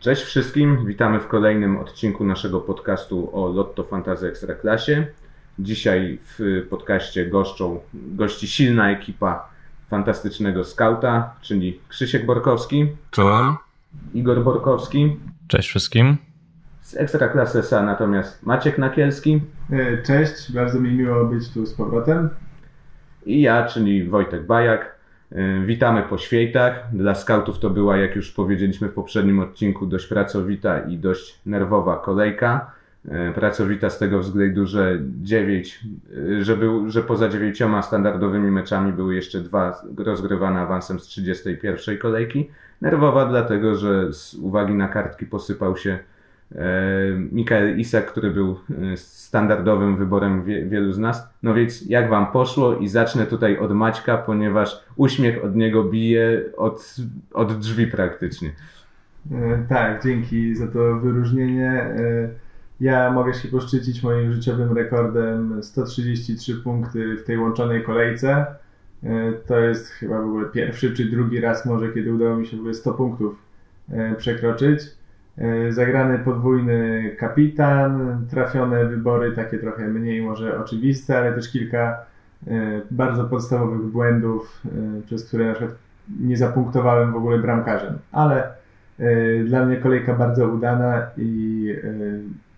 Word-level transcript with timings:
Cześć 0.00 0.22
wszystkim, 0.22 0.86
witamy 0.86 1.20
w 1.20 1.28
kolejnym 1.28 1.76
odcinku 1.76 2.24
naszego 2.24 2.60
podcastu 2.60 3.30
o 3.32 3.48
Lotto 3.48 3.84
Fantasy 3.84 4.28
Ekstraklasie. 4.28 5.06
Dzisiaj 5.58 6.18
w 6.38 6.66
podcaście 6.70 7.26
goszczą, 7.26 7.80
gości 7.94 8.48
silna 8.48 8.90
ekipa 8.90 9.48
fantastycznego 9.90 10.64
skauta, 10.64 11.34
czyli 11.40 11.80
Krzysiek 11.88 12.26
Borkowski. 12.26 12.86
Czołem. 13.10 13.56
Igor 14.14 14.44
Borkowski. 14.44 15.16
Cześć 15.48 15.68
wszystkim. 15.68 16.16
Z 16.82 16.96
Ekstraklasy 16.96 17.58
SA 17.58 17.82
natomiast 17.82 18.42
Maciek 18.42 18.78
Nakielski. 18.78 19.40
E, 19.72 20.02
cześć, 20.02 20.52
bardzo 20.52 20.80
mi 20.80 20.90
miło 20.90 21.24
być 21.24 21.48
tu 21.48 21.66
z 21.66 21.74
powrotem. 21.74 22.30
I 23.26 23.40
ja, 23.40 23.66
czyli 23.66 24.08
Wojtek 24.08 24.46
Bajak. 24.46 24.97
E, 25.32 25.60
witamy 25.60 26.02
po 26.02 26.18
świętach. 26.18 26.88
Dla 26.92 27.14
skautów 27.14 27.58
to 27.58 27.70
była, 27.70 27.96
jak 27.96 28.16
już 28.16 28.32
powiedzieliśmy 28.32 28.88
w 28.88 28.92
poprzednim 28.92 29.40
odcinku, 29.40 29.86
dość 29.86 30.06
pracowita 30.06 30.80
i 30.80 30.98
dość 30.98 31.40
nerwowa 31.46 31.96
kolejka. 31.96 32.70
E, 33.08 33.32
pracowita 33.32 33.90
z 33.90 33.98
tego 33.98 34.18
względu, 34.18 34.66
że 34.66 34.98
dziewięć, 35.22 35.80
e, 36.38 36.44
że, 36.44 36.56
był, 36.56 36.90
że 36.90 37.02
poza 37.02 37.28
dziewięcioma 37.28 37.82
standardowymi 37.82 38.50
meczami 38.50 38.92
były 38.92 39.14
jeszcze 39.14 39.40
dwa 39.40 39.82
rozgrywane 39.98 40.60
awansem 40.60 41.00
z 41.00 41.02
31 41.02 41.98
kolejki. 41.98 42.50
Nerwowa 42.80 43.26
dlatego, 43.26 43.74
że 43.74 44.12
z 44.12 44.34
uwagi 44.34 44.74
na 44.74 44.88
kartki 44.88 45.26
posypał 45.26 45.76
się 45.76 45.98
Mikael 47.32 47.78
Isak, 47.78 48.06
który 48.06 48.30
był 48.30 48.58
standardowym 48.96 49.96
wyborem 49.96 50.44
wielu 50.44 50.92
z 50.92 50.98
nas. 50.98 51.28
No 51.42 51.54
więc 51.54 51.86
jak 51.86 52.10
wam 52.10 52.26
poszło 52.26 52.76
i 52.76 52.88
zacznę 52.88 53.26
tutaj 53.26 53.58
od 53.58 53.72
Maćka, 53.72 54.16
ponieważ 54.16 54.84
uśmiech 54.96 55.44
od 55.44 55.56
niego 55.56 55.84
bije 55.84 56.42
od, 56.56 56.96
od 57.34 57.58
drzwi 57.58 57.86
praktycznie. 57.86 58.50
Tak, 59.68 60.04
dzięki 60.04 60.54
za 60.54 60.66
to 60.66 60.96
wyróżnienie. 60.96 61.94
Ja 62.80 63.10
mogę 63.10 63.34
się 63.34 63.48
poszczycić 63.48 64.02
moim 64.02 64.32
życiowym 64.32 64.72
rekordem 64.72 65.62
133 65.62 66.54
punkty 66.54 67.16
w 67.16 67.24
tej 67.24 67.38
łączonej 67.38 67.82
kolejce. 67.82 68.46
E, 69.04 69.32
to 69.32 69.58
jest 69.58 69.88
chyba 69.88 70.22
w 70.22 70.24
ogóle 70.24 70.48
pierwszy 70.48 70.94
czy 70.94 71.04
drugi 71.04 71.40
raz 71.40 71.66
może, 71.66 71.92
kiedy 71.92 72.14
udało 72.14 72.36
mi 72.36 72.46
się 72.46 72.56
w 72.56 72.60
ogóle 72.60 72.74
100 72.74 72.94
punktów 72.94 73.38
e, 73.90 74.14
przekroczyć. 74.14 74.80
E, 75.38 75.72
zagrany 75.72 76.18
podwójny 76.18 77.10
kapitan, 77.18 78.18
trafione 78.30 78.84
wybory 78.84 79.32
takie 79.32 79.58
trochę 79.58 79.88
mniej 79.88 80.22
może 80.22 80.60
oczywiste, 80.60 81.18
ale 81.18 81.32
też 81.32 81.52
kilka 81.52 81.98
bardzo 82.90 83.24
podstawowych 83.24 83.80
błędów, 83.80 84.62
przez 85.06 85.28
które 85.28 85.46
na 85.46 85.54
przykład 85.54 85.76
nie 86.20 86.36
zapunktowałem 86.36 87.12
w 87.12 87.16
ogóle 87.16 87.38
bramkarzem. 87.38 87.98
Ale 88.12 88.48
dla 89.44 89.64
mnie 89.64 89.76
kolejka 89.76 90.14
bardzo 90.14 90.48
udana 90.48 91.06
i 91.16 91.74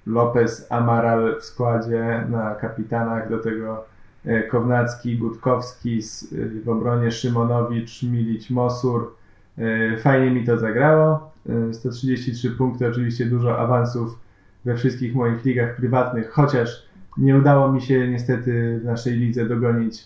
Lopez, 0.06 0.66
Amaral 0.70 1.36
w 1.40 1.44
składzie 1.44 2.24
na 2.30 2.54
kapitanach, 2.54 3.30
do 3.30 3.38
tego 3.38 3.84
e, 4.26 4.42
Kownacki, 4.42 5.18
Gutkowski, 5.18 5.98
e, 5.98 6.62
w 6.64 6.68
obronie 6.68 7.12
Szymonowicz, 7.12 8.02
Milić, 8.02 8.50
Mosur. 8.50 9.12
E, 9.58 9.96
fajnie 9.96 10.30
mi 10.30 10.46
to 10.46 10.58
zagrało. 10.58 11.29
133 11.72 12.50
punkty, 12.50 12.86
oczywiście 12.86 13.26
dużo 13.26 13.58
awansów 13.58 14.18
we 14.64 14.76
wszystkich 14.76 15.14
moich 15.14 15.44
ligach 15.44 15.76
prywatnych, 15.76 16.30
chociaż 16.30 16.86
nie 17.18 17.36
udało 17.36 17.72
mi 17.72 17.82
się 17.82 18.08
niestety 18.08 18.78
w 18.82 18.84
naszej 18.84 19.16
lidze 19.16 19.46
dogonić 19.46 20.04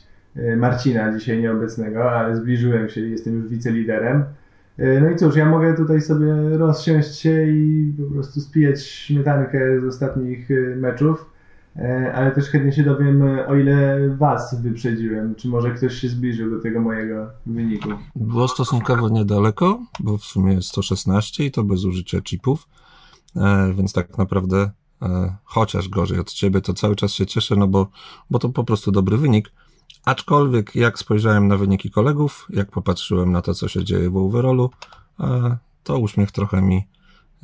Marcina 0.56 1.18
dzisiaj 1.18 1.40
nieobecnego, 1.42 2.10
ale 2.12 2.36
zbliżyłem 2.36 2.88
się 2.88 3.00
jestem 3.00 3.34
już 3.34 3.48
wiceliderem. 3.48 4.24
E, 4.78 5.00
no 5.00 5.10
i 5.10 5.16
cóż, 5.16 5.36
ja 5.36 5.46
mogę 5.46 5.74
tutaj 5.74 6.00
sobie 6.00 6.34
rozsiąść 6.58 7.18
się 7.18 7.46
i 7.46 7.92
po 8.06 8.14
prostu 8.14 8.40
spijać 8.40 8.86
śmietankę 8.86 9.80
z 9.80 9.84
ostatnich 9.84 10.50
e, 10.50 10.76
meczów, 10.76 11.20
e, 11.20 11.33
ale 12.14 12.30
też 12.30 12.44
chętnie 12.44 12.72
się 12.72 12.82
dowiem, 12.82 13.22
o 13.48 13.54
ile 13.54 14.08
Was 14.08 14.62
wyprzedziłem. 14.62 15.34
Czy 15.34 15.48
może 15.48 15.70
ktoś 15.70 15.94
się 15.94 16.08
zbliżył 16.08 16.50
do 16.50 16.62
tego 16.62 16.80
mojego 16.80 17.30
wyniku? 17.46 17.88
Było 18.16 18.48
stosunkowo 18.48 19.08
niedaleko, 19.08 19.80
bo 20.00 20.18
w 20.18 20.24
sumie 20.24 20.62
116 20.62 21.44
i 21.44 21.50
to 21.50 21.64
bez 21.64 21.84
użycia 21.84 22.20
chipów, 22.20 22.68
więc 23.74 23.92
tak 23.92 24.18
naprawdę 24.18 24.70
chociaż 25.44 25.88
gorzej 25.88 26.18
od 26.18 26.32
Ciebie, 26.32 26.60
to 26.60 26.74
cały 26.74 26.96
czas 26.96 27.12
się 27.12 27.26
cieszę, 27.26 27.56
no 27.56 27.66
bo, 27.66 27.86
bo 28.30 28.38
to 28.38 28.48
po 28.48 28.64
prostu 28.64 28.92
dobry 28.92 29.16
wynik. 29.16 29.52
Aczkolwiek 30.04 30.76
jak 30.76 30.98
spojrzałem 30.98 31.48
na 31.48 31.56
wyniki 31.56 31.90
kolegów, 31.90 32.46
jak 32.50 32.70
popatrzyłem 32.70 33.32
na 33.32 33.42
to, 33.42 33.54
co 33.54 33.68
się 33.68 33.84
dzieje 33.84 34.10
w 34.10 34.16
overallu, 34.16 34.70
to 35.84 35.98
uśmiech 35.98 36.32
trochę 36.32 36.62
mi 36.62 36.76
e, 36.76 36.84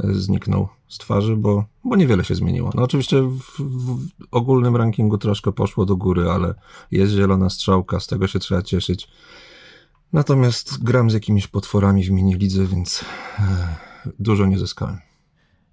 zniknął 0.05 0.69
z 0.89 0.99
twarzy, 0.99 1.37
bo, 1.37 1.65
bo 1.85 1.97
niewiele 1.97 2.25
się 2.25 2.35
zmieniło. 2.35 2.71
No 2.75 2.83
oczywiście 2.83 3.23
w, 3.23 3.41
w, 3.59 4.09
ogólnym 4.31 4.77
rankingu 4.77 5.19
troszkę 5.19 5.53
poszło 5.53 5.87
do 5.87 5.97
góry, 5.97 6.31
ale 6.31 6.55
jest 6.91 7.13
zielona 7.13 7.51
strzałka, 7.51 8.01
z 8.01 8.07
tego 8.07 8.27
się 8.27 8.39
trzeba 8.39 8.63
cieszyć. 8.63 9.09
Natomiast 10.13 10.83
gram 10.83 11.11
z 11.11 11.15
jakimiś 11.15 11.47
potworami 11.47 12.05
w 12.05 12.11
mini 12.11 12.35
lidze, 12.35 12.67
więc 12.67 13.05
e, 13.39 13.43
dużo 14.19 14.47
nie 14.47 14.59
zyskałem. 14.59 14.99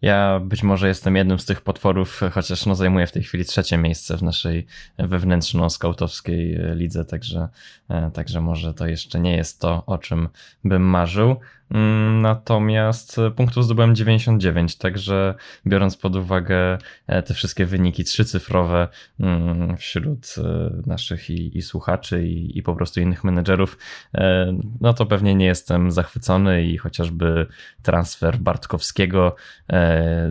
Ja 0.01 0.39
być 0.39 0.63
może 0.63 0.87
jestem 0.87 1.15
jednym 1.15 1.39
z 1.39 1.45
tych 1.45 1.61
potworów, 1.61 2.21
chociaż 2.31 2.65
no 2.65 2.75
zajmuję 2.75 3.07
w 3.07 3.11
tej 3.11 3.23
chwili 3.23 3.45
trzecie 3.45 3.77
miejsce 3.77 4.17
w 4.17 4.23
naszej 4.23 4.67
wewnętrzno-skautowskiej 4.99 6.75
lidze, 6.75 7.05
także, 7.05 7.49
e, 7.89 8.11
także 8.11 8.41
może 8.41 8.73
to 8.73 8.87
jeszcze 8.87 9.19
nie 9.19 9.35
jest 9.35 9.59
to, 9.59 9.85
o 9.85 9.97
czym 9.97 10.29
bym 10.63 10.81
marzył. 10.81 11.35
Mm, 11.71 12.21
natomiast 12.21 13.17
punktów 13.35 13.65
zdobyłem 13.65 13.95
99, 13.95 14.75
także 14.75 15.35
biorąc 15.65 15.97
pod 15.97 16.15
uwagę 16.15 16.77
e, 17.07 17.23
te 17.23 17.33
wszystkie 17.33 17.65
wyniki 17.65 18.03
trzycyfrowe 18.03 18.87
mm, 19.19 19.77
wśród 19.77 20.35
e, 20.37 20.71
naszych 20.85 21.29
i, 21.29 21.57
i 21.57 21.61
słuchaczy, 21.61 22.27
i, 22.27 22.57
i, 22.57 22.63
po 22.63 22.75
prostu 22.75 23.01
innych 23.01 23.23
menedżerów, 23.23 23.77
e, 24.15 24.53
no 24.81 24.93
to 24.93 25.05
pewnie 25.05 25.35
nie 25.35 25.45
jestem 25.45 25.91
zachwycony 25.91 26.63
i 26.63 26.77
chociażby 26.77 27.47
transfer 27.81 28.37
Bartkowskiego, 28.37 29.35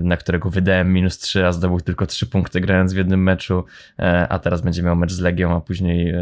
na 0.02 0.16
którego 0.16 0.50
wydałem 0.50 0.92
minus 0.92 1.18
3, 1.18 1.46
a 1.46 1.52
zdobył 1.52 1.80
tylko 1.80 2.06
3 2.06 2.26
punkty 2.26 2.60
grając 2.60 2.92
w 2.92 2.96
jednym 2.96 3.22
meczu, 3.22 3.64
a 4.28 4.38
teraz 4.38 4.60
będzie 4.60 4.82
miał 4.82 4.96
mecz 4.96 5.12
z 5.12 5.20
Legią, 5.20 5.56
a 5.56 5.60
później 5.60 6.14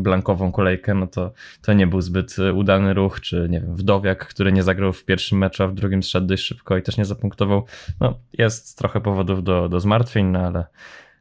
blankową 0.00 0.52
kolejkę, 0.52 0.94
no 0.94 1.06
to, 1.06 1.32
to 1.62 1.72
nie 1.72 1.86
był 1.86 2.00
zbyt 2.00 2.36
udany 2.54 2.94
ruch, 2.94 3.20
czy 3.20 3.46
nie 3.50 3.60
wiem, 3.60 3.76
wdowa 3.76 3.99
Borowiak, 4.00 4.26
który 4.26 4.52
nie 4.52 4.62
zagrał 4.62 4.92
w 4.92 5.04
pierwszym 5.04 5.38
meczu, 5.38 5.62
a 5.62 5.66
w 5.66 5.74
drugim 5.74 6.02
zszedł 6.02 6.26
dość 6.26 6.44
szybko 6.44 6.76
i 6.76 6.82
też 6.82 6.96
nie 6.96 7.04
zapunktował. 7.04 7.64
No, 8.00 8.14
jest 8.32 8.78
trochę 8.78 9.00
powodów 9.00 9.44
do, 9.44 9.68
do 9.68 9.80
zmartwień, 9.80 10.26
no 10.26 10.38
ale, 10.38 10.64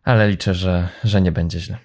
ale 0.04 0.30
liczę, 0.30 0.54
że, 0.54 0.90
że 1.04 1.22
nie 1.22 1.32
będzie 1.32 1.60
źle. 1.60 1.78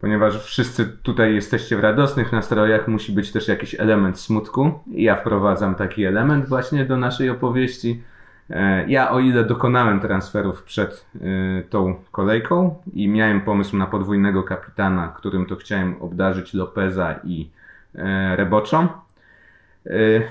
Ponieważ 0.00 0.44
wszyscy 0.44 0.86
tutaj 1.02 1.34
jesteście 1.34 1.76
w 1.76 1.80
radosnych 1.80 2.32
nastrojach, 2.32 2.88
musi 2.88 3.12
być 3.12 3.32
też 3.32 3.48
jakiś 3.48 3.74
element 3.74 4.18
smutku. 4.18 4.80
I 4.92 5.02
ja 5.02 5.16
wprowadzam 5.16 5.74
taki 5.74 6.04
element 6.04 6.48
właśnie 6.48 6.84
do 6.84 6.96
naszej 6.96 7.30
opowieści. 7.30 8.02
E, 8.50 8.88
ja, 8.88 9.10
o 9.10 9.20
ile 9.20 9.44
dokonałem 9.44 10.00
transferów 10.00 10.62
przed 10.62 11.06
e, 11.14 11.18
tą 11.62 11.94
kolejką 12.10 12.74
i 12.92 13.08
miałem 13.08 13.40
pomysł 13.40 13.76
na 13.76 13.86
podwójnego 13.86 14.42
kapitana, 14.42 15.08
którym 15.08 15.46
to 15.46 15.56
chciałem 15.56 16.02
obdarzyć 16.02 16.54
Lopeza 16.54 17.14
i 17.24 17.50
e, 17.94 18.36
Reboczą, 18.36 18.88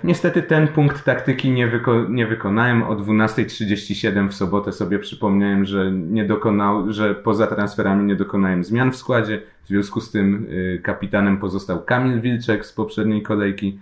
niestety 0.03 0.41
ten 0.43 0.67
punkt 0.67 1.03
taktyki 1.03 1.51
nie, 1.51 1.67
wyko 1.67 2.05
nie 2.09 2.27
wykonałem. 2.27 2.83
O 2.83 2.95
12.37 2.95 4.29
w 4.29 4.33
sobotę 4.33 4.71
sobie 4.71 4.99
przypomniałem, 4.99 5.65
że, 5.65 5.91
nie 5.91 6.25
dokonał, 6.25 6.93
że 6.93 7.15
poza 7.15 7.47
transferami 7.47 8.05
nie 8.05 8.15
dokonałem 8.15 8.63
zmian 8.63 8.91
w 8.91 8.95
składzie. 8.95 9.41
W 9.63 9.67
związku 9.67 10.01
z 10.01 10.11
tym 10.11 10.47
e, 10.75 10.77
kapitanem 10.77 11.37
pozostał 11.37 11.83
Kamil 11.83 12.21
Wilczek 12.21 12.65
z 12.65 12.73
poprzedniej 12.73 13.21
kolejki. 13.21 13.79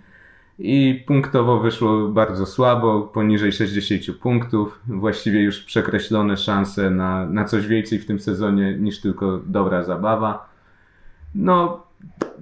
I 0.58 1.04
punktowo 1.06 1.60
wyszło 1.60 2.08
bardzo 2.08 2.46
słabo, 2.46 3.02
poniżej 3.02 3.52
60 3.52 4.18
punktów. 4.18 4.80
Właściwie 4.88 5.42
już 5.42 5.60
przekreślone 5.60 6.36
szanse 6.36 6.90
na, 6.90 7.26
na 7.26 7.44
coś 7.44 7.66
więcej 7.66 7.98
w 7.98 8.06
tym 8.06 8.20
sezonie 8.20 8.76
niż 8.78 9.00
tylko 9.00 9.40
dobra 9.46 9.82
zabawa. 9.82 10.48
No, 11.34 11.87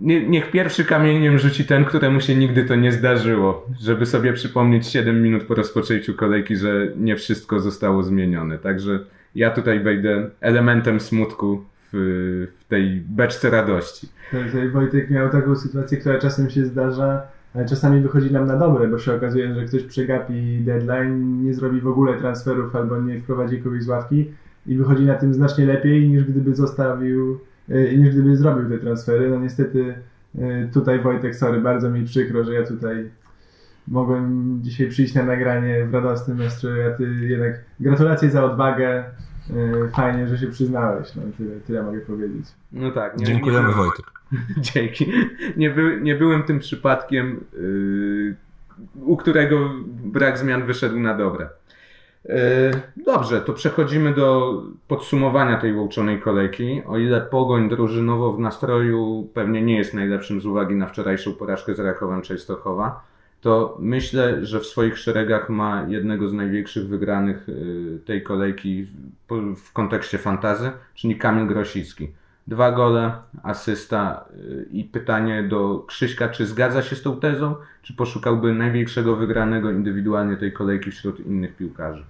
nie, 0.01 0.29
niech 0.29 0.51
pierwszy 0.51 0.85
kamieniem 0.85 1.39
rzuci 1.39 1.65
ten, 1.65 1.85
któremu 1.85 2.21
się 2.21 2.35
nigdy 2.35 2.65
to 2.65 2.75
nie 2.75 2.93
zdarzyło, 2.93 3.67
żeby 3.81 4.07
sobie 4.07 4.33
przypomnieć 4.33 4.87
7 4.87 5.23
minut 5.23 5.43
po 5.43 5.55
rozpoczęciu 5.55 6.15
kolejki, 6.15 6.57
że 6.57 6.89
nie 6.97 7.17
wszystko 7.17 7.61
zostało 7.61 8.03
zmienione. 8.03 8.59
Także 8.59 8.99
ja 9.35 9.51
tutaj 9.51 9.81
wejdę 9.81 10.31
elementem 10.41 11.01
smutku 11.01 11.65
w, 11.93 12.47
w 12.61 12.69
tej 12.69 13.03
beczce 13.09 13.51
radości. 13.51 14.09
Tak, 14.33 14.73
Wojtek 14.73 15.11
miał 15.11 15.31
taką 15.31 15.57
sytuację, 15.57 15.99
która 15.99 16.19
czasem 16.19 16.51
się 16.51 16.65
zdarza, 16.65 17.23
ale 17.55 17.69
czasami 17.69 18.01
wychodzi 18.01 18.33
nam 18.33 18.47
na 18.47 18.57
dobre, 18.57 18.89
bo 18.89 18.99
się 18.99 19.15
okazuje, 19.15 19.55
że 19.55 19.65
ktoś 19.65 19.83
przegapi 19.83 20.59
deadline, 20.61 21.43
nie 21.45 21.55
zrobi 21.55 21.81
w 21.81 21.87
ogóle 21.87 22.15
transferów 22.15 22.77
albo 22.77 23.01
nie 23.01 23.21
wprowadzi 23.21 23.59
kogoś 23.59 23.83
z 23.83 23.89
ławki 23.89 24.31
i 24.67 24.77
wychodzi 24.77 25.03
na 25.03 25.15
tym 25.15 25.35
znacznie 25.35 25.67
lepiej 25.67 26.09
niż 26.09 26.25
gdyby 26.25 26.55
zostawił 26.55 27.39
niż 27.69 28.15
gdyby 28.15 28.37
zrobił 28.37 28.71
te 28.71 28.79
transfery. 28.79 29.31
No 29.31 29.41
niestety 29.41 29.95
e, 30.39 30.69
tutaj 30.73 31.01
Wojtek, 31.01 31.37
sorry, 31.37 31.61
bardzo 31.61 31.91
mi 31.91 32.05
przykro, 32.05 32.45
że 32.45 32.55
ja 32.55 32.67
tutaj 32.67 33.11
mogłem 33.89 34.59
dzisiaj 34.63 34.89
przyjść 34.89 35.15
na 35.15 35.23
nagranie 35.23 35.87
w 35.87 35.95
radosnym 35.95 36.39
nastroju, 36.39 36.91
a 36.91 36.97
ty 36.97 37.05
jednak 37.05 37.65
gratulacje 37.81 38.31
za 38.31 38.45
odwagę. 38.45 39.05
E, 39.85 39.89
fajnie, 39.89 40.29
że 40.29 40.39
się 40.39 40.47
przyznałeś. 40.47 41.15
No, 41.15 41.23
tyle, 41.39 41.61
tyle 41.61 41.83
mogę 41.83 42.01
powiedzieć. 42.01 42.47
No 42.73 42.91
tak. 42.91 43.19
Nie, 43.19 43.27
Dziękujemy 43.27 43.69
nie 43.69 43.75
byłem, 43.75 43.89
Wojtek. 43.89 44.07
Dzięki. 44.73 45.13
Nie, 45.57 45.71
by, 45.71 46.01
nie 46.03 46.15
byłem 46.15 46.43
tym 46.43 46.59
przypadkiem, 46.59 47.45
yy, 47.53 48.35
u 48.95 49.17
którego 49.17 49.71
brak 50.05 50.39
zmian 50.39 50.67
wyszedł 50.67 51.01
na 51.01 51.15
dobre. 51.15 51.49
Yy, 52.29 53.05
dobrze, 53.05 53.41
to 53.41 53.53
przechodzimy 53.53 54.15
do 54.15 54.63
podsumowania 54.89 55.57
tej 55.57 55.75
łączonej 55.75 56.21
kolejki. 56.21 56.83
O 56.87 56.99
ile 56.99 57.21
pogoń 57.21 57.69
drużynowo 57.69 58.33
w 58.33 58.41
nastroju 58.41 59.29
pewnie 59.35 59.63
nie 59.63 59.77
jest 59.77 59.95
najlepszym 59.95 60.41
z 60.41 60.47
uwagi 60.47 60.75
na 60.75 60.87
wczorajszą 60.87 61.33
porażkę 61.33 61.75
z 61.75 61.79
Rakowem 61.79 62.23
Częstochowa, 62.23 63.05
to 63.41 63.77
myślę, 63.81 64.47
że 64.47 64.61
w 64.61 64.67
swoich 64.67 64.99
szeregach 64.99 65.49
ma 65.51 65.87
jednego 65.89 66.29
z 66.29 66.33
największych 66.33 66.89
wygranych 66.89 67.49
yy, 67.49 67.99
tej 68.05 68.23
kolejki 68.23 68.87
w, 69.57 69.73
kontekście 69.73 70.19
fantazy, 70.19 70.71
czyli 70.95 71.17
Kamil 71.17 71.47
Grosicki. 71.47 72.09
Dwa 72.47 72.73
gole, 72.73 73.13
asysta 73.43 74.25
yy, 74.49 74.67
i 74.73 74.85
pytanie 74.85 75.43
do 75.43 75.85
Krzyśka, 75.87 76.29
czy 76.29 76.47
zgadza 76.47 76.83
się 76.83 76.97
z 76.97 77.03
tą 77.03 77.21
tezą, 77.21 77.55
czy 77.83 77.95
poszukałby 77.95 78.55
największego 78.55 79.17
wygranego 79.17 79.71
indywidualnie 79.71 80.37
tej 80.37 80.53
kolejki 80.53 80.91
wśród 80.91 81.21
innych 81.21 81.57
piłkarzy? 81.57 82.05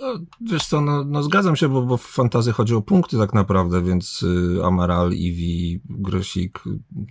To, 0.00 0.18
wiesz 0.40 0.66
co, 0.66 0.80
no, 0.80 1.04
no 1.04 1.22
zgadzam 1.22 1.56
się, 1.56 1.68
bo, 1.68 1.82
bo 1.82 1.96
w 1.96 2.06
fantazy 2.06 2.52
chodzi 2.52 2.74
o 2.74 2.82
punkty 2.82 3.18
tak 3.18 3.34
naprawdę, 3.34 3.82
więc 3.82 4.22
y, 4.22 4.64
Amaral, 4.64 5.12
Iwi, 5.12 5.80
Grosik 5.84 6.62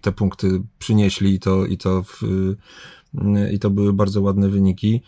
te 0.01 0.11
punkty 0.11 0.61
przynieśli 0.79 1.33
i 1.33 1.39
to, 1.39 1.65
i 1.65 1.77
to, 1.77 2.03
w, 2.03 2.23
y, 2.23 3.51
i 3.53 3.59
to 3.59 3.69
były 3.69 3.93
bardzo 3.93 4.21
ładne 4.21 4.49
wyniki. 4.49 5.01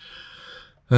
E, 0.92 0.98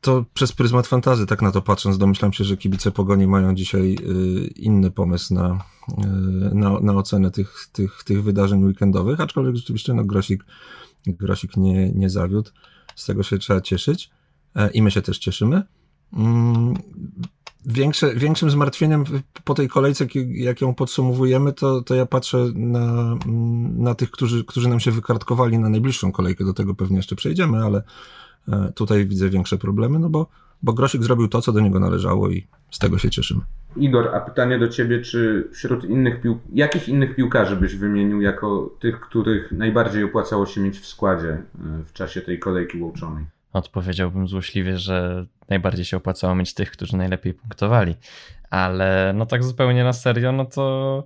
to 0.00 0.24
przez 0.34 0.52
pryzmat 0.52 0.86
fantazy, 0.86 1.26
tak 1.26 1.42
na 1.42 1.52
to 1.52 1.62
patrząc, 1.62 1.98
domyślam 1.98 2.32
się, 2.32 2.44
że 2.44 2.56
kibice 2.56 2.90
Pogoni 2.90 3.26
mają 3.26 3.54
dzisiaj 3.54 3.94
y, 3.94 4.46
inny 4.46 4.90
pomysł 4.90 5.34
na, 5.34 5.64
y, 5.88 6.54
na, 6.54 6.80
na 6.80 6.94
ocenę 6.94 7.30
tych, 7.30 7.68
tych, 7.72 8.04
tych 8.04 8.22
wydarzeń 8.22 8.64
weekendowych, 8.64 9.20
aczkolwiek 9.20 9.56
rzeczywiście 9.56 9.94
no, 9.94 10.04
Grosik, 10.04 10.44
Grosik 11.06 11.56
nie, 11.56 11.92
nie 11.92 12.10
zawiódł. 12.10 12.50
Z 12.96 13.06
tego 13.06 13.22
się 13.22 13.38
trzeba 13.38 13.60
cieszyć 13.60 14.10
i 14.74 14.82
my 14.82 14.90
się 14.90 15.02
też 15.02 15.18
cieszymy. 15.18 15.62
Mm, 16.12 16.74
Większe, 17.66 18.14
większym 18.14 18.50
zmartwieniem 18.50 19.04
po 19.44 19.54
tej 19.54 19.68
kolejce, 19.68 20.06
jak 20.34 20.60
ją 20.60 20.74
podsumowujemy, 20.74 21.52
to, 21.52 21.82
to 21.82 21.94
ja 21.94 22.06
patrzę 22.06 22.46
na, 22.54 23.16
na 23.76 23.94
tych, 23.94 24.10
którzy, 24.10 24.44
którzy 24.44 24.68
nam 24.68 24.80
się 24.80 24.90
wykartkowali 24.90 25.58
na 25.58 25.68
najbliższą 25.68 26.12
kolejkę. 26.12 26.44
Do 26.44 26.52
tego 26.52 26.74
pewnie 26.74 26.96
jeszcze 26.96 27.16
przejdziemy, 27.16 27.64
ale 27.64 27.82
e, 28.48 28.72
tutaj 28.74 29.06
widzę 29.06 29.28
większe 29.28 29.58
problemy, 29.58 29.98
no 29.98 30.08
bo, 30.08 30.26
bo 30.62 30.72
Grosik 30.72 31.02
zrobił 31.02 31.28
to, 31.28 31.40
co 31.40 31.52
do 31.52 31.60
niego 31.60 31.80
należało 31.80 32.30
i 32.30 32.46
z 32.70 32.78
tego 32.78 32.98
się 32.98 33.10
cieszymy. 33.10 33.40
Igor, 33.76 34.14
a 34.14 34.20
pytanie 34.20 34.58
do 34.58 34.68
Ciebie, 34.68 35.00
czy 35.00 35.48
wśród 35.52 35.84
innych 35.84 36.20
pił... 36.20 36.38
jakich 36.52 36.88
innych 36.88 37.16
piłkarzy 37.16 37.56
byś 37.56 37.76
wymienił 37.76 38.20
jako 38.20 38.70
tych, 38.80 39.00
których 39.00 39.52
najbardziej 39.52 40.04
opłacało 40.04 40.46
się 40.46 40.60
mieć 40.60 40.78
w 40.78 40.86
składzie 40.86 41.28
e, 41.28 41.42
w 41.84 41.92
czasie 41.92 42.20
tej 42.20 42.38
kolejki 42.38 42.78
łączonej? 42.78 43.24
Odpowiedziałbym 43.52 44.28
złośliwie, 44.28 44.78
że 44.78 45.26
najbardziej 45.48 45.84
się 45.84 45.96
opłacało 45.96 46.34
mieć 46.34 46.54
tych, 46.54 46.70
którzy 46.70 46.96
najlepiej 46.96 47.34
punktowali. 47.34 47.94
Ale 48.50 49.12
no 49.16 49.26
tak 49.26 49.44
zupełnie 49.44 49.84
na 49.84 49.92
serio, 49.92 50.32
no 50.32 50.44
to 50.44 51.04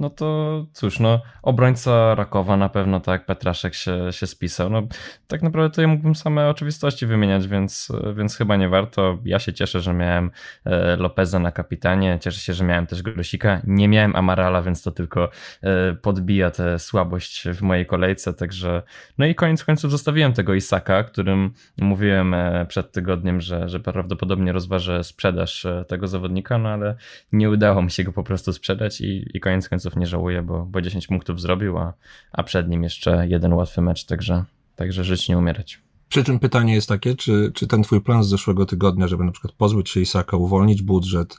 no 0.00 0.10
to 0.10 0.66
cóż, 0.72 1.00
no 1.00 1.22
obrońca 1.42 2.14
Rakowa 2.14 2.56
na 2.56 2.68
pewno 2.68 3.00
tak, 3.00 3.26
Petraszek 3.26 3.74
się, 3.74 4.12
się 4.12 4.26
spisał. 4.26 4.70
No 4.70 4.82
tak 5.26 5.42
naprawdę 5.42 5.74
to 5.74 5.82
ja 5.82 5.88
mógłbym 5.88 6.14
same 6.14 6.48
oczywistości 6.48 7.06
wymieniać, 7.06 7.48
więc, 7.48 7.92
więc 8.16 8.36
chyba 8.36 8.56
nie 8.56 8.68
warto. 8.68 9.18
Ja 9.24 9.38
się 9.38 9.52
cieszę, 9.52 9.80
że 9.80 9.94
miałem 9.94 10.30
e, 10.64 10.96
Lopeza 10.96 11.38
na 11.38 11.52
kapitanie, 11.52 12.18
cieszę 12.20 12.40
się, 12.40 12.52
że 12.52 12.64
miałem 12.64 12.86
też 12.86 13.02
Grosika. 13.02 13.60
Nie 13.64 13.88
miałem 13.88 14.16
Amarala, 14.16 14.62
więc 14.62 14.82
to 14.82 14.90
tylko 14.90 15.30
e, 15.62 15.94
podbija 15.94 16.50
tę 16.50 16.78
słabość 16.78 17.48
w 17.48 17.62
mojej 17.62 17.86
kolejce, 17.86 18.34
także 18.34 18.82
no 19.18 19.26
i 19.26 19.34
koniec 19.34 19.64
końców 19.64 19.90
zostawiłem 19.90 20.32
tego 20.32 20.54
Isaka, 20.54 21.04
którym 21.04 21.52
mówiłem 21.76 22.34
przed 22.68 22.92
tygodniem, 22.92 23.40
że, 23.40 23.68
że 23.68 23.80
prawdopodobnie 23.80 24.52
rozważę 24.52 25.04
sprzedaż 25.04 25.66
tego 25.88 26.08
zawodnika, 26.08 26.58
no 26.58 26.68
ale 26.68 26.94
nie 27.32 27.50
udało 27.50 27.82
mi 27.82 27.90
się 27.90 28.04
go 28.04 28.12
po 28.12 28.22
prostu 28.22 28.52
sprzedać 28.52 28.83
i, 29.00 29.26
i 29.34 29.40
koniec 29.40 29.68
końców 29.68 29.96
nie 29.96 30.06
żałuję, 30.06 30.42
bo, 30.42 30.66
bo 30.66 30.80
10 30.80 31.06
punktów 31.06 31.40
zrobił, 31.40 31.78
a, 31.78 31.92
a 32.32 32.42
przed 32.42 32.68
nim 32.68 32.82
jeszcze 32.82 33.26
jeden 33.28 33.52
łatwy 33.52 33.80
mecz, 33.80 34.04
także, 34.04 34.44
także 34.76 35.04
żyć 35.04 35.28
nie 35.28 35.38
umierać. 35.38 35.80
Przy 36.08 36.24
czym 36.24 36.38
pytanie 36.38 36.74
jest 36.74 36.88
takie, 36.88 37.14
czy, 37.14 37.52
czy 37.54 37.66
ten 37.66 37.82
twój 37.82 38.00
plan 38.00 38.24
z 38.24 38.28
zeszłego 38.28 38.66
tygodnia, 38.66 39.08
żeby 39.08 39.24
na 39.24 39.32
przykład 39.32 39.54
pozbyć 39.54 39.90
się 39.90 40.00
Isaka, 40.00 40.36
uwolnić 40.36 40.82
budżet, 40.82 41.36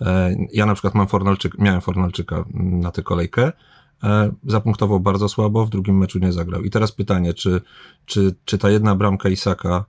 e, 0.00 0.36
ja 0.52 0.66
na 0.66 0.74
przykład 0.74 0.94
mam 0.94 1.06
Fornalczyk, 1.06 1.58
miałem 1.58 1.80
Fornalczyka 1.80 2.44
na 2.54 2.90
tę 2.90 3.02
kolejkę, 3.02 3.52
e, 4.04 4.32
zapunktował 4.46 5.00
bardzo 5.00 5.28
słabo, 5.28 5.66
w 5.66 5.70
drugim 5.70 5.98
meczu 5.98 6.18
nie 6.18 6.32
zagrał. 6.32 6.62
I 6.62 6.70
teraz 6.70 6.92
pytanie, 6.92 7.34
czy, 7.34 7.60
czy, 8.06 8.34
czy 8.44 8.58
ta 8.58 8.70
jedna 8.70 8.94
bramka 8.94 9.28
Isaka 9.28 9.84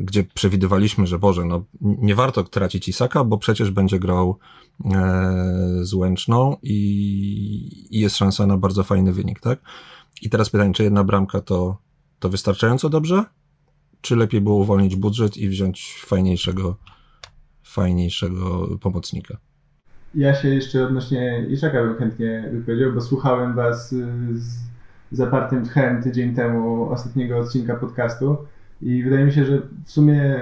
gdzie 0.00 0.24
przewidywaliśmy, 0.24 1.06
że 1.06 1.18
Boże, 1.18 1.44
no 1.44 1.64
nie 1.80 2.14
warto 2.14 2.44
tracić 2.44 2.88
Isaka, 2.88 3.24
bo 3.24 3.38
przecież 3.38 3.70
będzie 3.70 3.98
grał 3.98 4.38
e, 4.84 4.90
z 5.82 5.94
Łęczną 5.94 6.56
i, 6.62 7.98
jest 8.00 8.16
szansa 8.16 8.46
na 8.46 8.56
bardzo 8.56 8.84
fajny 8.84 9.12
wynik, 9.12 9.40
tak? 9.40 9.58
I 10.22 10.30
teraz 10.30 10.50
pytanie, 10.50 10.72
czy 10.72 10.84
jedna 10.84 11.04
bramka 11.04 11.40
to, 11.40 11.76
to 12.18 12.28
wystarczająco 12.28 12.88
dobrze? 12.88 13.24
Czy 14.00 14.16
lepiej 14.16 14.40
było 14.40 14.56
uwolnić 14.56 14.96
budżet 14.96 15.36
i 15.36 15.48
wziąć 15.48 16.02
fajniejszego, 16.06 16.76
fajniejszego 17.62 18.68
pomocnika? 18.80 19.36
Ja 20.14 20.34
się 20.34 20.48
jeszcze 20.48 20.86
odnośnie 20.86 21.46
Isaka 21.50 21.82
bym 21.82 21.96
chętnie 21.96 22.48
wypowiedział, 22.52 22.92
bo 22.92 23.00
słuchałem 23.00 23.54
Was 23.54 23.94
z 24.34 24.58
zapartym 25.12 25.64
tchem 25.64 26.02
tydzień 26.02 26.34
temu 26.34 26.90
ostatniego 26.90 27.38
odcinka 27.38 27.74
podcastu 27.74 28.36
i 28.82 29.02
wydaje 29.02 29.24
mi 29.24 29.32
się, 29.32 29.44
że 29.44 29.62
w 29.84 29.90
sumie 29.90 30.40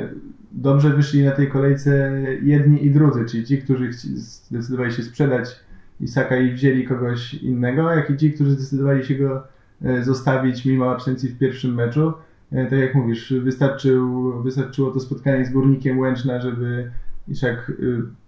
dobrze 0.53 0.91
wyszli 0.91 1.25
na 1.25 1.31
tej 1.31 1.49
kolejce 1.49 2.13
jedni 2.43 2.87
i 2.87 2.91
drudzy, 2.91 3.25
czyli 3.25 3.45
ci, 3.45 3.59
którzy 3.59 3.93
zdecydowali 3.93 4.93
się 4.93 5.03
sprzedać 5.03 5.61
Isaka 6.01 6.37
i 6.37 6.53
wzięli 6.53 6.85
kogoś 6.85 7.35
innego, 7.35 7.91
jak 7.91 8.11
i 8.11 8.17
ci, 8.17 8.33
którzy 8.33 8.51
zdecydowali 8.51 9.05
się 9.05 9.15
go 9.15 9.43
e, 9.85 10.03
zostawić 10.05 10.65
mimo 10.65 10.91
absencji 10.91 11.29
w 11.29 11.39
pierwszym 11.39 11.75
meczu. 11.75 12.13
E, 12.53 12.65
tak 12.65 12.79
jak 12.79 12.95
mówisz, 12.95 13.35
wystarczył, 13.43 14.33
wystarczyło 14.43 14.91
to 14.91 15.01
spotkanie 15.01 15.47
z 15.47 15.51
Górnikiem 15.51 15.99
Łęczna, 15.99 16.41
żeby 16.41 16.91
Isak 17.29 17.71
e, 17.71 17.73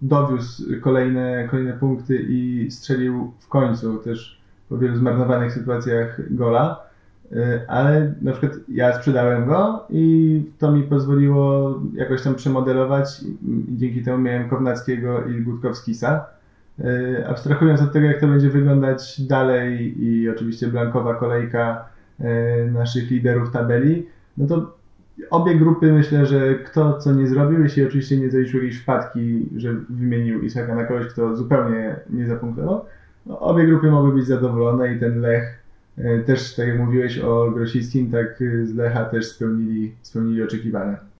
dowiózł 0.03 0.81
kolejne, 0.81 1.49
kolejne 1.51 1.73
punkty 1.73 2.27
i 2.29 2.71
strzelił 2.71 3.33
w 3.39 3.49
końcu 3.49 3.99
też 3.99 4.41
po 4.69 4.79
wielu 4.79 4.97
zmarnowanych 4.97 5.53
sytuacjach 5.53 6.35
gola. 6.35 6.81
Y, 7.33 7.61
ale 7.69 8.15
na 8.23 8.33
przykład 8.33 8.53
ja 8.69 8.97
sprzedałem 8.97 9.47
go 9.47 9.87
i 9.91 10.43
to 10.59 10.73
mi 10.73 10.83
pozwoliło 10.83 11.75
jakoś 11.95 12.23
tam 12.23 12.35
przemodelować 12.35 13.21
dzięki 13.69 14.03
temu 14.03 14.19
miałem 14.19 14.49
Kownackiego 14.49 15.25
i 15.25 15.41
Gutkowskisa. 15.41 16.27
Y, 16.81 17.25
abstrahując 17.29 17.81
od 17.81 17.93
tego, 17.93 18.07
jak 18.07 18.21
to 18.21 18.27
będzie 18.27 18.51
wyglądać 18.51 19.21
dalej 19.21 19.95
i 20.05 20.29
oczywiście 20.29 20.69
blankowa 20.69 21.15
kolejka 21.15 21.89
y, 22.21 22.25
naszych 22.73 23.11
liderów 23.11 23.53
tabeli, 23.53 24.07
no 24.37 24.47
to 24.47 24.75
obie 25.31 25.55
grupy 25.55 25.93
myślę, 25.93 26.27
że 26.27 26.55
kto 26.55 26.99
co 26.99 27.13
nie 27.13 27.27
zrobił, 27.27 27.63
jeśli 27.63 27.87
oczywiście 27.87 28.17
nie 28.17 28.31
zaliczył 28.31 28.61
jakiejś 28.61 28.83
wpadki, 28.83 29.49
że 29.57 29.75
wymienił 29.91 30.43
Isaka 30.43 30.75
na 30.75 30.85
kogoś, 30.85 31.07
kto 31.07 31.37
zupełnie 31.37 31.97
nie 32.11 32.27
zapunktował, 32.27 32.85
no 33.27 33.41
obie 33.41 33.67
grupy 33.67 33.91
mogły 33.91 34.13
być 34.13 34.27
zadowolone 34.27 34.95
i 34.95 35.01
ten 35.01 35.21
Lech 35.21 35.64
też, 36.27 36.55
tak 36.55 36.69
jak 36.69 36.79
mówiłeś 36.79 37.19
o 37.19 37.51
Grosickim, 37.51 38.11
tak 38.11 38.43
e, 38.43 38.67
z 38.67 38.75
Lecha 38.75 39.05
też 39.05 39.27
spełnili, 39.27 39.93
spełnili 40.03 40.43
oczekiwania. 40.43 41.15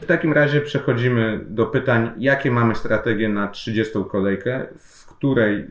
W 0.00 0.06
takim 0.06 0.32
razie 0.32 0.60
przechodzimy 0.60 1.40
do 1.48 1.66
pytań, 1.66 2.10
jakie 2.18 2.50
mamy 2.50 2.74
strategie 2.74 3.28
na 3.28 3.48
30. 3.48 3.92
kolejkę, 4.10 4.66
w 4.78 5.06
której 5.06 5.56
y, 5.56 5.66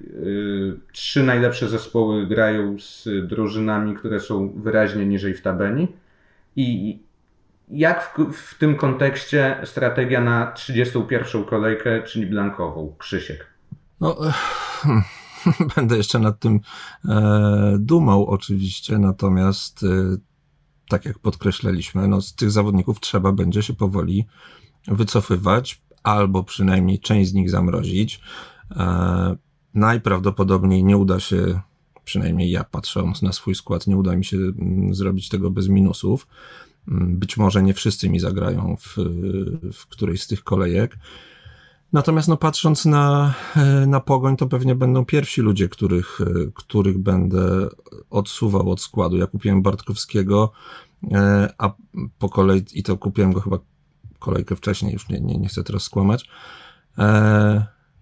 trzy 0.92 1.24
najlepsze 1.24 1.68
zespoły 1.68 2.28
grają 2.28 2.80
z 2.80 3.10
drużynami, 3.28 3.96
które 3.96 4.20
są 4.20 4.54
wyraźnie 4.56 5.06
niżej 5.06 5.34
w 5.34 5.42
tabeli 5.42 5.88
i 6.56 7.00
jak 7.72 8.20
w, 8.20 8.34
w, 8.34 8.58
tym 8.58 8.76
kontekście 8.76 9.62
strategia 9.64 10.22
na 10.22 10.52
31. 10.52 11.44
kolejkę, 11.44 12.04
czyli 12.04 12.26
blankową? 12.26 12.96
Krzysiek. 12.98 13.48
No, 14.00 14.18
hmm, 14.82 15.04
będę 15.76 15.98
jeszcze 15.98 16.20
nad 16.20 16.40
tym 16.40 16.60
e, 17.06 17.76
dumał 17.80 18.26
oczywiście, 18.26 18.98
natomiast 18.98 19.84
e, 19.84 19.88
tak 20.90 21.06
jak 21.06 21.20
podkreślaliśmy, 21.20 22.08
no, 22.08 22.22
z 22.22 22.36
tych 22.36 22.52
zawodników 22.52 23.00
trzeba 23.00 23.32
będzie 23.32 23.64
się 23.64 23.74
powoli 23.74 24.28
wycofywać, 24.88 25.82
albo 26.04 26.44
przynajmniej 26.44 27.00
część 27.00 27.30
z 27.30 27.34
nich 27.34 27.50
zamrozić. 27.50 28.22
Najprawdopodobniej 29.74 30.84
nie 30.84 30.98
uda 30.98 31.20
się, 31.20 31.60
przynajmniej 32.04 32.52
ja 32.52 32.64
patrząc 32.64 33.22
na 33.22 33.32
swój 33.32 33.56
skład, 33.56 33.88
nie 33.88 33.98
uda 33.98 34.16
mi 34.16 34.26
się 34.26 34.38
mm, 34.38 34.96
zrobić 34.96 35.30
tego 35.30 35.52
bez 35.52 35.68
minusów. 35.68 36.28
Być 36.88 37.38
może 37.38 37.64
nie 37.64 37.74
wszyscy 37.74 38.10
mi 38.10 38.20
zagrają 38.20 38.78
w, 38.80 38.96
w 39.74 39.88
którejś 39.88 40.24
z 40.24 40.28
tych 40.28 40.44
kolejek. 40.44 40.98
Natomiast 41.94 42.28
no, 42.28 42.38
patrząc 42.38 42.86
na, 42.86 43.34
na 43.88 44.00
pogoń, 44.00 44.38
to 44.38 44.48
pewnie 44.48 44.76
będą 44.76 45.06
pierwsi 45.06 45.42
ludzie, 45.42 45.70
których, 45.70 46.20
których 46.54 46.98
będę 46.98 47.68
odsuwał 48.10 48.70
od 48.70 48.82
składu. 48.82 49.18
Ja 49.18 49.28
kupiłem 49.28 49.62
Bartkowskiego, 49.62 50.52
e, 51.12 51.54
a 51.58 51.74
po 52.20 52.30
kolei, 52.30 52.64
i 52.74 52.84
to 52.84 52.98
kupiłem 52.98 53.34
go 53.34 53.42
chyba 53.42 53.60
kolejkę 54.20 54.56
wcześniej, 54.56 54.94
już 54.94 55.10
nie, 55.10 55.20
nie, 55.20 55.38
nie 55.38 55.48
chcę 55.48 55.64
teraz 55.64 55.84
skłamać. 55.84 56.30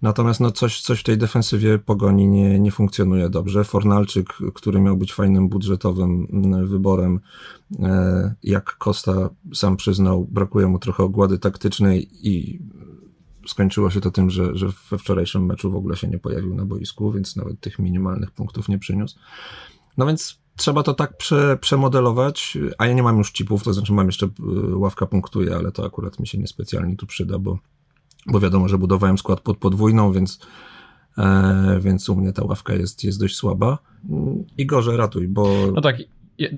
Natomiast 0.01 0.39
no 0.39 0.51
coś, 0.51 0.81
coś 0.81 0.99
w 0.99 1.03
tej 1.03 1.17
defensywie 1.17 1.79
pogoni 1.79 2.27
nie, 2.27 2.59
nie 2.59 2.71
funkcjonuje 2.71 3.29
dobrze. 3.29 3.63
Fornalczyk, 3.63 4.33
który 4.53 4.81
miał 4.81 4.97
być 4.97 5.13
fajnym 5.13 5.49
budżetowym 5.49 6.27
mm, 6.33 6.67
wyborem, 6.67 7.19
e, 7.79 8.35
jak 8.43 8.77
Costa 8.77 9.29
sam 9.53 9.77
przyznał, 9.77 10.27
brakuje 10.31 10.67
mu 10.67 10.79
trochę 10.79 11.03
ogłady 11.03 11.39
taktycznej 11.39 12.07
i 12.27 12.59
skończyło 13.47 13.89
się 13.89 14.01
to 14.01 14.11
tym, 14.11 14.29
że, 14.29 14.55
że 14.55 14.67
we 14.91 14.97
wczorajszym 14.97 15.45
meczu 15.45 15.71
w 15.71 15.75
ogóle 15.75 15.95
się 15.95 16.07
nie 16.07 16.19
pojawił 16.19 16.55
na 16.55 16.65
boisku, 16.65 17.11
więc 17.11 17.35
nawet 17.35 17.59
tych 17.59 17.79
minimalnych 17.79 18.31
punktów 18.31 18.69
nie 18.69 18.79
przyniósł. 18.79 19.19
No 19.97 20.05
więc 20.05 20.39
trzeba 20.55 20.83
to 20.83 20.93
tak 20.93 21.17
prze, 21.17 21.57
przemodelować, 21.61 22.57
a 22.77 22.87
ja 22.87 22.93
nie 22.93 23.03
mam 23.03 23.17
już 23.17 23.33
chipów, 23.33 23.63
to 23.63 23.73
znaczy 23.73 23.93
mam 23.93 24.05
jeszcze 24.05 24.25
y, 24.25 24.75
ławka 24.75 25.05
punktuje, 25.05 25.55
ale 25.55 25.71
to 25.71 25.85
akurat 25.85 26.19
mi 26.19 26.27
się 26.27 26.37
niespecjalnie 26.37 26.95
tu 26.95 27.05
przyda, 27.05 27.39
bo, 27.39 27.59
bo 28.27 28.39
wiadomo, 28.39 28.67
że 28.67 28.77
budowałem 28.77 29.17
skład 29.17 29.39
pod 29.39 29.57
podwójną, 29.57 30.11
więc, 30.11 30.39
e, 31.17 31.79
więc 31.81 32.09
u 32.09 32.15
mnie 32.15 32.33
ta 32.33 32.43
ławka 32.43 32.73
jest, 32.73 33.03
jest 33.03 33.19
dość 33.19 33.35
słaba. 33.35 33.77
I 34.57 34.65
gorzej 34.65 34.97
ratuj, 34.97 35.27
bo... 35.27 35.53
No 35.73 35.81
tak, 35.81 35.97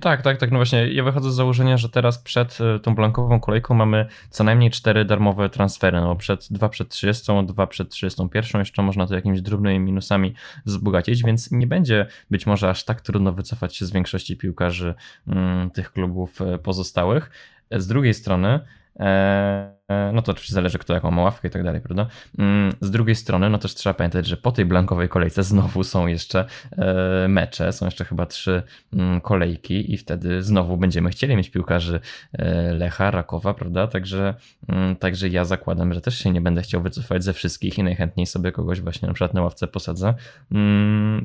tak, 0.00 0.22
tak, 0.22 0.38
tak. 0.38 0.50
No 0.50 0.58
właśnie, 0.58 0.92
ja 0.92 1.04
wychodzę 1.04 1.32
z 1.32 1.34
założenia, 1.34 1.76
że 1.76 1.88
teraz 1.88 2.18
przed 2.18 2.58
e, 2.60 2.78
tą 2.78 2.94
blankową 2.94 3.40
kolejką 3.40 3.74
mamy 3.74 4.06
co 4.30 4.44
najmniej 4.44 4.70
cztery 4.70 5.04
darmowe 5.04 5.48
transfery. 5.48 6.00
No, 6.00 6.16
przed, 6.16 6.52
dwa 6.52 6.68
przed 6.68 6.88
30, 6.88 7.32
dwa 7.46 7.66
przed 7.66 7.88
31. 7.88 8.58
Jeszcze 8.58 8.82
można 8.82 9.06
to 9.06 9.14
jakimiś 9.14 9.42
drobnymi 9.42 9.78
minusami 9.78 10.34
wzbogacić, 10.66 11.22
więc 11.22 11.50
nie 11.50 11.66
będzie 11.66 12.06
być 12.30 12.46
może 12.46 12.70
aż 12.70 12.84
tak 12.84 13.00
trudno 13.00 13.32
wycofać 13.32 13.76
się 13.76 13.86
z 13.86 13.90
większości 13.90 14.36
piłkarzy 14.36 14.94
mm, 15.26 15.70
tych 15.70 15.92
klubów 15.92 16.42
e, 16.42 16.58
pozostałych. 16.58 17.30
Z 17.70 17.86
drugiej 17.86 18.14
strony, 18.14 18.60
e, 19.00 19.81
no 20.12 20.22
to 20.22 20.32
oczywiście 20.32 20.54
zależy, 20.54 20.78
kto 20.78 20.94
jaką 20.94 21.10
ma 21.10 21.22
ławkę 21.22 21.48
i 21.48 21.50
tak 21.50 21.62
dalej, 21.62 21.80
prawda? 21.80 22.06
Mm, 22.38 22.72
z 22.80 22.90
drugiej 22.90 23.14
strony, 23.14 23.50
no 23.50 23.58
też 23.58 23.74
trzeba 23.74 23.94
pamiętać, 23.94 24.26
że 24.26 24.36
po 24.36 24.52
tej 24.52 24.64
blankowej 24.64 25.08
kolejce 25.08 25.42
znowu 25.42 25.84
są 25.84 26.06
jeszcze 26.06 26.44
e, 26.78 27.28
mecze, 27.28 27.72
są 27.72 27.84
jeszcze 27.84 28.04
chyba 28.04 28.26
trzy 28.26 28.62
mm, 28.92 29.20
kolejki 29.20 29.92
i 29.94 29.96
wtedy 29.96 30.42
znowu 30.42 30.76
będziemy 30.76 31.10
chcieli 31.10 31.36
mieć 31.36 31.50
piłkarzy 31.50 32.00
e, 32.32 32.72
Lecha, 32.72 33.10
Rakowa, 33.10 33.54
prawda? 33.54 33.86
Także, 33.86 34.34
mm, 34.68 34.96
także 34.96 35.28
ja 35.28 35.44
zakładam, 35.44 35.94
że 35.94 36.00
też 36.00 36.18
się 36.18 36.30
nie 36.30 36.40
będę 36.40 36.62
chciał 36.62 36.82
wycofać 36.82 37.24
ze 37.24 37.32
wszystkich 37.32 37.78
i 37.78 37.82
najchętniej 37.82 38.26
sobie 38.26 38.52
kogoś 38.52 38.80
właśnie 38.80 39.08
na 39.08 39.14
przykład 39.14 39.34
na 39.34 39.42
ławce 39.42 39.66
posadzę. 39.66 40.14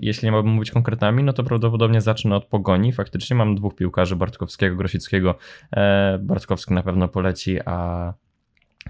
Jeśli 0.01 0.31
miałbym 0.31 0.51
mówić 0.51 0.71
konkretami, 0.71 1.23
no 1.23 1.33
to 1.33 1.43
prawdopodobnie 1.43 2.01
zacznę 2.01 2.35
od 2.35 2.45
Pogoni. 2.45 2.91
Faktycznie 2.91 3.35
mam 3.35 3.55
dwóch 3.55 3.75
piłkarzy, 3.75 4.15
Bartkowskiego, 4.15 4.75
Grosickiego. 4.75 5.35
E, 5.75 6.17
Bartkowski 6.21 6.73
na 6.73 6.83
pewno 6.83 7.07
poleci, 7.07 7.59
a 7.65 8.13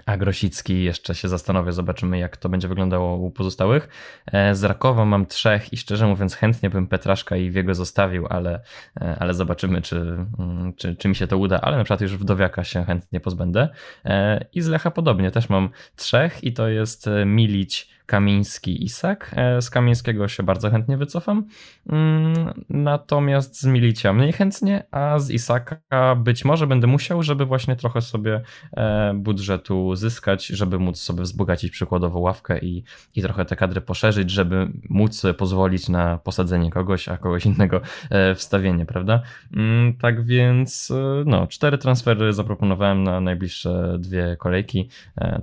a 0.05 0.17
Grosicki 0.17 0.83
jeszcze 0.83 1.15
się 1.15 1.27
zastanowię, 1.27 1.71
zobaczymy 1.71 2.17
jak 2.19 2.37
to 2.37 2.49
będzie 2.49 2.67
wyglądało 2.67 3.17
u 3.17 3.31
pozostałych. 3.31 3.89
E, 4.31 4.55
z 4.55 4.63
Rakowa 4.63 5.05
mam 5.05 5.25
trzech 5.25 5.73
i 5.73 5.77
szczerze 5.77 6.07
mówiąc 6.07 6.35
chętnie 6.35 6.69
bym 6.69 6.87
Petraszka 6.87 7.37
i 7.37 7.51
Wiego 7.51 7.75
zostawił, 7.75 8.27
ale, 8.29 8.61
e, 9.01 9.15
ale 9.19 9.33
zobaczymy 9.33 9.81
czy, 9.81 9.95
mm, 9.95 10.73
czy, 10.77 10.95
czy 10.95 11.07
mi 11.07 11.15
się 11.15 11.27
to 11.27 11.37
uda, 11.37 11.61
ale 11.61 11.77
na 11.77 11.83
przykład 11.83 12.01
już 12.01 12.17
Wdowiaka 12.17 12.63
się 12.63 12.83
chętnie 12.83 13.19
pozbędę. 13.19 13.69
E, 14.05 14.45
I 14.53 14.61
z 14.61 14.67
Lecha 14.67 14.91
podobnie, 14.91 15.31
też 15.31 15.49
mam 15.49 15.69
trzech 15.95 16.43
i 16.43 16.53
to 16.53 16.67
jest 16.67 17.09
Milić, 17.25 17.96
Kamiński, 18.07 18.83
Isak. 18.83 19.31
E, 19.35 19.61
z 19.61 19.69
Kamińskiego 19.69 20.27
się 20.27 20.43
bardzo 20.43 20.69
chętnie 20.69 20.97
wycofam, 20.97 21.45
mm, 21.89 22.63
natomiast 22.69 23.61
z 23.61 23.65
Milicia 23.65 24.13
mniej 24.13 24.33
chętnie, 24.33 24.83
a 24.91 25.19
z 25.19 25.31
Isaka 25.31 26.15
być 26.15 26.45
może 26.45 26.67
będę 26.67 26.87
musiał, 26.87 27.23
żeby 27.23 27.45
właśnie 27.45 27.75
trochę 27.75 28.01
sobie 28.01 28.41
e, 28.77 29.13
budżetu 29.13 29.95
zyskać, 29.95 30.47
żeby 30.47 30.79
móc 30.79 30.99
sobie 30.99 31.21
wzbogacić 31.21 31.71
przykładowo 31.71 32.19
ławkę 32.19 32.59
i, 32.59 32.83
i 33.15 33.21
trochę 33.21 33.45
te 33.45 33.55
kadry 33.55 33.81
poszerzyć, 33.81 34.31
żeby 34.31 34.67
móc 34.89 35.23
pozwolić 35.37 35.89
na 35.89 36.17
posadzenie 36.17 36.71
kogoś, 36.71 37.09
a 37.09 37.17
kogoś 37.17 37.45
innego 37.45 37.81
e, 38.09 38.35
wstawienie, 38.35 38.85
prawda? 38.85 39.21
Mm, 39.53 39.97
tak 39.97 40.23
więc 40.25 40.93
no, 41.25 41.47
cztery 41.47 41.77
transfery 41.77 42.33
zaproponowałem 42.33 43.03
na 43.03 43.21
najbliższe 43.21 43.97
dwie 43.99 44.35
kolejki. 44.39 44.89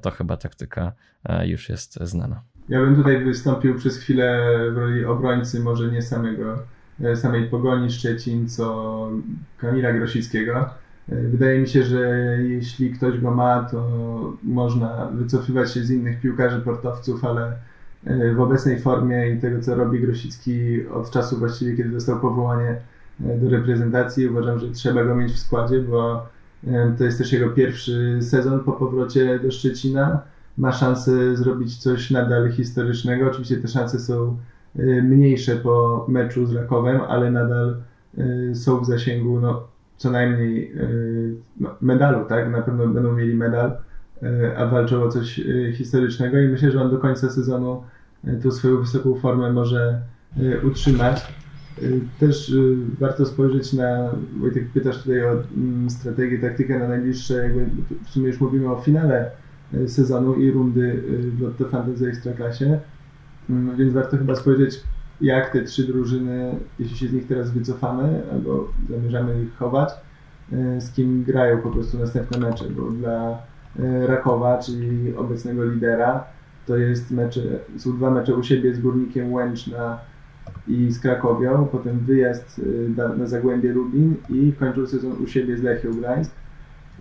To 0.03 0.11
chyba 0.11 0.37
taktyka 0.37 0.93
już 1.45 1.69
jest 1.69 1.99
znana. 2.03 2.54
Ja 2.69 2.81
bym 2.81 2.97
tutaj 2.97 3.25
wystąpił 3.25 3.75
przez 3.75 3.99
chwilę 3.99 4.49
w 4.73 4.79
roli 4.79 5.05
obrońcy, 5.05 5.61
może 5.61 5.93
nie 5.93 6.03
samego, 6.03 6.59
e, 7.01 7.17
samej 7.17 7.45
Pogoni 7.45 7.91
Szczecin, 7.91 8.49
co 8.49 9.09
Kamila 9.59 9.93
Grosickiego. 9.93 10.57
E, 11.09 11.17
wydaje 11.17 11.59
mi 11.59 11.69
się, 11.69 11.83
że 11.83 11.99
jeśli 12.43 12.91
ktoś 12.91 13.21
go 13.21 13.31
ma, 13.31 13.63
to 13.71 13.89
można 14.43 15.07
wycofywać 15.07 15.73
się 15.73 15.85
z 15.85 15.91
innych 15.91 16.21
piłkarzy, 16.21 16.61
portowców, 16.61 17.25
ale 17.25 17.53
e, 18.07 18.33
w 18.33 18.41
obecnej 18.41 18.81
formie 18.81 19.31
i 19.31 19.41
tego, 19.41 19.61
co 19.61 19.75
robi 19.75 20.01
Grosicki 20.01 20.87
od 20.89 21.11
czasu 21.11 21.39
właściwie, 21.39 21.77
kiedy 21.77 21.91
dostał 21.91 22.21
powołanie 22.21 22.77
do 23.21 23.51
reprezentacji, 23.51 24.29
uważam, 24.29 24.59
że 24.59 24.71
trzeba 24.71 25.05
go 25.05 25.15
mieć 25.15 25.33
w 25.33 25.39
składzie, 25.39 25.81
bo 25.81 26.27
to 26.99 27.05
jest 27.05 27.19
też 27.19 27.33
jego 27.33 27.51
pierwszy 27.51 28.19
sezon 28.23 28.61
po 28.61 28.73
powrocie 28.73 29.39
do 29.39 29.51
Szczecina 29.51 30.23
ma 30.59 30.73
szansę 30.73 31.37
zrobić 31.37 31.79
coś 31.79 32.11
nadal 32.11 32.53
historycznego. 32.53 33.31
Oczywiście 33.31 33.57
te 33.57 33.69
szanse 33.69 34.01
są 34.01 34.37
y, 34.79 35.03
mniejsze 35.03 35.57
po 35.57 36.07
meczu 36.09 36.47
z 36.47 36.53
Rakowem, 36.53 37.01
ale 37.09 37.31
nadal 37.31 37.77
y, 38.19 38.55
są 38.55 38.81
w 38.81 38.87
zasięgu 38.87 39.41
no, 39.41 39.69
co 39.97 40.11
najmniej 40.11 40.73
y, 40.73 41.35
no, 41.61 41.71
medalu, 41.81 42.25
tak? 42.29 42.51
Na 42.51 42.63
pewno 42.63 42.89
będą 42.89 43.13
mieli 43.13 43.35
medal, 43.35 43.77
a 44.57 44.67
walczą 44.67 45.03
o 45.03 45.09
coś 45.09 45.41
historycznego 45.75 46.39
i 46.39 46.49
myślę, 46.49 46.71
że 46.71 46.83
on 46.83 46.91
do 46.91 46.99
końca 46.99 47.31
sezonu 47.31 47.83
tą 48.43 48.51
swoją 48.51 48.81
wysoką 48.81 49.15
formę 49.15 49.53
może 49.53 50.01
utrzymać. 50.63 51.35
Też 52.21 52.53
warto 53.01 53.27
spojrzeć 53.27 53.73
na, 53.73 54.11
Wojtek 54.41 54.69
pytasz 54.69 54.99
tutaj 54.99 55.25
o 55.25 55.31
mm, 55.57 55.91
strategię, 55.91 56.39
taktykę 56.39 56.79
na 56.79 56.89
najbliższe, 56.89 57.35
jakby 57.35 57.67
w 58.05 58.11
sumie 58.11 58.27
już 58.27 58.41
mówimy 58.41 58.71
o 58.71 58.81
finale 58.81 59.31
sezonu 59.87 60.35
i 60.35 60.51
rundy 60.51 61.03
e, 61.09 61.31
w 61.31 61.41
Lotto 61.41 61.65
Fantasy 61.65 62.09
Ekstraklasie. 62.09 62.79
Mm, 63.51 63.77
więc 63.77 63.93
warto 63.93 64.17
chyba 64.17 64.37
spojrzeć, 64.37 64.81
jak 65.21 65.53
te 65.53 65.63
trzy 65.63 65.87
drużyny, 65.87 66.55
jeśli 66.79 66.97
się 66.97 67.09
z 67.09 67.13
nich 67.13 67.27
teraz 67.27 67.51
wycofamy, 67.51 68.23
albo 68.33 68.69
zamierzamy 68.91 69.43
ich 69.43 69.57
chować, 69.57 69.91
e, 70.53 70.81
z 70.81 70.93
kim 70.93 71.25
grają 71.25 71.59
po 71.59 71.71
prostu 71.71 71.99
następne 71.99 72.39
mecze, 72.39 72.65
bo 72.71 72.91
dla 72.91 73.39
Rakowa, 74.07 74.59
czyli 74.59 75.17
obecnego 75.17 75.65
lidera, 75.65 76.25
to 76.67 76.77
jest 76.77 77.11
mecze, 77.11 77.41
są 77.77 77.97
dwa 77.97 78.11
mecze 78.11 78.35
u 78.35 78.43
siebie 78.43 78.75
z 78.75 78.81
Górnikiem 78.81 79.33
Łęczna 79.33 79.99
i 80.69 80.93
z 80.93 80.99
Krakowią, 80.99 81.69
potem 81.73 81.99
wyjazd 81.99 82.61
na 83.19 83.27
Zagłębie 83.27 83.73
Lubin 83.73 84.15
i 84.31 84.53
kończą 84.53 84.87
sezon 84.87 85.13
u 85.25 85.27
siebie 85.27 85.57
z 85.57 85.63
Lechią 85.63 85.91
Gdańsk. 85.91 86.31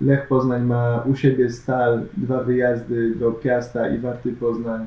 Lech 0.06 0.28
Poznań 0.28 0.64
ma 0.64 1.04
u 1.12 1.16
siebie 1.16 1.50
Stal, 1.50 2.02
dwa 2.18 2.44
wyjazdy 2.44 3.16
do 3.16 3.32
Piasta 3.32 3.90
i 3.90 4.00
Warty 4.00 4.34
Poznań 4.34 4.86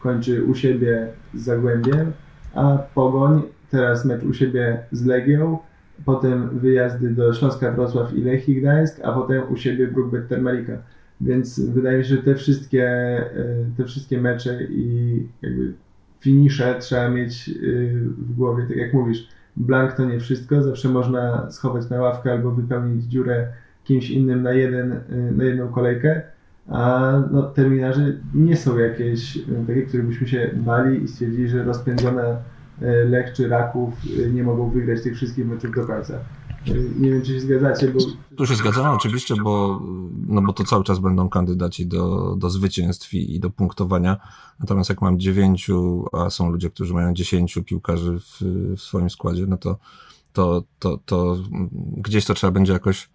kończy 0.00 0.44
u 0.44 0.54
siebie 0.54 1.08
z 1.34 1.42
Zagłębiem, 1.42 2.12
a 2.54 2.78
Pogoń 2.94 3.42
teraz 3.70 4.04
mecz 4.04 4.22
u 4.22 4.34
siebie 4.34 4.78
z 4.92 5.04
Legią, 5.04 5.58
potem 6.04 6.58
wyjazdy 6.58 7.10
do 7.10 7.34
Śląska 7.34 7.72
Wrocław 7.72 8.14
i 8.14 8.22
Lechii 8.22 8.60
Gdańsk, 8.60 9.00
a 9.04 9.12
potem 9.12 9.42
u 9.52 9.56
siebie 9.56 9.86
Brookbet 9.86 10.28
Termalika. 10.28 10.72
Więc 11.20 11.60
wydaje 11.60 11.98
mi 11.98 12.04
się, 12.04 12.16
że 12.16 12.22
te 12.22 12.34
wszystkie, 12.34 12.84
e, 12.84 13.24
te 13.76 13.84
wszystkie 13.84 14.20
mecze 14.20 14.64
i 14.64 15.26
jakby 15.42 15.72
finisze 16.20 16.76
trzeba 16.78 17.08
mieć 17.08 17.48
e, 17.48 17.52
w 18.18 18.36
głowie, 18.36 18.66
tak 18.68 18.76
jak 18.76 18.94
mówisz. 18.94 19.28
Blank 19.56 19.92
to 19.92 20.04
nie 20.04 20.20
wszystko, 20.20 20.62
zawsze 20.62 20.88
można 20.88 21.50
schować 21.50 21.90
na 21.90 22.00
ławkę 22.00 22.32
albo 22.32 22.50
wypełnić 22.50 23.04
dziurę 23.04 23.48
kimś 23.86 24.10
innym 24.10 24.42
na, 24.42 24.52
jeden, 24.52 25.00
na 25.36 25.44
jedną 25.44 25.68
kolejkę, 25.68 26.22
a 26.68 27.12
no, 27.32 27.42
terminarze 27.42 28.12
nie 28.34 28.56
są 28.56 28.78
jakieś 28.78 29.36
y, 29.36 29.42
takie, 29.66 29.82
które 29.82 30.02
byśmy 30.02 30.28
się 30.28 30.50
bali 30.54 31.02
i 31.02 31.08
stwierdzili, 31.08 31.48
że 31.48 31.64
rozpędzone 31.64 32.36
y, 32.82 32.86
Lech 33.04 33.32
czy 33.32 33.48
Raków 33.48 33.94
nie 34.32 34.42
mogą 34.42 34.70
wygrać 34.70 35.02
tych 35.02 35.16
wszystkich 35.16 35.46
meczów 35.46 35.74
do 35.74 35.86
końca. 35.86 36.18
Nie 36.98 37.10
wiem, 37.10 37.22
czy 37.22 37.32
się 37.32 37.40
zgadzacie, 37.40 37.88
bo... 37.88 38.00
Tu 38.36 38.46
się 38.46 38.54
zgadzamy 38.54 38.90
oczywiście, 38.90 39.34
bo, 39.44 39.82
no 40.28 40.42
bo 40.42 40.52
to 40.52 40.64
cały 40.64 40.84
czas 40.84 40.98
będą 40.98 41.28
kandydaci 41.28 41.86
do, 41.86 42.36
do 42.38 42.50
zwycięstw 42.50 43.14
i 43.14 43.40
do 43.40 43.50
punktowania. 43.50 44.16
Natomiast 44.60 44.90
jak 44.90 45.02
mam 45.02 45.18
dziewięciu, 45.18 46.06
a 46.12 46.30
są 46.30 46.50
ludzie, 46.50 46.70
którzy 46.70 46.94
mają 46.94 47.14
dziesięciu 47.14 47.62
piłkarzy 47.62 48.18
w, 48.18 48.42
w 48.76 48.80
swoim 48.80 49.10
składzie, 49.10 49.46
no 49.46 49.56
to, 49.56 49.78
to, 50.32 50.62
to, 50.78 50.98
to 51.04 51.36
gdzieś 51.96 52.24
to 52.24 52.34
trzeba 52.34 52.50
będzie 52.50 52.72
jakoś, 52.72 53.08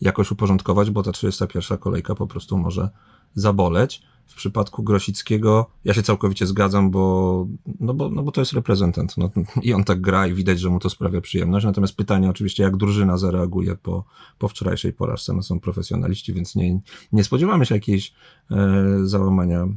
jakoś 0.00 0.30
uporządkować, 0.30 0.90
bo 0.90 1.02
ta 1.02 1.12
31 1.12 1.78
kolejka 1.78 2.14
po 2.14 2.26
prostu 2.26 2.58
może 2.58 2.88
zaboleć. 3.34 4.02
W 4.26 4.36
przypadku 4.36 4.82
Grosickiego 4.82 5.70
ja 5.84 5.94
się 5.94 6.02
całkowicie 6.02 6.46
zgadzam, 6.46 6.90
bo, 6.90 7.46
no 7.80 7.94
bo, 7.94 8.10
no 8.10 8.22
bo 8.22 8.32
to 8.32 8.40
jest 8.40 8.52
reprezentant. 8.52 9.16
No, 9.16 9.30
I 9.62 9.74
on 9.74 9.84
tak 9.84 10.00
gra 10.00 10.26
i 10.26 10.34
widać, 10.34 10.60
że 10.60 10.70
mu 10.70 10.80
to 10.80 10.90
sprawia 10.90 11.20
przyjemność. 11.20 11.66
Natomiast 11.66 11.96
pytanie 11.96 12.30
oczywiście, 12.30 12.62
jak 12.62 12.76
drużyna 12.76 13.18
zareaguje 13.18 13.76
po, 13.76 14.04
po 14.38 14.48
wczorajszej 14.48 14.92
porażce. 14.92 15.32
No 15.32 15.42
są 15.42 15.60
profesjonaliści, 15.60 16.32
więc 16.32 16.54
nie, 16.54 16.80
nie 17.12 17.24
spodziewamy 17.24 17.66
się 17.66 17.74
jakiejś 17.74 18.12
e, 18.50 18.56
załamania 19.04 19.60
e, 19.62 19.68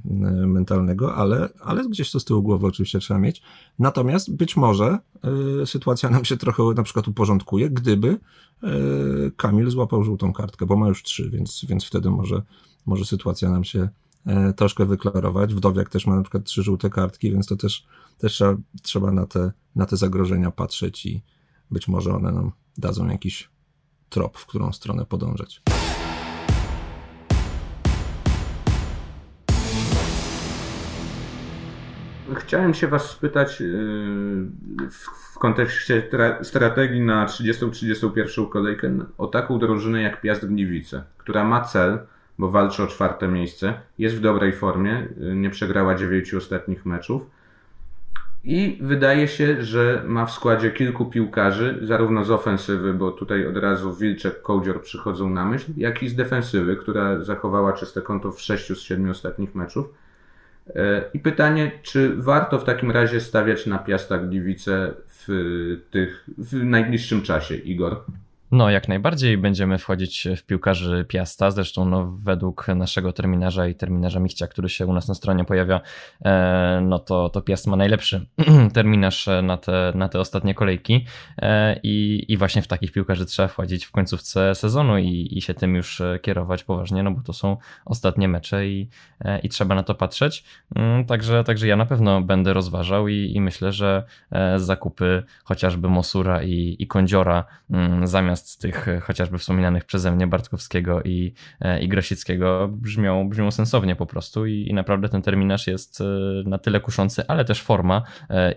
mentalnego, 0.47 1.15
ale, 1.15 1.49
ale 1.63 1.89
gdzieś 1.89 2.11
to 2.11 2.19
z 2.19 2.25
tyłu 2.25 2.41
głowy 2.41 2.67
oczywiście 2.67 2.99
trzeba 2.99 3.19
mieć. 3.19 3.41
Natomiast 3.79 4.35
być 4.35 4.57
może 4.57 4.99
e, 5.61 5.65
sytuacja 5.65 6.09
nam 6.09 6.25
się 6.25 6.37
trochę 6.37 6.63
na 6.75 6.83
przykład 6.83 7.07
uporządkuje, 7.07 7.69
gdyby 7.69 8.17
e, 8.63 8.69
Kamil 9.37 9.69
złapał 9.69 10.03
żółtą 10.03 10.33
kartkę, 10.33 10.65
bo 10.65 10.75
ma 10.75 10.87
już 10.87 11.03
trzy, 11.03 11.29
więc, 11.29 11.65
więc 11.69 11.85
wtedy 11.85 12.09
może, 12.09 12.41
może 12.85 13.05
sytuacja 13.05 13.49
nam 13.49 13.63
się 13.63 13.89
troszkę 14.55 14.85
wyklarować. 14.85 15.53
Wdowiak 15.53 15.89
też 15.89 16.07
ma 16.07 16.15
na 16.15 16.21
przykład 16.21 16.43
trzy 16.43 16.63
żółte 16.63 16.89
kartki, 16.89 17.31
więc 17.31 17.47
to 17.47 17.55
też, 17.55 17.87
też 18.17 18.33
trzeba, 18.33 18.55
trzeba 18.81 19.11
na, 19.11 19.25
te, 19.25 19.51
na 19.75 19.85
te 19.85 19.97
zagrożenia 19.97 20.51
patrzeć 20.51 21.05
i 21.05 21.23
być 21.71 21.87
może 21.87 22.15
one 22.15 22.31
nam 22.31 22.51
dadzą 22.77 23.07
jakiś 23.07 23.49
trop, 24.09 24.37
w 24.37 24.45
którą 24.45 24.71
stronę 24.71 25.05
podążać. 25.05 25.61
Chciałem 32.35 32.73
się 32.73 32.87
Was 32.87 33.09
spytać 33.09 33.61
yy, 33.61 33.67
w 35.33 35.39
kontekście 35.39 36.09
strategii 36.41 37.01
na 37.01 37.25
30-31 37.25 38.49
kolejkę 38.49 38.97
o 39.17 39.27
taką 39.27 39.59
drużynę 39.59 40.01
jak 40.01 40.21
Piast 40.21 40.45
Gliwice, 40.45 41.03
która 41.17 41.43
ma 41.43 41.61
cel 41.61 41.99
bo 42.39 42.49
walczy 42.51 42.83
o 42.83 42.87
czwarte 42.87 43.27
miejsce. 43.27 43.73
Jest 43.97 44.15
w 44.15 44.19
dobrej 44.19 44.53
formie, 44.53 45.07
nie 45.35 45.49
przegrała 45.49 45.95
dziewięciu 45.95 46.37
ostatnich 46.37 46.85
meczów. 46.85 47.21
I 48.43 48.77
wydaje 48.81 49.27
się, 49.27 49.63
że 49.63 50.03
ma 50.05 50.25
w 50.25 50.31
składzie 50.31 50.71
kilku 50.71 51.05
piłkarzy, 51.05 51.79
zarówno 51.81 52.23
z 52.23 52.31
ofensywy, 52.31 52.93
bo 52.93 53.11
tutaj 53.11 53.47
od 53.47 53.57
razu 53.57 53.95
Wilczek, 53.95 54.41
Kołdzior 54.41 54.81
przychodzą 54.81 55.29
na 55.29 55.45
myśl, 55.45 55.71
jak 55.77 56.03
i 56.03 56.09
z 56.09 56.15
defensywy, 56.15 56.75
która 56.75 57.23
zachowała 57.23 57.73
czyste 57.73 58.01
konto 58.01 58.31
w 58.31 58.41
sześciu 58.41 58.75
z 58.75 58.81
siedmiu 58.81 59.11
ostatnich 59.11 59.55
meczów. 59.55 59.93
E, 60.75 61.03
I 61.13 61.19
pytanie, 61.19 61.71
czy 61.81 62.15
warto 62.15 62.59
w 62.59 62.63
takim 62.63 62.91
razie 62.91 63.21
stawiać 63.21 63.65
na 63.65 63.77
Piasta 63.77 64.17
Gliwice 64.17 64.93
w, 65.07 65.27
tych, 65.91 66.27
w 66.37 66.63
najbliższym 66.63 67.21
czasie, 67.21 67.55
Igor? 67.55 68.01
No, 68.51 68.69
jak 68.69 68.87
najbardziej 68.87 69.37
będziemy 69.37 69.77
wchodzić 69.77 70.27
w 70.37 70.43
piłkarzy 70.43 71.05
Piasta. 71.07 71.51
Zresztą, 71.51 71.85
no, 71.85 72.17
według 72.23 72.67
naszego 72.67 73.13
terminarza 73.13 73.67
i 73.67 73.75
terminarza 73.75 74.19
Michcia, 74.19 74.47
który 74.47 74.69
się 74.69 74.85
u 74.85 74.93
nas 74.93 75.07
na 75.07 75.13
stronie 75.13 75.45
pojawia, 75.45 75.81
e, 76.25 76.81
no 76.83 76.99
to, 76.99 77.29
to 77.29 77.41
Piast 77.41 77.67
ma 77.67 77.75
najlepszy 77.75 78.25
terminarz 78.73 79.29
na 79.43 79.57
te, 79.57 79.91
na 79.95 80.09
te 80.09 80.19
ostatnie 80.19 80.53
kolejki. 80.53 81.05
E, 81.37 81.79
i, 81.83 82.25
I 82.27 82.37
właśnie 82.37 82.61
w 82.61 82.67
takich 82.67 82.91
piłkarzy 82.91 83.25
trzeba 83.25 83.47
wchodzić 83.47 83.85
w 83.85 83.91
końcówce 83.91 84.55
sezonu 84.55 84.97
i, 84.97 85.27
i 85.31 85.41
się 85.41 85.53
tym 85.53 85.75
już 85.75 86.01
kierować 86.21 86.63
poważnie, 86.63 87.03
no 87.03 87.11
bo 87.11 87.21
to 87.21 87.33
są 87.33 87.57
ostatnie 87.85 88.27
mecze 88.27 88.67
i, 88.67 88.89
e, 89.21 89.39
i 89.39 89.49
trzeba 89.49 89.75
na 89.75 89.83
to 89.83 89.95
patrzeć. 89.95 90.43
Mm, 90.75 91.05
także, 91.05 91.43
także 91.43 91.67
ja 91.67 91.75
na 91.75 91.85
pewno 91.85 92.21
będę 92.21 92.53
rozważał 92.53 93.07
i, 93.07 93.31
i 93.35 93.41
myślę, 93.41 93.71
że 93.71 94.03
zakupy 94.55 95.23
chociażby 95.43 95.89
Mosura 95.89 96.43
i, 96.43 96.75
i 96.79 96.87
Kądziora 96.87 97.45
mm, 97.69 98.07
zamiast 98.07 98.36
zamiast 98.37 98.49
z 98.49 98.57
tych 98.57 98.87
e, 98.87 98.99
chociażby 98.99 99.37
wspominanych 99.37 99.85
przeze 99.85 100.11
mnie 100.11 100.27
Bartkowskiego 100.27 101.01
i, 101.03 101.33
e, 101.61 101.79
i 101.79 101.87
Grosickiego 101.87 102.69
brzmią, 102.71 103.29
brzmią 103.29 103.51
sensownie 103.51 103.95
po 103.95 104.05
prostu 104.05 104.45
i, 104.45 104.67
i 104.69 104.73
naprawdę 104.73 105.09
ten 105.09 105.21
terminarz 105.21 105.67
jest 105.67 106.01
e, 106.01 106.03
na 106.49 106.57
tyle 106.57 106.79
kuszący, 106.79 107.23
ale 107.27 107.45
też 107.45 107.61
forma 107.61 108.03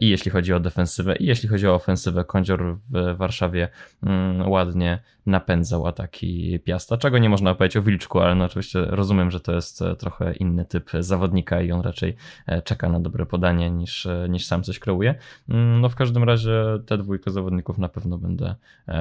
i 0.01 0.09
jeśli 0.09 0.31
chodzi 0.31 0.53
o 0.53 0.61
defensywę 0.61 1.17
i 1.17 1.27
jeśli 1.27 1.49
chodzi 1.49 1.67
o 1.67 1.75
ofensywę, 1.75 2.25
Kądzior 2.25 2.77
w 2.91 3.17
Warszawie 3.17 3.69
mm, 4.03 4.49
ładnie 4.51 4.99
napędzał 5.27 5.87
ataki 5.87 6.61
Piasta, 6.65 6.97
czego 6.97 7.19
nie 7.19 7.29
można 7.29 7.55
powiedzieć 7.55 7.77
o 7.77 7.83
Wilczku, 7.83 8.21
ale 8.21 8.35
no 8.35 8.45
oczywiście 8.45 8.85
rozumiem, 8.85 9.31
że 9.31 9.41
to 9.41 9.53
jest 9.55 9.85
trochę 9.99 10.33
inny 10.33 10.65
typ 10.65 10.91
zawodnika 11.01 11.63
i 11.63 11.73
on 11.73 11.81
raczej 11.81 12.17
czeka 12.65 12.89
na 12.89 13.01
dobre 13.01 13.27
podanie 13.27 13.71
niż, 13.71 14.09
niż 14.29 14.47
sam 14.47 14.63
coś 14.63 14.79
kreuje. 14.79 15.15
Mm, 15.49 15.81
no 15.81 15.89
w 15.89 15.95
każdym 15.95 16.25
razie 16.25 16.63
te 16.87 16.99
dwójkę 16.99 17.31
zawodników 17.31 17.79
na 17.79 17.89
pewno 17.89 18.19
będę 18.19 18.55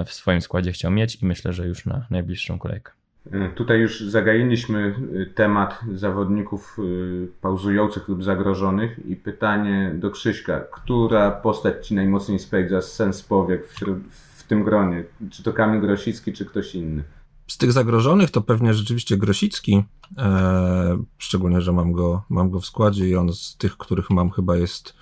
w 0.05 0.13
swoim 0.13 0.41
składzie 0.41 0.68
będzie 0.69 0.77
chciał 0.77 0.91
mieć 0.91 1.21
i 1.21 1.25
myślę, 1.25 1.53
że 1.53 1.67
już 1.67 1.85
na 1.85 2.05
najbliższą 2.09 2.59
kolejkę. 2.59 2.91
E, 3.31 3.49
tutaj 3.49 3.79
już 3.79 4.01
zagailiśmy 4.01 4.95
e, 5.21 5.25
temat 5.25 5.79
zawodników 5.95 6.77
e, 6.79 6.81
pauzujących 7.41 8.07
lub 8.07 8.23
zagrożonych 8.23 8.99
i 9.05 9.15
pytanie 9.15 9.91
do 9.95 10.11
Krzyśka, 10.11 10.59
która 10.71 11.31
postać 11.31 11.87
Ci 11.87 11.95
najmocniej 11.95 12.39
spędza 12.39 12.81
sens 12.81 13.23
powiek 13.23 13.67
wśród, 13.67 13.97
w 14.37 14.43
tym 14.43 14.63
gronie? 14.63 15.03
Czy 15.31 15.43
to 15.43 15.53
Kamil 15.53 15.81
Grosicki, 15.81 16.33
czy 16.33 16.45
ktoś 16.45 16.75
inny? 16.75 17.03
Z 17.47 17.57
tych 17.57 17.71
zagrożonych 17.71 18.31
to 18.31 18.41
pewnie 18.41 18.73
rzeczywiście 18.73 19.17
Grosicki, 19.17 19.83
e, 20.17 21.03
szczególnie, 21.17 21.61
że 21.61 21.71
mam 21.71 21.91
go, 21.91 22.23
mam 22.29 22.49
go 22.49 22.59
w 22.59 22.65
składzie 22.65 23.09
i 23.09 23.15
on 23.15 23.33
z 23.33 23.57
tych, 23.57 23.77
których 23.77 24.09
mam 24.09 24.29
chyba 24.29 24.57
jest 24.57 24.93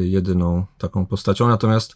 jedyną 0.00 0.66
taką 0.78 1.06
postacią. 1.06 1.48
Natomiast 1.48 1.94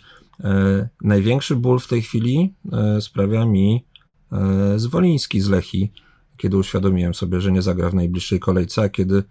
największy 1.03 1.57
ból 1.57 1.79
w 1.79 1.89
tej 1.89 2.03
chwili 2.03 2.55
e, 2.73 3.01
sprawia 3.01 3.47
mi 3.47 3.85
e, 4.33 4.79
Zwoliński 4.79 5.41
z 5.41 5.49
Lechi, 5.49 5.93
kiedy 6.37 6.57
uświadomiłem 6.57 7.15
sobie, 7.15 7.41
że 7.41 7.53
nie 7.53 7.63
zagra 7.63 7.91
w 7.91 7.95
najbliższej 7.95 8.41
kolejce, 8.41 8.83
a 8.83 8.89
kiedy 8.89 9.23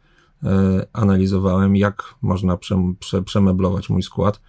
analizowałem, 0.94 1.76
jak 1.76 2.16
można 2.22 2.58
przemeblować 3.26 3.90
mój 3.90 4.04
skład 4.04 4.42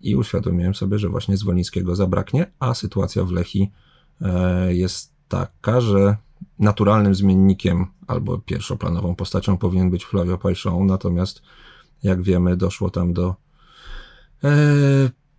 i 0.00 0.16
uświadomiłem 0.16 0.74
sobie, 0.74 0.98
że 0.98 1.08
właśnie 1.08 1.36
Zwolińskiego 1.36 1.96
zabraknie, 1.96 2.52
a 2.58 2.74
sytuacja 2.74 3.24
w 3.24 3.30
Lechi 3.30 3.70
jest 4.68 5.14
taka, 5.28 5.80
że 5.80 6.16
naturalnym 6.58 7.14
zmiennikiem 7.14 7.86
albo 8.06 8.38
pierwszoplanową 8.38 9.14
postacią 9.14 9.58
powinien 9.58 9.90
być 9.90 10.04
Flavio 10.04 10.38
Pajszą, 10.38 10.84
natomiast 10.84 11.42
jak 12.02 12.22
wiemy 12.22 12.56
doszło 12.56 12.90
tam 12.90 13.12
do 13.12 13.34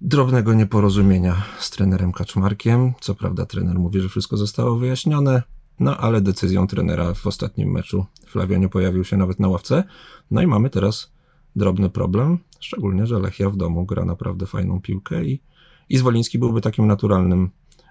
drobnego 0.01 0.53
nieporozumienia 0.53 1.35
z 1.59 1.69
trenerem 1.69 2.11
Kaczmarkiem. 2.11 2.93
Co 2.99 3.15
prawda 3.15 3.45
trener 3.45 3.79
mówi, 3.79 4.01
że 4.01 4.09
wszystko 4.09 4.37
zostało 4.37 4.75
wyjaśnione, 4.75 5.43
no 5.79 5.97
ale 5.97 6.21
decyzją 6.21 6.67
trenera 6.67 7.13
w 7.13 7.27
ostatnim 7.27 7.71
meczu 7.71 8.05
Flavio 8.27 8.57
nie 8.57 8.69
pojawił 8.69 9.03
się 9.03 9.17
nawet 9.17 9.39
na 9.39 9.47
ławce. 9.47 9.83
No 10.31 10.41
i 10.41 10.47
mamy 10.47 10.69
teraz 10.69 11.11
drobny 11.55 11.89
problem, 11.89 12.37
szczególnie, 12.59 13.05
że 13.05 13.19
Lechia 13.19 13.49
w 13.49 13.57
domu 13.57 13.85
gra 13.85 14.05
naprawdę 14.05 14.45
fajną 14.45 14.81
piłkę 14.81 15.23
i, 15.23 15.41
i 15.89 15.97
Zwoliński 15.97 16.39
byłby 16.39 16.61
takim 16.61 16.87
naturalnym 16.87 17.49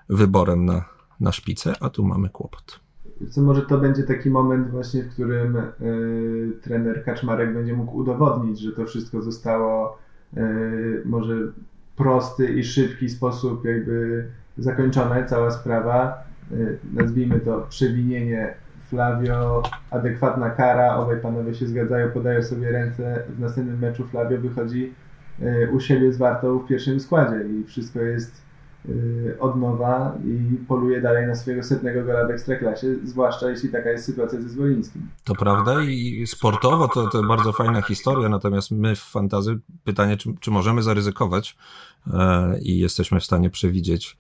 wyborem 0.09 0.65
na, 0.65 0.85
na 1.21 1.33
szpicę, 1.33 1.75
a 1.81 1.91
tu 1.91 2.05
mamy 2.05 2.29
kłopot. 2.29 2.81
Co 3.31 3.43
może 3.43 3.63
to 3.63 3.79
będzie 3.79 4.03
taki 4.03 4.31
moment 4.31 4.71
właśnie, 4.71 5.03
w 5.03 5.13
którym 5.13 5.57
y, 5.57 6.53
trener 6.63 7.05
Kaczmarek 7.05 7.55
będzie 7.55 7.73
mógł 7.73 7.97
udowodnić, 7.97 8.61
że 8.61 8.73
to 8.73 8.87
wszystko 8.87 9.23
zostało 9.23 9.99
y, 10.37 11.03
może 11.05 11.53
prosty 11.99 12.47
i 12.47 12.65
szybki 12.65 13.09
sposób 13.09 13.65
jakby 13.65 14.27
zakończone, 14.59 15.27
cała 15.27 15.51
sprawa. 15.51 16.25
Y, 16.53 16.79
nazwijmy 16.95 17.41
to 17.41 17.67
przewinienie 17.69 18.55
Flavio, 18.91 19.63
adekwatna 19.91 20.51
kara, 20.51 20.97
obaj 20.97 21.21
panowie 21.21 21.55
się 21.55 21.67
zgadzają, 21.67 22.11
podają 22.11 22.43
sobie 22.43 22.71
ręce, 22.71 23.23
w 23.37 23.41
następnym 23.41 23.79
meczu 23.79 24.07
Flavio 24.07 24.39
wychodzi 24.39 24.93
y, 25.43 25.69
u 25.73 25.81
siebie 25.81 26.13
z 26.13 26.19
Wartą 26.19 26.59
w 26.59 26.67
pierwszym 26.67 27.01
składzie 27.01 27.45
i 27.49 27.65
wszystko 27.65 28.01
jest 28.01 28.48
od 29.41 29.61
nowa 29.61 30.15
i 30.25 30.57
poluje 30.69 31.01
dalej 31.01 31.27
na 31.27 31.35
swojego 31.35 31.63
setnego 31.63 32.05
gola 32.05 32.27
w 32.27 32.31
Ekstraklasie, 32.31 32.87
zwłaszcza 33.05 33.51
jeśli 33.51 33.69
taka 33.69 33.91
jest 33.91 34.05
sytuacja 34.05 34.41
ze 34.41 34.49
Zwolińskim. 34.49 35.09
To 35.25 35.35
prawda 35.35 35.83
i 35.83 36.27
sportowo 36.27 36.89
to, 36.89 37.07
to 37.07 37.23
bardzo 37.23 37.53
fajna 37.53 37.83
historia, 37.83 38.29
natomiast 38.29 38.71
my 38.71 38.97
w 38.97 39.01
fantazy 39.01 39.59
pytanie, 39.85 40.17
czy, 40.17 40.35
czy 40.41 40.51
możemy 40.51 40.83
zaryzykować, 40.83 41.57
E, 42.15 42.59
i 42.59 42.79
jesteśmy 42.79 43.21
w 43.21 43.25
stanie 43.25 43.51
przewidzieć, 43.51 44.17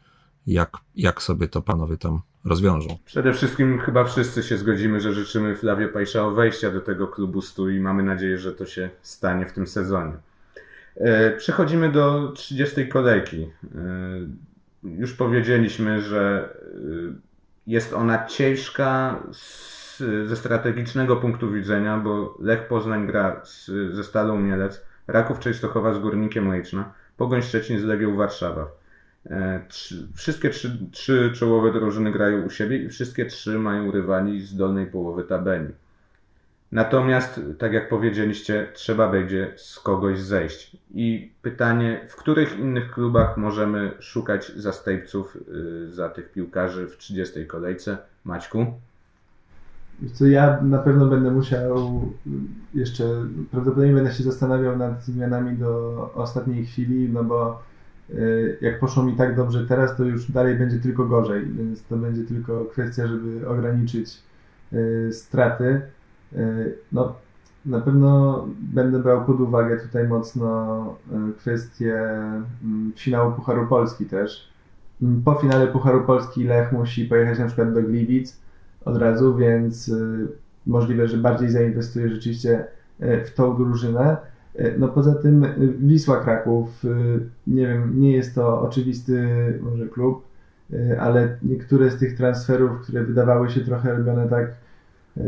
jak, 0.46 0.76
jak 0.96 1.22
sobie 1.22 1.48
to 1.48 1.62
panowie 1.62 1.96
tam 1.96 2.20
rozwiążą. 2.44 2.98
Przede 3.04 3.32
wszystkim 3.32 3.78
chyba 3.78 4.04
wszyscy 4.04 4.42
się 4.42 4.56
zgodzimy, 4.56 5.00
że 5.00 5.14
życzymy 5.14 5.56
Flavio 5.56 5.88
Pajszao 5.88 6.30
wejścia 6.30 6.70
do 6.70 6.80
tego 6.80 7.08
klubu 7.08 7.42
stu 7.42 7.70
i 7.70 7.80
mamy 7.80 8.02
nadzieję, 8.02 8.38
że 8.38 8.52
to 8.52 8.66
się 8.66 8.90
stanie 9.02 9.46
w 9.46 9.52
tym 9.52 9.66
sezonie. 9.66 10.12
E, 10.96 11.36
przechodzimy 11.36 11.92
do 11.92 12.32
30 12.32 12.88
kolejki. 12.88 13.50
Już 14.82 15.12
powiedzieliśmy, 15.12 16.00
że 16.00 16.48
y, 16.74 17.12
jest 17.66 17.92
ona 17.92 18.26
ciężka 18.26 19.22
z, 19.32 19.98
ze 20.26 20.36
strategicznego 20.36 21.16
punktu 21.16 21.50
widzenia, 21.50 21.98
bo 21.98 22.36
Lech 22.40 22.68
Poznań 22.68 23.06
gra 23.06 23.40
z, 23.44 23.66
ze 23.94 24.04
Stalą 24.04 24.40
Mielec, 24.40 24.84
Raków 25.06 25.38
Częstochowa 25.38 25.94
z 25.94 25.98
Górnikiem 25.98 26.48
Lejczna, 26.48 26.92
Pogoń 27.16 27.42
Szczecin 27.42 27.80
z 27.80 27.84
Legią 27.84 28.16
Warszawa. 28.16 28.66
E, 29.26 29.64
trzy, 29.68 30.08
wszystkie 30.14 30.50
trzy, 30.50 30.78
trzy 30.92 31.32
czołowe 31.34 31.72
drużyny 31.72 32.12
grają 32.12 32.42
u 32.42 32.50
siebie 32.50 32.76
i 32.76 32.88
wszystkie 32.88 33.26
trzy 33.26 33.58
mają 33.58 33.90
rywali 33.90 34.40
z 34.40 34.56
dolnej 34.56 34.86
połowy 34.86 35.24
tabeli. 35.24 35.74
Natomiast, 36.72 37.40
tak 37.58 37.72
jak 37.72 37.88
powiedzieliście, 37.88 38.66
trzeba 38.74 39.10
będzie 39.10 39.52
z 39.56 39.80
kogoś 39.80 40.20
zejść. 40.20 40.76
I 40.94 41.32
pytanie, 41.42 42.00
w 42.08 42.16
których 42.16 42.58
innych 42.58 42.90
klubach 42.90 43.36
możemy 43.36 43.90
szukać 44.00 44.52
zastępców 44.56 45.36
y, 45.36 45.92
za 45.92 46.08
tych 46.08 46.32
piłkarzy 46.32 46.88
w 46.88 46.96
30 46.96 47.46
kolejce? 47.46 47.98
Maćku? 48.24 48.66
Co 50.12 50.26
ja 50.26 50.60
na 50.62 50.78
pewno 50.78 51.06
będę 51.06 51.30
musiał 51.30 52.02
jeszcze, 52.74 53.04
prawdopodobnie 53.50 53.94
będę 53.94 54.12
się 54.12 54.22
zastanawiał 54.22 54.76
nad 54.76 55.04
zmianami 55.04 55.56
do 55.56 56.10
ostatniej 56.14 56.66
chwili, 56.66 57.08
no 57.12 57.24
bo 57.24 57.62
y, 58.10 58.58
jak 58.60 58.80
poszło 58.80 59.02
mi 59.02 59.16
tak 59.16 59.36
dobrze 59.36 59.66
teraz, 59.66 59.96
to 59.96 60.04
już 60.04 60.30
dalej 60.30 60.54
będzie 60.54 60.78
tylko 60.78 61.04
gorzej, 61.04 61.46
więc 61.46 61.82
to 61.82 61.96
będzie 61.96 62.24
tylko 62.24 62.64
kwestia, 62.64 63.06
żeby 63.06 63.48
ograniczyć 63.48 64.18
y, 64.72 65.10
straty. 65.12 65.80
Y, 66.36 66.74
no, 66.92 67.14
na 67.66 67.80
pewno 67.80 68.44
będę 68.74 68.98
brał 68.98 69.24
pod 69.24 69.40
uwagę 69.40 69.76
tutaj 69.76 70.08
mocno 70.08 70.96
y, 71.30 71.32
kwestię 71.38 71.94
mm, 72.64 72.92
finału 72.96 73.32
Pucharu 73.32 73.66
Polski 73.66 74.06
też. 74.06 74.48
Mm, 75.02 75.22
po 75.22 75.34
finale 75.34 75.66
Pucharu 75.66 76.04
Polski 76.04 76.44
Lech 76.44 76.72
musi 76.72 77.04
pojechać 77.04 77.38
na 77.38 77.46
przykład 77.46 77.74
do 77.74 77.82
Gliwic 77.82 78.36
od 78.84 78.96
razu, 78.96 79.36
więc 79.36 79.88
y, 79.88 80.28
możliwe, 80.66 81.08
że 81.08 81.16
bardziej 81.16 81.50
zainwestuje 81.50 82.08
rzeczywiście 82.08 82.64
w 83.00 83.30
tą 83.34 83.56
drużynę. 83.56 84.16
No 84.78 84.88
poza 84.88 85.14
tym 85.14 85.46
Wisła 85.78 86.16
Kraków, 86.16 86.82
nie 87.46 87.66
wiem, 87.66 88.00
nie 88.00 88.12
jest 88.12 88.34
to 88.34 88.60
oczywisty 88.60 89.28
może 89.62 89.86
klub, 89.86 90.24
ale 91.00 91.36
niektóre 91.42 91.90
z 91.90 91.98
tych 91.98 92.16
transferów, 92.16 92.80
które 92.80 93.04
wydawały 93.04 93.50
się 93.50 93.60
trochę 93.60 93.94
robione 93.94 94.28
tak 94.28 94.46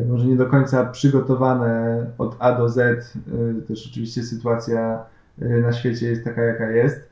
może 0.09 0.27
nie 0.27 0.37
do 0.37 0.47
końca 0.47 0.87
przygotowane 0.87 2.07
od 2.19 2.37
A 2.39 2.59
do 2.59 2.69
Z. 2.69 2.79
E, 2.79 3.63
też 3.69 3.89
oczywiście 3.91 4.23
sytuacja 4.23 5.05
e, 5.43 5.49
na 5.49 5.73
świecie 5.73 6.07
jest 6.07 6.25
taka, 6.25 6.43
jaka 6.43 6.71
jest. 6.71 7.11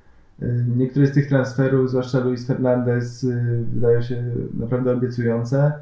Niektóre 0.76 1.06
z 1.06 1.12
tych 1.12 1.28
transferów, 1.28 1.90
zwłaszcza 1.90 2.20
Luis 2.20 2.46
Fernandez, 2.46 3.26
wydają 3.74 4.02
się 4.02 4.22
naprawdę 4.54 4.92
obiecujące. 4.92 5.72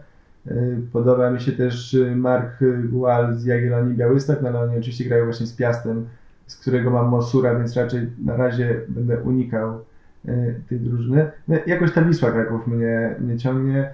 Podoba 0.92 1.31
mi 1.31 1.40
się 1.40 1.53
też 1.53 1.96
Mark 2.14 2.61
Gual 2.85 3.37
z 3.37 3.44
Jagiellonii 3.44 3.94
Białystok, 3.94 4.42
no 4.42 4.49
ale 4.49 4.61
oni 4.61 4.79
oczywiście 4.79 5.05
grają 5.05 5.25
właśnie 5.25 5.46
z 5.46 5.53
Piastem, 5.53 6.07
z 6.46 6.57
którego 6.57 6.90
mam 6.90 7.09
Mosura, 7.09 7.59
więc 7.59 7.77
raczej 7.77 8.11
na 8.25 8.37
razie 8.37 8.81
będę 8.88 9.20
unikał 9.20 9.81
tej 10.68 10.81
drużyny. 10.81 11.31
No, 11.49 11.57
jakoś 11.66 11.92
ta 11.92 12.05
Wisła 12.05 12.31
Kraków 12.31 12.66
mnie, 12.66 13.14
mnie 13.20 13.38
ciągnie. 13.38 13.90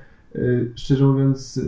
Szczerze 0.75 1.05
mówiąc, 1.05 1.61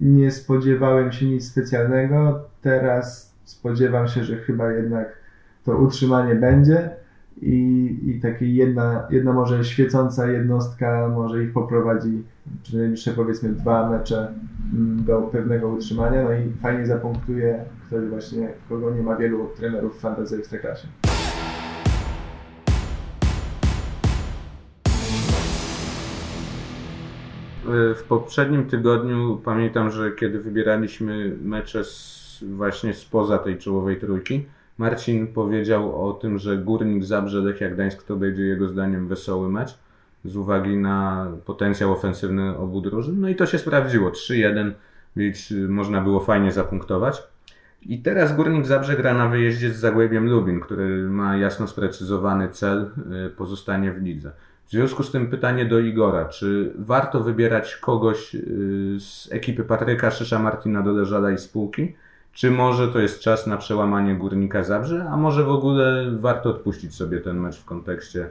nie 0.00 0.30
spodziewałem 0.30 1.12
się 1.12 1.26
nic 1.26 1.50
specjalnego. 1.50 2.40
Teraz 2.62 3.34
spodziewam 3.44 4.08
się, 4.08 4.24
że 4.24 4.36
chyba 4.36 4.72
jednak 4.72 5.18
to 5.64 5.76
utrzymanie 5.76 6.34
będzie 6.34 6.90
i, 7.42 7.98
i 8.02 8.20
takie 8.20 8.54
jedna, 8.54 9.06
jedna 9.10 9.32
może 9.32 9.64
świecąca 9.64 10.32
jednostka 10.32 11.08
może 11.08 11.44
ich 11.44 11.52
poprowadzi 11.52 12.22
przez 12.62 12.74
najbliższe 12.74 13.10
powiedzmy 13.10 13.48
dwa 13.48 13.90
mecze 13.90 14.32
mm, 14.74 15.04
do 15.04 15.22
pewnego 15.22 15.68
utrzymania, 15.68 16.22
no 16.22 16.32
i 16.32 16.52
fajnie 16.62 16.86
zapunktuje 16.86 17.64
ktoś 17.86 18.08
właśnie, 18.08 18.48
kogo 18.68 18.90
nie 18.90 19.02
ma 19.02 19.16
wielu 19.16 19.48
trenerów 19.56 19.96
w 19.96 20.00
fantasy 20.00 20.36
ekstraklasie. 20.36 20.86
W 27.66 28.02
poprzednim 28.08 28.66
tygodniu 28.66 29.40
pamiętam, 29.44 29.90
że 29.90 30.12
kiedy 30.12 30.40
wybieraliśmy 30.40 31.36
mecze 31.42 31.84
z, 31.84 32.44
właśnie 32.56 32.94
spoza 32.94 33.38
tej 33.38 33.58
czołowej 33.58 34.00
trójki, 34.00 34.44
Marcin 34.78 35.26
powiedział 35.26 36.08
o 36.08 36.12
tym, 36.12 36.38
że 36.38 36.56
Górnik 36.56 37.04
Zabrze 37.04 37.38
Lechia 37.38 37.70
Gdańsk 37.70 38.02
to 38.02 38.16
będzie 38.16 38.42
jego 38.42 38.68
zdaniem 38.68 39.08
wesoły 39.08 39.48
mecz 39.48 39.78
z 40.24 40.36
uwagi 40.36 40.76
na 40.76 41.26
potencjał 41.44 41.92
ofensywny 41.92 42.56
obu 42.56 42.80
drużyn. 42.80 43.20
No 43.20 43.28
i 43.28 43.36
to 43.36 43.46
się 43.46 43.58
sprawdziło. 43.58 44.10
3-1, 44.10 44.72
więc 45.16 45.54
można 45.68 46.00
było 46.00 46.20
fajnie 46.20 46.52
zapunktować. 46.52 47.22
I 47.82 48.02
teraz 48.02 48.36
Górnik 48.36 48.66
Zabrze 48.66 48.96
gra 48.96 49.14
na 49.14 49.28
wyjeździe 49.28 49.70
z 49.72 49.76
Zagłębiem 49.76 50.30
Lubin, 50.30 50.60
który 50.60 51.08
ma 51.10 51.36
jasno 51.36 51.66
sprecyzowany 51.66 52.48
cel 52.48 52.90
y, 53.26 53.30
pozostanie 53.30 53.92
w 53.92 54.02
lidze. 54.02 54.32
W 54.66 54.70
związku 54.70 55.02
z 55.02 55.10
tym 55.10 55.26
pytanie 55.26 55.64
do 55.64 55.78
Igora, 55.78 56.24
czy 56.24 56.72
warto 56.78 57.20
wybierać 57.20 57.76
kogoś 57.76 58.34
y, 58.34 58.96
z 59.00 59.28
ekipy 59.32 59.64
Patryka 59.64 60.10
Szysza, 60.10 60.38
Martina 60.38 60.82
Doleżala 60.82 61.30
i 61.30 61.38
spółki, 61.38 61.94
czy 62.32 62.50
może 62.50 62.88
to 62.88 62.98
jest 62.98 63.20
czas 63.20 63.46
na 63.46 63.56
przełamanie 63.56 64.14
Górnika 64.14 64.64
Zabrze, 64.64 65.06
a 65.10 65.16
może 65.16 65.44
w 65.44 65.50
ogóle 65.50 66.10
warto 66.20 66.50
odpuścić 66.50 66.94
sobie 66.94 67.20
ten 67.20 67.40
mecz 67.40 67.60
w 67.60 67.64
kontekście 67.64 68.28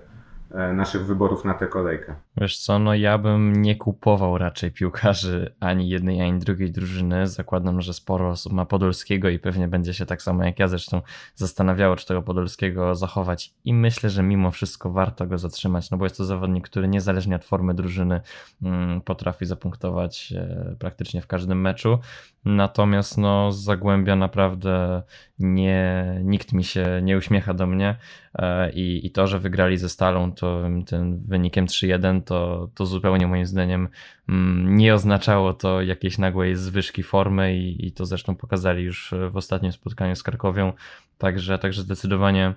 naszych 0.74 1.06
wyborów 1.06 1.46
na 1.46 1.54
tę 1.54 1.68
kolejkę. 1.68 2.16
Wiesz 2.38 2.58
co, 2.58 2.80
no 2.80 2.94
ja 2.94 3.18
bym 3.18 3.62
nie 3.62 3.76
kupował 3.76 4.38
raczej 4.38 4.72
piłkarzy 4.72 5.56
ani 5.60 5.90
jednej, 5.90 6.22
ani 6.22 6.40
drugiej 6.40 6.72
drużyny. 6.72 7.28
Zakładam, 7.28 7.82
że 7.82 7.94
sporo 7.94 8.30
osób 8.30 8.54
ma 8.54 8.66
Podolskiego 8.66 9.30
i 9.30 9.40
pewnie 9.40 9.68
będzie 9.68 9.94
się 9.94 10.06
tak 10.06 10.22
samo 10.22 10.44
jak 10.44 10.60
ja 10.60 10.68
zresztą 10.68 11.02
zastanawiało, 11.36 11.96
czy 11.96 12.08
tego 12.08 12.22
Podolskiego 12.22 12.96
zachować. 12.96 13.54
I 13.66 13.74
myślę, 13.74 14.10
że 14.10 14.24
mimo 14.24 14.52
wszystko 14.52 14.92
warto 14.92 15.28
go 15.28 15.38
zatrzymać, 15.38 15.92
no 15.92 15.98
bo 15.98 16.06
jest 16.06 16.18
to 16.18 16.26
zawodnik, 16.26 16.70
który 16.70 16.88
niezależnie 16.88 17.36
od 17.36 17.46
formy 17.46 17.74
drużyny 17.74 18.22
mm, 18.62 19.02
potrafi 19.02 19.46
zapunktować 19.46 20.34
e, 20.38 20.76
praktycznie 20.80 21.22
w 21.22 21.28
każdym 21.28 21.62
meczu. 21.62 22.00
Natomiast 22.46 23.18
no 23.18 23.52
z 23.52 23.64
Zagłębia 23.64 24.16
naprawdę 24.16 25.04
nie, 25.40 26.06
nikt 26.24 26.54
mi 26.54 26.64
się 26.64 27.00
nie 27.04 27.18
uśmiecha 27.18 27.54
do 27.54 27.68
mnie 27.68 27.96
e, 28.36 28.72
i, 28.72 29.06
i 29.08 29.12
to, 29.12 29.28
że 29.28 29.40
wygrali 29.40 29.78
ze 29.78 29.90
Stalą 29.90 30.32
to 30.32 30.43
tym 30.88 31.20
wynikiem 31.20 31.66
3-1 31.66 32.22
to, 32.22 32.70
to 32.76 32.86
zupełnie 32.86 33.28
moim 33.28 33.46
zdaniem 33.46 33.88
mm, 34.30 34.78
nie 34.78 34.94
oznaczało 34.94 35.54
to 35.54 35.82
jakiejś 35.82 36.18
nagłej 36.18 36.56
zwyżki 36.56 37.04
formy 37.04 37.58
i, 37.58 37.88
i 37.88 37.92
to 37.92 38.06
zresztą 38.06 38.36
pokazali 38.36 38.84
już 38.84 39.14
w 39.32 39.38
ostatnim 39.38 39.72
spotkaniu 39.72 40.16
z 40.16 40.24
Krakowią, 40.24 40.74
także, 41.18 41.60
także 41.60 41.82
zdecydowanie 41.82 42.54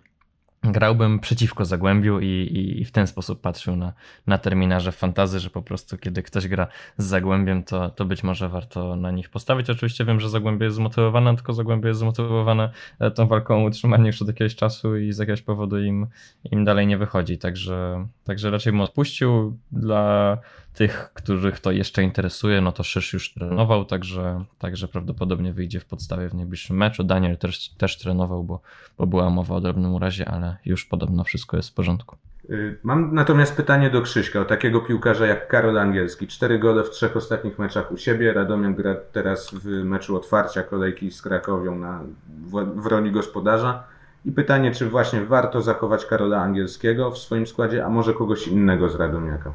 grałbym 0.63 1.21
przeciwko 1.21 1.65
Zagłębiu 1.65 2.21
i, 2.21 2.27
i, 2.27 2.81
i, 2.81 2.85
w 2.85 2.93
ten 2.93 3.07
sposób 3.07 3.41
patrzył 3.41 3.77
na, 3.77 3.93
na 4.27 4.39
terminarze 4.39 4.93
fantazy, 4.93 5.41
że 5.41 5.51
po 5.51 5.63
prostu 5.63 5.99
kiedy 5.99 6.23
ktoś 6.23 6.49
gra 6.49 6.67
z 6.99 7.05
Zagłębiem, 7.05 7.63
to, 7.63 7.91
to 7.91 8.05
być 8.05 8.23
może 8.23 8.49
warto 8.49 8.97
na 8.97 9.11
nich 9.11 9.31
postawić. 9.31 9.71
Oczywiście 9.71 10.05
wiem, 10.05 10.21
że 10.21 10.29
Zagłębie 10.29 10.65
jest 10.65 10.77
zmotywowane, 10.77 11.37
tylko 11.37 11.53
Zagłębie 11.53 11.89
jest 11.89 12.01
zmotywowane 12.01 12.71
e, 12.99 13.11
tą 13.11 13.27
walką 13.27 13.63
o 13.63 13.67
utrzymanie 13.67 14.07
już 14.07 14.23
od 14.23 14.29
jakiegoś 14.29 14.55
czasu 14.55 14.97
i 14.97 15.13
z 15.13 15.19
jakiegoś 15.19 15.43
powodu 15.43 15.79
im, 15.79 16.07
im 16.45 16.65
dalej 16.65 16.87
nie 16.87 16.99
wychodzi. 16.99 17.39
Także, 17.39 18.07
także 18.25 18.51
raczej 18.51 18.73
bym 18.73 18.81
odpuścił. 18.81 19.59
Dla 19.73 20.39
tych, 20.77 21.11
których 21.15 21.61
to 21.61 21.71
jeszcze 21.73 22.03
interesuje, 22.03 22.61
no 22.61 22.73
to 22.73 22.83
Szysz 22.83 23.13
już 23.13 23.35
trenował, 23.35 23.85
także, 23.85 24.45
także 24.59 24.89
prawdopodobnie 24.89 25.53
wyjdzie 25.53 25.81
w 25.81 25.85
podstawie 25.85 26.29
w 26.29 26.35
najbliższym 26.35 26.77
meczu. 26.77 27.05
Daniel 27.05 27.37
też, 27.37 27.69
też 27.69 27.99
trenował, 27.99 28.45
bo, 28.45 28.61
bo 28.99 29.07
była 29.07 29.31
mowa 29.31 29.55
o 29.55 29.61
drobnym 29.61 29.95
urazie, 29.95 30.29
ale 30.29 30.57
już 30.65 30.85
podobno 30.85 31.25
wszystko 31.25 31.57
jest 31.57 31.71
w 31.71 31.75
porządku. 31.75 32.17
Y, 32.51 32.79
mam 32.83 33.15
natomiast 33.15 33.57
pytanie 33.57 33.91
do 33.91 34.03
Krzyśka, 34.03 34.41
o 34.41 34.45
takiego 34.45 34.81
piłkarza 34.81 35.27
jak 35.27 35.49
Karol 35.49 35.79
Angielski. 35.79 36.27
Cztery 36.27 36.59
gole 36.59 36.85
w 36.85 36.91
trzech 36.91 37.17
ostatnich 37.17 37.59
meczach 37.59 37.93
u 37.93 37.97
siebie. 37.97 38.33
Radomiak 38.33 38.77
gra 38.77 38.95
teraz 39.13 39.51
w 39.55 39.67
meczu 39.67 40.17
otwarcia 40.17 40.63
kolejki 40.63 41.13
z 41.13 41.23
Krakowią 41.23 41.79
na, 41.79 42.01
w, 42.29 42.83
w 42.83 42.87
roli 42.87 43.13
gospodarza. 43.13 43.85
I 44.25 44.33
pytanie, 44.33 44.73
czy 44.73 44.91
właśnie 44.91 45.25
warto 45.25 45.63
zachować 45.63 46.07
Karola 46.07 46.43
Angielskiego 46.43 47.11
w 47.11 47.19
swoim 47.19 47.47
składzie, 47.47 47.85
a 47.85 47.89
może 47.89 48.15
kogoś 48.15 48.49
innego 48.49 48.89
z 48.89 48.95
Radomiaka? 48.95 49.53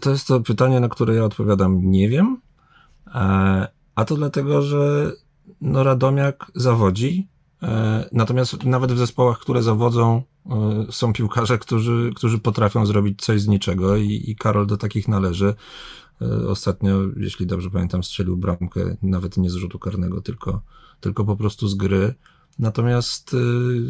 To 0.00 0.10
jest 0.10 0.26
to 0.26 0.40
pytanie, 0.40 0.80
na 0.80 0.88
które 0.88 1.14
ja 1.14 1.24
odpowiadam 1.24 1.90
nie 1.90 2.08
wiem. 2.08 2.40
E, 3.14 3.68
a 3.94 4.04
to 4.04 4.16
dlatego, 4.16 4.62
że 4.62 5.12
no 5.60 5.82
Radomiak 5.82 6.50
zawodzi. 6.54 7.28
E, 7.62 8.08
natomiast 8.12 8.64
nawet 8.64 8.92
w 8.92 8.98
zespołach, 8.98 9.38
które 9.38 9.62
zawodzą, 9.62 10.22
e, 10.46 10.86
są 10.90 11.12
piłkarze, 11.12 11.58
którzy, 11.58 12.12
którzy 12.16 12.38
potrafią 12.38 12.86
zrobić 12.86 13.22
coś 13.22 13.40
z 13.40 13.48
niczego 13.48 13.96
i, 13.96 14.24
i 14.26 14.36
Karol 14.36 14.66
do 14.66 14.76
takich 14.76 15.08
należy. 15.08 15.54
Ostatnio, 16.48 16.98
jeśli 17.16 17.46
dobrze 17.46 17.70
pamiętam, 17.70 18.02
strzelił 18.02 18.36
bramkę 18.36 18.96
nawet 19.02 19.36
nie 19.36 19.50
z 19.50 19.54
rzutu 19.54 19.78
karnego, 19.78 20.20
tylko, 20.20 20.62
tylko 21.00 21.24
po 21.24 21.36
prostu 21.36 21.68
z 21.68 21.74
gry. 21.74 22.14
Natomiast 22.58 23.36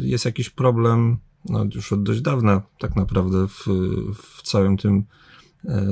jest 0.01 0.25
jakiś 0.25 0.49
problem 0.49 1.17
no, 1.49 1.65
już 1.75 1.93
od 1.93 2.03
dość 2.03 2.21
dawna 2.21 2.61
tak 2.79 2.95
naprawdę 2.95 3.47
w, 3.47 3.65
w 4.13 4.41
całym 4.41 4.77
tym 4.77 5.03
e, 5.65 5.85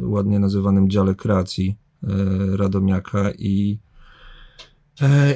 ładnie 0.00 0.38
nazywanym 0.38 0.90
dziale 0.90 1.14
kreacji 1.14 1.76
e, 2.02 2.06
Radomiaka 2.56 3.30
i 3.38 3.78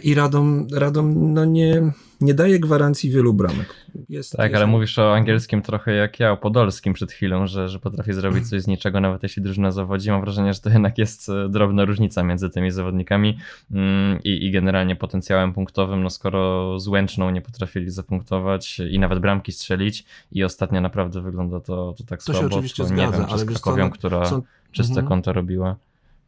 I 0.02 0.14
Radom, 0.14 0.66
Radom 0.72 1.34
no 1.34 1.44
nie, 1.44 1.92
nie 2.20 2.34
daje 2.34 2.60
gwarancji 2.60 3.10
wielu 3.10 3.34
bramek. 3.34 3.74
Jest, 4.08 4.32
tak, 4.32 4.50
jest... 4.50 4.56
ale 4.56 4.66
mówisz 4.66 4.98
o 4.98 5.14
angielskim 5.14 5.62
trochę 5.62 5.92
jak 5.92 6.20
ja, 6.20 6.32
o 6.32 6.36
podolskim 6.36 6.92
przed 6.92 7.12
chwilą, 7.12 7.46
że, 7.46 7.68
że 7.68 7.78
potrafi 7.78 8.12
zrobić 8.12 8.48
coś 8.48 8.62
z 8.62 8.66
niczego, 8.66 9.00
nawet 9.00 9.22
jeśli 9.22 9.42
drużyna 9.42 9.70
zawodzi. 9.70 10.10
Mam 10.10 10.20
wrażenie, 10.20 10.54
że 10.54 10.60
to 10.60 10.70
jednak 10.70 10.98
jest 10.98 11.28
e, 11.28 11.48
drobna 11.48 11.84
różnica 11.84 12.22
między 12.22 12.50
tymi 12.50 12.70
zawodnikami 12.70 13.38
mm, 13.70 14.18
i, 14.24 14.46
i 14.46 14.50
generalnie 14.50 14.96
potencjałem 14.96 15.52
punktowym. 15.52 16.02
No 16.02 16.10
skoro 16.10 16.78
z 16.80 16.88
Łęczną 16.88 17.30
nie 17.30 17.42
potrafili 17.42 17.90
zapunktować 17.90 18.80
i 18.90 18.98
nawet 18.98 19.18
bramki 19.18 19.52
strzelić 19.52 20.04
i 20.32 20.44
ostatnio 20.44 20.80
naprawdę 20.80 21.20
wygląda 21.20 21.60
to, 21.60 21.94
to 21.98 22.04
tak 22.04 22.22
to 22.22 22.32
słabo, 22.32 22.40
się 22.40 22.46
oczywiście 22.46 22.82
to 22.82 22.88
zgadza, 22.88 23.06
nie 23.06 23.12
wiem, 23.12 23.26
ale 23.30 23.38
z 23.38 23.44
Krakowią, 23.44 23.84
no, 23.84 23.90
która 23.90 24.26
są... 24.26 24.42
czyste 24.72 24.92
mhm. 24.92 25.08
konto 25.08 25.32
robiła. 25.32 25.76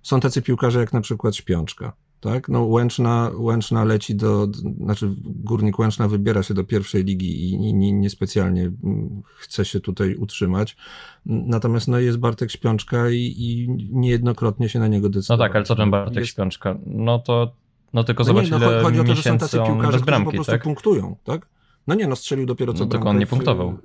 Są 0.02 0.20
tacy 0.20 0.42
piłkarze 0.42 0.80
jak 0.80 0.92
na 0.92 1.00
przykład 1.00 1.36
Śpiączka 1.36 1.92
tak? 2.22 2.48
No 2.48 2.64
Łęczna, 2.64 3.30
Łęczna 3.34 3.84
leci 3.84 4.14
do, 4.14 4.46
znaczy 4.80 5.14
Górnik 5.24 5.78
Łęczna 5.78 6.08
wybiera 6.08 6.42
się 6.42 6.54
do 6.54 6.64
pierwszej 6.64 7.04
ligi 7.04 7.50
i 7.50 7.74
niespecjalnie 7.74 8.62
nie, 8.62 8.90
mm, 8.90 9.22
chce 9.36 9.64
się 9.64 9.80
tutaj 9.80 10.14
utrzymać. 10.14 10.76
Natomiast 11.26 11.88
no 11.88 11.98
jest 11.98 12.18
Bartek 12.18 12.50
Śpiączka 12.50 13.10
i, 13.10 13.34
i 13.38 13.68
niejednokrotnie 13.90 14.68
się 14.68 14.78
na 14.78 14.88
niego 14.88 15.08
decyduje. 15.08 15.38
No 15.38 15.44
tak, 15.44 15.56
ale 15.56 15.64
co 15.64 15.76
ten 15.76 15.90
Bartek 15.90 16.16
jest... 16.16 16.30
Śpiączka? 16.30 16.78
No 16.86 17.18
to 17.18 17.52
no 17.92 18.04
tylko 18.04 18.22
no 18.22 18.26
zobacz, 18.26 18.44
nie, 18.44 18.50
no, 18.50 18.56
ile 18.56 18.82
chodzi 18.82 19.00
o 19.00 19.04
to, 19.04 19.14
że 19.14 19.22
są 19.22 19.38
tacy 19.38 19.58
piłkarze, 19.66 20.00
którzy 20.00 20.24
po 20.24 20.32
prostu 20.32 20.52
tak? 20.52 20.62
punktują, 20.62 21.16
tak? 21.24 21.48
No 21.86 21.94
nie, 21.94 22.06
no 22.06 22.16
strzelił 22.16 22.46
dopiero 22.46 22.72
co 22.72 22.84
no, 22.84 22.90
tylko 22.90 23.08
on 23.08 23.18
nie 23.18 23.26
punktował. 23.26 23.78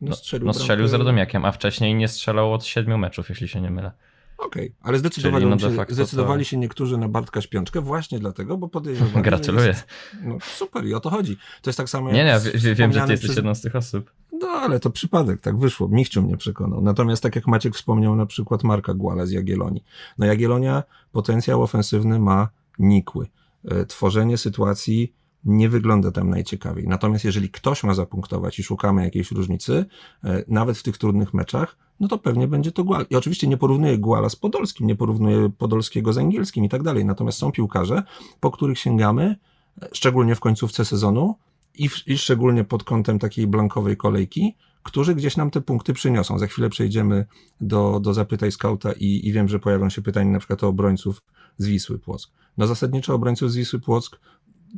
No, 0.00 0.16
strzelił, 0.16 0.46
no, 0.46 0.52
strzelił 0.52 0.88
z 0.88 0.92
Radomiakiem, 0.92 1.44
a 1.44 1.52
wcześniej 1.52 1.94
nie 1.94 2.08
strzelał 2.08 2.52
od 2.52 2.64
siedmiu 2.64 2.98
meczów, 2.98 3.28
jeśli 3.28 3.48
się 3.48 3.60
nie 3.60 3.70
mylę. 3.70 3.92
Okej, 4.38 4.66
okay. 4.66 4.76
ale 4.82 4.98
zdecydowali, 4.98 5.46
no 5.46 5.58
się, 5.58 5.86
zdecydowali 5.88 6.44
to... 6.44 6.50
się 6.50 6.56
niektórzy 6.56 6.98
na 6.98 7.08
Bartka 7.08 7.40
Śpiączkę 7.40 7.80
właśnie 7.80 8.18
dlatego, 8.18 8.58
bo 8.58 8.68
podejrzewam. 8.68 9.22
Gratuluję. 9.22 9.66
Jest, 9.66 9.86
no 10.22 10.38
super, 10.40 10.86
i 10.86 10.94
o 10.94 11.00
to 11.00 11.10
chodzi. 11.10 11.36
To 11.62 11.70
jest 11.70 11.76
tak 11.76 11.88
samo 11.88 12.08
jak. 12.08 12.16
Nie, 12.16 12.24
nie, 12.24 12.60
wie, 12.60 12.74
wiem, 12.74 12.92
że 12.92 13.00
ty 13.00 13.10
jesteś 13.10 13.26
przez... 13.26 13.36
jedną 13.36 13.54
z 13.54 13.60
tych 13.60 13.76
osób. 13.76 14.12
No, 14.32 14.48
ale 14.48 14.80
to 14.80 14.90
przypadek, 14.90 15.40
tak 15.40 15.58
wyszło. 15.58 15.88
Michciu 15.88 16.22
mnie 16.22 16.36
przekonał. 16.36 16.82
Natomiast 16.82 17.22
tak 17.22 17.36
jak 17.36 17.46
Maciek 17.46 17.74
wspomniał, 17.74 18.16
na 18.16 18.26
przykład 18.26 18.64
Marka 18.64 18.94
Guala 18.94 19.26
z 19.26 19.30
Jagiellonii. 19.30 19.84
No 20.18 20.26
Jagiellonia 20.26 20.82
potencjał 21.12 21.62
ofensywny 21.62 22.18
ma 22.18 22.48
nikły. 22.78 23.26
E, 23.64 23.86
tworzenie 23.86 24.38
sytuacji 24.38 25.12
nie 25.46 25.68
wygląda 25.68 26.10
tam 26.10 26.30
najciekawiej. 26.30 26.88
Natomiast 26.88 27.24
jeżeli 27.24 27.50
ktoś 27.50 27.84
ma 27.84 27.94
zapunktować 27.94 28.58
i 28.58 28.62
szukamy 28.62 29.04
jakiejś 29.04 29.30
różnicy, 29.30 29.84
e, 30.24 30.44
nawet 30.48 30.78
w 30.78 30.82
tych 30.82 30.98
trudnych 30.98 31.34
meczach, 31.34 31.76
no 32.00 32.08
to 32.08 32.18
pewnie 32.18 32.48
będzie 32.48 32.72
to 32.72 32.84
Gual. 32.84 33.06
I 33.10 33.16
oczywiście 33.16 33.48
nie 33.48 33.56
porównuję 33.56 33.98
Guala 33.98 34.28
z 34.28 34.36
Podolskim, 34.36 34.86
nie 34.86 34.96
porównuję 34.96 35.50
Podolskiego 35.58 36.12
z 36.12 36.18
Angielskim 36.18 36.64
i 36.64 36.68
tak 36.68 36.82
dalej. 36.82 37.04
Natomiast 37.04 37.38
są 37.38 37.52
piłkarze, 37.52 38.02
po 38.40 38.50
których 38.50 38.78
sięgamy, 38.78 39.36
e, 39.82 39.88
szczególnie 39.92 40.34
w 40.34 40.40
końcówce 40.40 40.84
sezonu 40.84 41.34
i, 41.74 41.88
w, 41.88 42.08
i 42.08 42.18
szczególnie 42.18 42.64
pod 42.64 42.84
kątem 42.84 43.18
takiej 43.18 43.46
blankowej 43.46 43.96
kolejki, 43.96 44.56
którzy 44.82 45.14
gdzieś 45.14 45.36
nam 45.36 45.50
te 45.50 45.60
punkty 45.60 45.92
przyniosą. 45.92 46.38
Za 46.38 46.46
chwilę 46.46 46.68
przejdziemy 46.68 47.26
do, 47.60 48.00
do 48.00 48.14
zapytaj 48.14 48.52
skauta 48.52 48.92
i, 48.92 49.28
i 49.28 49.32
wiem, 49.32 49.48
że 49.48 49.58
pojawią 49.58 49.90
się 49.90 50.02
pytania 50.02 50.30
na 50.30 50.38
przykład 50.38 50.64
o 50.64 50.68
obrońców 50.68 51.22
z 51.58 51.66
Wisły 51.66 51.98
Płock. 51.98 52.32
No 52.58 52.66
zasadniczo 52.66 53.14
obrońców 53.14 53.52
z 53.52 53.56
Wisły 53.56 53.80
Płock 53.80 54.20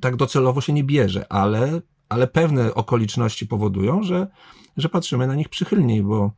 tak 0.01 0.17
docelowo 0.17 0.61
się 0.61 0.73
nie 0.73 0.85
bierze, 0.85 1.33
ale, 1.33 1.81
ale 2.09 2.27
pewne 2.27 2.75
okoliczności 2.75 3.47
powodują, 3.47 4.03
że, 4.03 4.27
że 4.77 4.89
patrzymy 4.89 5.27
na 5.27 5.35
nich 5.35 5.49
przychylniej, 5.49 6.03
bo, 6.03 6.33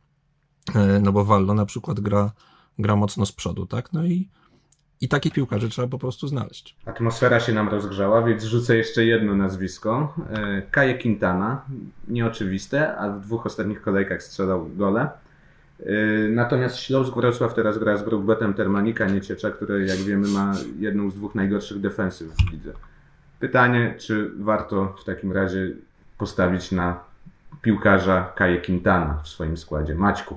e, 0.75 0.99
no 0.99 1.11
bo 1.11 1.25
Wallo 1.25 1.53
na 1.53 1.65
przykład 1.65 1.99
gra, 1.99 2.31
gra 2.79 2.95
mocno 2.95 3.25
z 3.25 3.31
przodu, 3.31 3.65
tak? 3.65 3.93
No 3.93 4.05
i, 4.05 4.29
i 5.01 5.07
takich 5.07 5.33
piłkarzy 5.33 5.69
trzeba 5.69 5.87
po 5.87 5.97
prostu 5.97 6.27
znaleźć. 6.27 6.75
Atmosfera 6.85 7.39
się 7.39 7.53
nam 7.53 7.69
rozgrzała, 7.69 8.23
więc 8.23 8.43
rzucę 8.43 8.77
jeszcze 8.77 9.05
jedno 9.05 9.35
nazwisko. 9.35 10.15
E, 10.29 10.61
Kaje 10.61 10.97
Quintana. 10.97 11.65
Nieoczywiste, 12.07 12.97
a 12.97 13.09
w 13.09 13.21
dwóch 13.21 13.45
ostatnich 13.45 13.81
kolejkach 13.81 14.23
strzelał 14.23 14.69
gole. 14.75 15.09
E, 15.79 15.93
natomiast 16.29 16.77
Śląsk 16.77 17.13
Wrocław 17.13 17.53
teraz 17.53 17.77
gra 17.77 17.97
z 17.97 18.03
Brookbetem 18.03 18.53
Termanika 18.53 19.07
Nieciecza, 19.07 19.51
który 19.51 19.85
jak 19.85 19.97
wiemy 19.97 20.27
ma 20.27 20.53
jedną 20.79 21.11
z 21.11 21.15
dwóch 21.15 21.35
najgorszych 21.35 21.79
defensyw 21.79 22.27
w 22.27 22.51
lidze. 22.51 22.73
Pytanie, 23.41 23.95
czy 23.97 24.31
warto 24.39 24.95
w 25.01 25.03
takim 25.03 25.31
razie 25.31 25.71
postawić 26.17 26.71
na 26.71 26.99
piłkarza 27.61 28.31
Kaje 28.35 28.61
Quintana 28.61 29.19
w 29.23 29.27
swoim 29.27 29.57
składzie? 29.57 29.95
Maćku. 29.95 30.35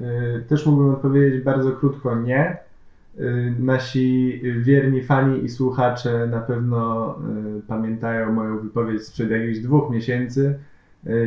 Y, 0.00 0.44
też 0.48 0.66
mógłbym 0.66 0.94
odpowiedzieć 0.94 1.44
bardzo 1.44 1.72
krótko 1.72 2.16
nie. 2.16 2.56
Y, 3.20 3.54
nasi 3.58 4.40
wierni 4.60 5.02
fani 5.02 5.44
i 5.44 5.48
słuchacze 5.48 6.26
na 6.26 6.40
pewno 6.40 7.14
y, 7.58 7.62
pamiętają 7.68 8.32
moją 8.32 8.58
wypowiedź 8.58 9.02
sprzed 9.02 9.30
jakichś 9.30 9.58
dwóch 9.58 9.90
miesięcy, 9.90 10.58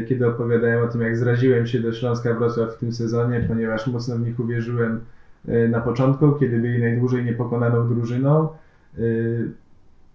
kiedy 0.10 0.28
opowiadałem 0.28 0.84
o 0.84 0.88
tym, 0.88 1.02
jak 1.02 1.18
zraziłem 1.18 1.68
się 1.68 1.80
do 1.80 1.94
Śląska 1.94 2.34
Wrocław 2.34 2.76
w 2.76 2.80
tym 2.80 2.94
sezonie, 2.94 3.46
ponieważ 3.48 3.88
mocno 3.88 4.16
w 4.16 4.22
nich 4.22 4.40
uwierzyłem 4.40 5.00
na 5.70 5.82
początku, 5.82 6.32
kiedy 6.32 6.58
byli 6.58 6.80
najdłużej 6.80 7.26
niepokonaną 7.26 7.96
drużyną 7.96 8.48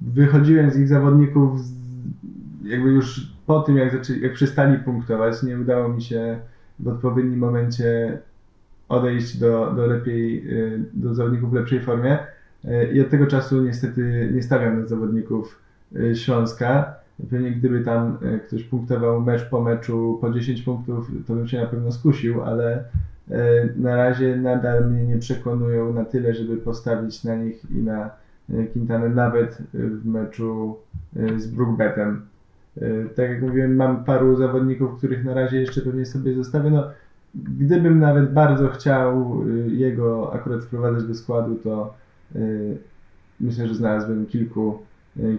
wychodziłem 0.01 0.71
z 0.71 0.77
ich 0.77 0.89
zawodników 0.89 1.61
jakby 2.67 2.89
już 2.89 3.33
po 3.47 3.61
tym, 3.61 3.77
jak, 3.77 3.93
zaczęli, 3.93 4.21
jak 4.21 4.33
przestali 4.33 4.79
punktować, 4.79 5.43
nie 5.43 5.59
udało 5.59 5.89
mi 5.89 6.03
się 6.03 6.39
w 6.79 6.89
odpowiednim 6.89 7.39
momencie 7.39 8.19
odejść 8.89 9.39
do, 9.39 9.73
do 9.77 9.87
lepiej, 9.87 10.51
y, 10.53 10.85
do 10.93 11.15
zawodników 11.15 11.51
w 11.51 11.55
lepszej 11.55 11.81
formie. 11.81 12.19
Y, 12.65 12.91
I 12.93 13.01
od 13.01 13.11
tego 13.11 13.27
czasu 13.27 13.63
niestety 13.63 14.31
nie 14.35 14.43
stawiam 14.43 14.81
na 14.81 14.87
zawodników 14.87 15.59
y, 15.97 16.17
Śląska. 16.17 16.95
Pewnie 17.31 17.51
gdyby 17.51 17.81
tam 17.81 18.19
ktoś 18.47 18.63
punktował 18.63 19.21
mecz 19.21 19.45
po 19.45 19.63
meczu 19.63 20.19
po 20.21 20.31
10 20.31 20.63
punktów, 20.63 21.11
to 21.27 21.35
bym 21.35 21.49
się 21.49 21.61
na 21.61 21.67
pewno 21.67 21.93
skusił, 21.93 22.43
ale 22.43 22.85
na 23.77 23.97
razie 23.97 24.37
nadal 24.37 24.91
mnie 24.91 25.03
nie 25.05 25.19
przekonują 25.19 25.93
na 25.93 26.05
tyle, 26.05 26.35
żeby 26.35 26.57
postawić 26.57 27.25
na 27.25 27.37
nich 27.37 27.71
i 27.71 27.83
na 27.83 28.11
Quintana 28.73 29.09
nawet 29.09 29.59
w 29.75 30.07
meczu 30.07 30.77
e, 31.17 31.41
z 31.41 31.47
Brookbetem. 31.47 32.23
E, 32.77 33.05
tak 33.05 33.31
jak 33.31 33.43
mówiłem, 33.43 33.77
mam 33.77 34.05
paru 34.05 34.37
zawodników, 34.37 34.99
których 34.99 35.25
na 35.25 35.35
razie 35.35 35.61
jeszcze 35.61 35.81
pewnie 35.81 36.07
sobie 36.07 36.35
zostawię. 36.35 36.71
No, 36.71 36.91
gdybym 37.35 37.99
nawet 37.99 38.33
bardzo 38.33 38.69
chciał 38.69 39.43
jego 39.67 40.35
akurat 40.35 40.65
wprowadzać 40.65 41.05
do 41.05 41.15
składu, 41.15 41.57
to 41.57 41.95
myślę, 43.41 43.69
że 43.69 43.75
znalazłbym 43.75 44.27
kilku, 44.27 44.79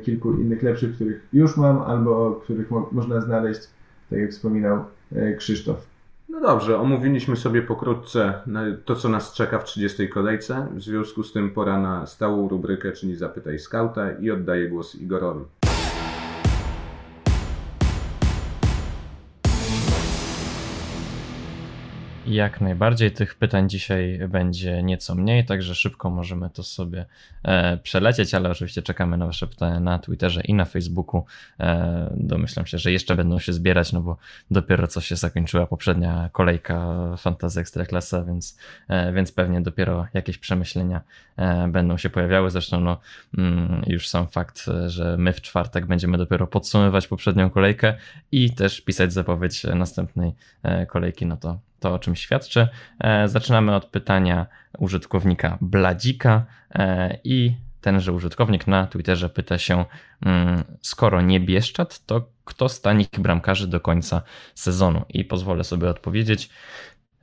kilku 0.04 0.34
innych 0.34 0.64
lepszych, 0.64 0.96
których 0.96 1.28
już 1.34 1.58
mam, 1.58 1.82
albo 1.82 2.42
których 2.44 2.72
mo 2.72 2.90
można 2.92 3.22
znaleźć, 3.22 3.62
tak 4.10 4.20
jak 4.20 4.32
wspominał 4.32 4.84
Krzysztof. 5.38 5.97
No 6.30 6.42
dobrze, 6.42 6.80
omówiliśmy 6.80 7.36
sobie 7.36 7.62
pokrótce 7.62 8.34
to, 8.86 8.96
co 8.96 9.10
nas 9.10 9.34
czeka 9.34 9.60
w 9.60 9.64
30 9.64 10.10
kolejce. 10.10 10.68
W 10.76 10.82
związku 10.82 11.24
z 11.24 11.34
tym 11.34 11.52
pora 11.52 11.80
na 11.80 12.06
stałą 12.06 12.50
rubrykę, 12.50 12.92
czyli 12.92 13.16
Zapytaj 13.16 13.60
Skauta 13.60 14.12
i 14.12 14.32
oddaję 14.32 14.70
głos 14.70 14.96
Igorowi. 14.96 15.46
Jak 22.28 22.62
najbardziej 22.62 23.12
tych 23.12 23.36
pytań 23.36 23.70
dzisiaj 23.70 24.20
będzie 24.30 24.84
nieco 24.84 25.16
mniej, 25.16 25.46
także 25.46 25.76
szybko 25.76 26.10
możemy 26.10 26.50
to 26.50 26.64
sobie 26.64 27.06
e, 27.44 27.78
przelecieć, 27.78 28.34
ale 28.34 28.50
oczywiście 28.50 28.82
czekamy 28.82 29.18
na 29.18 29.26
Wasze 29.26 29.48
pytania 29.48 29.80
na 29.80 30.00
Twitterze 30.00 30.42
i 30.42 30.54
na 30.54 30.66
Facebooku. 30.66 31.26
E, 31.60 32.14
domyślam 32.18 32.66
się, 32.66 32.78
że 32.78 32.92
jeszcze 32.92 33.16
będą 33.16 33.40
się 33.40 33.54
zbierać, 33.54 33.94
no 33.94 34.02
bo 34.02 34.18
dopiero 34.52 34.88
co 34.88 35.02
się 35.02 35.16
zakończyła 35.16 35.68
poprzednia 35.68 36.30
kolejka 36.32 36.96
Fantasy 37.18 37.60
Ekstraklasa, 37.60 38.24
więc, 38.24 38.58
e, 38.88 39.14
więc 39.14 39.32
pewnie 39.32 39.62
dopiero 39.62 40.08
jakieś 40.14 40.38
przemyślenia 40.38 41.02
e, 41.38 41.68
będą 41.68 41.98
się 41.98 42.10
pojawiały. 42.10 42.50
Zresztą 42.50 42.82
no, 42.82 42.98
mm, 43.38 43.82
już 43.88 44.08
sam 44.08 44.28
fakt, 44.28 44.66
że 44.88 45.18
my 45.18 45.34
w 45.34 45.42
czwartek 45.42 45.86
będziemy 45.86 46.18
dopiero 46.18 46.48
podsumowywać 46.48 47.08
poprzednią 47.08 47.50
kolejkę 47.50 47.94
i 48.32 48.54
też 48.54 48.82
pisać 48.82 49.14
zapowiedź 49.14 49.64
następnej 49.64 50.34
e, 50.64 50.86
kolejki, 50.86 51.26
no 51.26 51.38
to 51.38 51.67
to 51.80 51.94
o 51.94 52.00
czym 52.00 52.16
świadczy. 52.16 52.68
E, 53.00 53.28
zaczynamy 53.28 53.76
od 53.76 53.86
pytania 53.86 54.46
użytkownika 54.78 55.58
Bladzika 55.62 56.46
e, 56.76 57.18
i 57.24 57.56
tenże 57.82 58.14
użytkownik 58.14 58.68
na 58.68 58.88
Twitterze 58.88 59.30
pyta 59.30 59.58
się, 59.58 59.86
mm, 60.26 60.64
skoro 60.82 61.22
nie 61.22 61.40
Bieszczad, 61.40 62.06
to 62.06 62.30
kto 62.46 62.70
stanie 62.70 63.06
bramkarzy 63.18 63.68
do 63.68 63.80
końca 63.80 64.22
sezonu? 64.56 65.06
I 65.10 65.26
pozwolę 65.26 65.64
sobie 65.64 65.90
odpowiedzieć. 65.90 66.50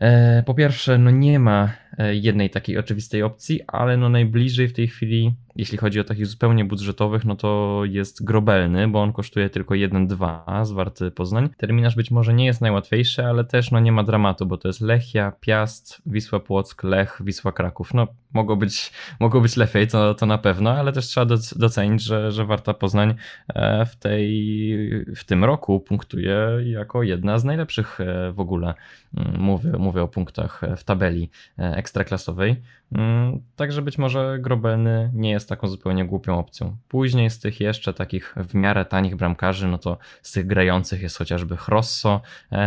E, 0.05 0.43
po 0.47 0.55
pierwsze, 0.55 0.99
no 0.99 1.11
nie 1.11 1.39
ma 1.39 1.73
jednej 2.13 2.51
takiej 2.51 2.79
oczywistej 2.79 3.23
opcji, 3.23 3.61
ale 3.67 3.97
no 3.97 4.09
najbliżej 4.09 4.69
w 4.69 4.73
tej 4.73 4.89
chwili 4.89 5.35
jeśli 5.57 5.79
chodzi 5.79 6.01
o 6.01 6.05
takich 6.05 6.27
zupełnie 6.27 6.65
budżetowych, 6.65 7.25
no 7.25 7.37
to 7.37 7.83
jest 7.85 8.25
grobelny, 8.25 8.89
bo 8.89 9.03
on 9.03 9.13
kosztuje 9.13 9.51
tylko 9.51 9.75
1,2 9.75 10.65
zwarty 10.65 11.11
Poznań. 11.11 11.49
Terminarz 11.57 11.97
być 11.97 12.11
może 12.11 12.35
nie 12.35 12.47
jest 12.47 12.61
najłatwiejszy, 12.61 13.27
ale 13.27 13.45
też 13.45 13.71
no 13.71 13.81
nie 13.81 13.93
ma 13.93 14.03
dramatu, 14.03 14.47
bo 14.47 14.57
to 14.57 14.69
jest 14.69 14.81
Lechia, 14.81 15.33
Piast, 15.41 16.03
Wisła 16.07 16.41
Płock, 16.41 16.83
Lech, 16.83 17.21
Wisła 17.25 17.53
Kraków. 17.53 17.95
No 17.95 18.07
mogło 18.33 18.57
być, 18.57 18.93
mogło 19.21 19.41
być 19.41 19.57
lepiej, 19.57 19.89
to, 19.89 20.15
to 20.15 20.27
na 20.27 20.39
pewno, 20.39 20.71
ale 20.71 20.93
też 20.93 21.07
trzeba 21.07 21.37
docenić, 21.57 22.03
że, 22.03 22.33
że 22.33 22.45
Warta 22.45 22.75
Poznań 22.75 23.15
e, 23.49 23.87
w, 23.87 23.97
tej, 23.97 25.05
w 25.17 25.25
tym 25.25 25.45
roku 25.45 25.81
punktuje 25.81 26.37
jako 26.65 27.03
jedna 27.03 27.39
z 27.39 27.45
najlepszych 27.45 28.01
e, 28.01 28.33
w 28.33 28.41
ogóle. 28.41 28.75
Mm, 29.17 29.41
mówię, 29.41 29.73
mówię 29.95 30.03
o 30.03 30.09
punktach 30.09 30.61
w 30.77 30.85
tabeli 30.85 31.31
e, 31.59 31.77
ekstraklasowej. 31.77 32.63
Mm, 32.95 33.41
także 33.57 33.83
być 33.83 33.99
może 33.99 34.39
Grobelny 34.41 35.11
nie 35.15 35.31
jest 35.31 35.49
taką 35.49 35.69
zupełnie 35.69 36.05
głupią 36.05 36.39
opcją. 36.39 36.77
Później 36.89 37.31
z 37.31 37.39
tych 37.39 37.61
jeszcze 37.61 37.95
takich 37.95 38.35
w 38.37 38.55
miarę 38.55 38.85
tanich 38.85 39.17
bramkarzy, 39.17 39.69
no 39.69 39.79
to 39.79 39.99
z 40.23 40.33
tych 40.33 40.47
grających 40.47 41.03
jest 41.03 41.19
chociażby 41.19 41.57
Chrosso 41.57 42.21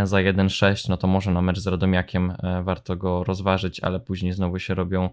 za 0.03 0.17
1,6, 0.17 0.89
no 0.89 0.97
to 0.97 1.07
może 1.07 1.31
na 1.31 1.41
mecz 1.41 1.59
z 1.59 1.67
Radomiakiem 1.67 2.33
warto 2.63 2.95
go 2.95 3.23
rozważyć, 3.23 3.79
ale 3.79 3.99
później 3.99 4.33
znowu 4.33 4.59
się 4.59 4.73
robią 4.73 5.09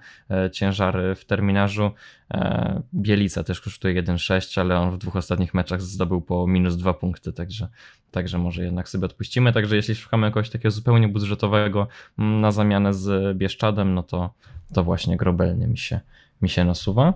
ciężary 0.52 1.14
w 1.14 1.24
terminarzu. 1.24 1.90
E, 2.30 2.82
Bielica 2.94 3.44
też 3.44 3.60
kosztuje 3.60 4.02
1,6, 4.02 4.60
ale 4.60 4.78
on 4.78 4.90
w 4.90 4.98
dwóch 4.98 5.16
ostatnich 5.16 5.54
meczach 5.54 5.82
zdobył 5.82 6.20
po 6.20 6.46
minus 6.46 6.76
2 6.76 6.94
punkty, 6.94 7.32
także, 7.32 7.68
także 8.10 8.38
może 8.38 8.64
jednak 8.64 8.88
sobie 8.88 9.06
odpuścimy. 9.06 9.52
Także 9.52 9.76
jeśli 9.76 9.94
szukamy 9.94 10.30
kogoś 10.30 10.50
takiego 10.50 10.70
zupełnie 10.70 11.08
budżetowego 11.08 11.88
mm, 12.18 12.40
na 12.40 12.50
zamianę 12.50 12.94
z 12.94 13.36
Bieszczadem, 13.38 13.94
no 13.94 14.02
to, 14.02 14.34
to 14.72 14.84
właśnie 14.84 15.16
Grobelny 15.16 15.66
mi 15.66 15.78
się, 15.78 16.00
mi 16.42 16.48
się 16.48 16.64
nasuwa. 16.64 17.14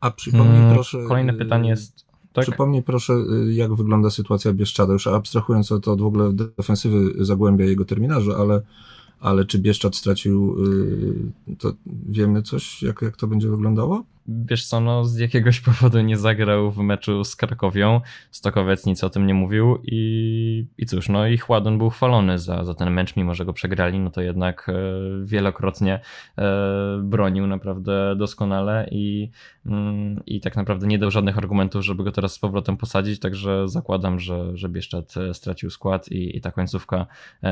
A 0.00 0.10
przypomnij 0.10 0.60
mm, 0.60 0.74
proszę. 0.74 0.98
Kolejne 1.08 1.34
pytanie 1.34 1.70
jest. 1.70 2.04
Tak? 2.32 2.44
Przypomnij 2.44 2.82
proszę, 2.82 3.12
y, 3.48 3.54
jak 3.54 3.74
wygląda 3.74 4.10
sytuacja 4.10 4.52
Bieszczada, 4.52 4.92
już 4.92 5.06
abstrahując 5.06 5.72
od, 5.72 5.88
od 5.88 6.00
w 6.00 6.06
ogóle 6.06 6.32
defensywy 6.32 7.24
Zagłębia 7.24 7.64
jego 7.64 7.84
terminarza, 7.84 8.36
ale 8.36 8.62
ale 9.20 9.44
czy 9.44 9.58
Bieszczad 9.58 9.96
stracił, 9.96 10.56
y, 11.48 11.56
to 11.58 11.72
wiemy 12.08 12.42
coś, 12.42 12.82
jak, 12.82 13.02
jak 13.02 13.16
to 13.16 13.26
będzie 13.26 13.48
wyglądało? 13.48 14.04
Wiesz 14.30 14.66
co, 14.66 14.80
no 14.80 15.04
z 15.04 15.18
jakiegoś 15.18 15.60
powodu 15.70 16.00
nie 16.00 16.16
zagrał 16.16 16.70
w 16.70 16.78
meczu 16.78 17.24
z 17.24 17.36
Krakowią, 17.36 18.00
Stokowiec 18.30 18.86
nic 18.86 19.04
o 19.04 19.10
tym 19.10 19.26
nie 19.26 19.34
mówił 19.34 19.78
i, 19.84 20.66
i 20.78 20.86
cóż, 20.86 21.08
no 21.08 21.26
i 21.26 21.38
Chładon 21.38 21.78
był 21.78 21.90
chwalony 21.90 22.38
za, 22.38 22.64
za 22.64 22.74
ten 22.74 22.90
mecz, 22.90 23.16
mimo 23.16 23.34
że 23.34 23.44
go 23.44 23.52
przegrali, 23.52 23.98
no 23.98 24.10
to 24.10 24.20
jednak 24.20 24.66
e, 24.68 24.72
wielokrotnie 25.24 26.00
e, 26.38 27.00
bronił 27.02 27.46
naprawdę 27.46 28.16
doskonale 28.16 28.88
i, 28.90 29.30
mm, 29.66 30.22
i 30.26 30.40
tak 30.40 30.56
naprawdę 30.56 30.86
nie 30.86 30.98
dał 30.98 31.10
żadnych 31.10 31.38
argumentów, 31.38 31.84
żeby 31.84 32.04
go 32.04 32.12
teraz 32.12 32.32
z 32.32 32.38
powrotem 32.38 32.76
posadzić, 32.76 33.20
także 33.20 33.68
zakładam, 33.68 34.20
że, 34.20 34.56
że 34.56 34.68
Bieszczad 34.68 35.16
e, 35.16 35.34
stracił 35.34 35.70
skład 35.70 36.08
i, 36.12 36.36
i 36.36 36.40
ta 36.40 36.50
końcówka 36.50 37.06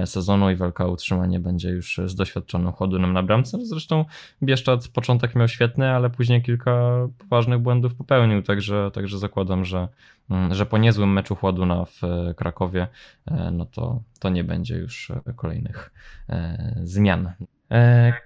sezonu 0.04 0.50
i 0.50 0.56
walka 0.56 0.86
o 0.86 0.90
utrzymanie 0.90 1.40
będzie 1.40 1.70
już 1.70 2.00
z 2.04 2.14
doświadczonym 2.14 2.72
Chładunem 2.72 3.12
na 3.12 3.22
bramce. 3.22 3.58
Zresztą 3.62 4.04
Bieszczad 4.42 4.88
początek 4.88 5.34
miał 5.34 5.48
świetny, 5.48 5.90
ale 5.90 6.10
później 6.10 6.42
kilka 6.42 6.67
kilka 6.68 7.08
poważnych 7.18 7.58
błędów 7.58 7.94
popełnił, 7.94 8.42
także, 8.42 8.90
także 8.94 9.18
zakładam, 9.18 9.64
że, 9.64 9.88
mm, 10.30 10.54
że 10.54 10.66
po 10.66 10.78
niezłym 10.78 11.12
meczu 11.12 11.34
Chładuna 11.34 11.84
w 11.84 12.04
e, 12.04 12.34
Krakowie, 12.34 12.88
e, 13.26 13.50
no 13.50 13.66
to, 13.66 14.02
to 14.20 14.28
nie 14.28 14.44
będzie 14.44 14.76
już 14.76 15.10
e, 15.10 15.32
kolejnych 15.36 15.92
zmian. 16.82 17.32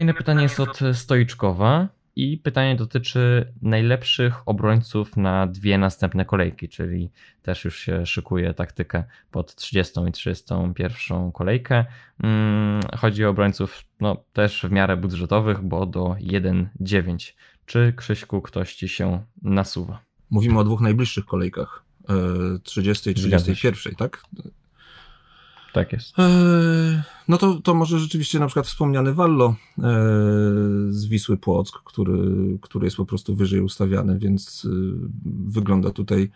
Inne 0.01 0.15
pytanie 0.15 0.43
jest 0.43 0.61
od 0.61 0.81
Stoiczkowa. 0.93 1.89
I 2.17 2.39
pytanie 2.39 2.77
dotyczy 2.77 3.53
najlepszych 3.63 4.49
obrońców 4.49 5.17
na 5.17 5.47
dwie 5.47 5.79
następne 5.79 6.25
kolejki, 6.25 6.69
czyli 6.69 7.11
też 7.43 7.65
już 7.65 7.79
się 7.79 8.07
szykuje 8.07 8.55
taktykę 8.55 9.05
pod 9.31 9.55
30 9.55 10.01
i 10.09 10.13
31 10.13 11.33
kolejkę. 11.33 11.85
Mm, 12.23 12.83
chodzi 12.99 13.25
o 13.25 13.31
obrońców 13.31 13.85
no, 14.01 14.25
też 14.33 14.63
w 14.63 14.71
miarę 14.71 14.97
budżetowych, 14.97 15.63
bo 15.63 15.87
do 15.87 16.17
1,9 16.21 17.33
czy 17.67 17.93
Krzyśku 17.97 18.43
ktoś 18.43 18.75
ci 18.75 18.89
się 18.89 19.25
nasuwa? 19.43 20.03
Mówimy 20.31 20.59
o 20.59 20.65
dwóch 20.65 20.81
najbliższych 20.81 21.25
kolejkach. 21.25 21.85
30 22.63 23.09
e, 23.09 23.13
i 23.13 23.15
31, 23.15 23.95
tak? 23.95 24.23
Tak 25.73 25.93
jest. 25.93 26.19
E, 26.19 27.03
no 27.29 27.39
to, 27.39 27.55
to 27.55 27.75
może 27.75 27.99
rzeczywiście 27.99 28.39
na 28.39 28.47
przykład 28.47 28.67
wspomniany 28.67 29.15
Wallo 29.15 29.47
e, 29.47 29.83
z 30.89 31.07
Wisły 31.07 31.37
Płock, 31.37 31.83
który, 31.85 32.19
który 32.61 32.87
jest 32.87 32.97
po 32.97 33.07
prostu 33.07 33.35
wyżej 33.35 33.61
ustawiany, 33.61 34.19
więc 34.19 34.69
wygląda 35.25 35.91
tutaj 35.91 36.31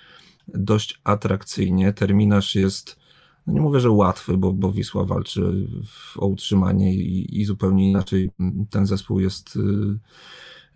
dość 0.48 1.00
atrakcyjnie. 1.04 1.92
Terminarz 1.92 2.54
jest, 2.54 2.98
no 3.46 3.52
nie 3.52 3.60
mówię, 3.60 3.80
że 3.80 3.90
łatwy, 3.90 4.36
bo, 4.36 4.52
bo 4.52 4.72
Wisła 4.72 5.04
walczy 5.04 5.68
o 6.16 6.26
utrzymanie 6.26 6.94
i, 6.94 7.40
i 7.40 7.44
zupełnie 7.44 7.90
inaczej 7.90 8.30
ten 8.70 8.86
zespół 8.86 9.20
jest 9.20 9.58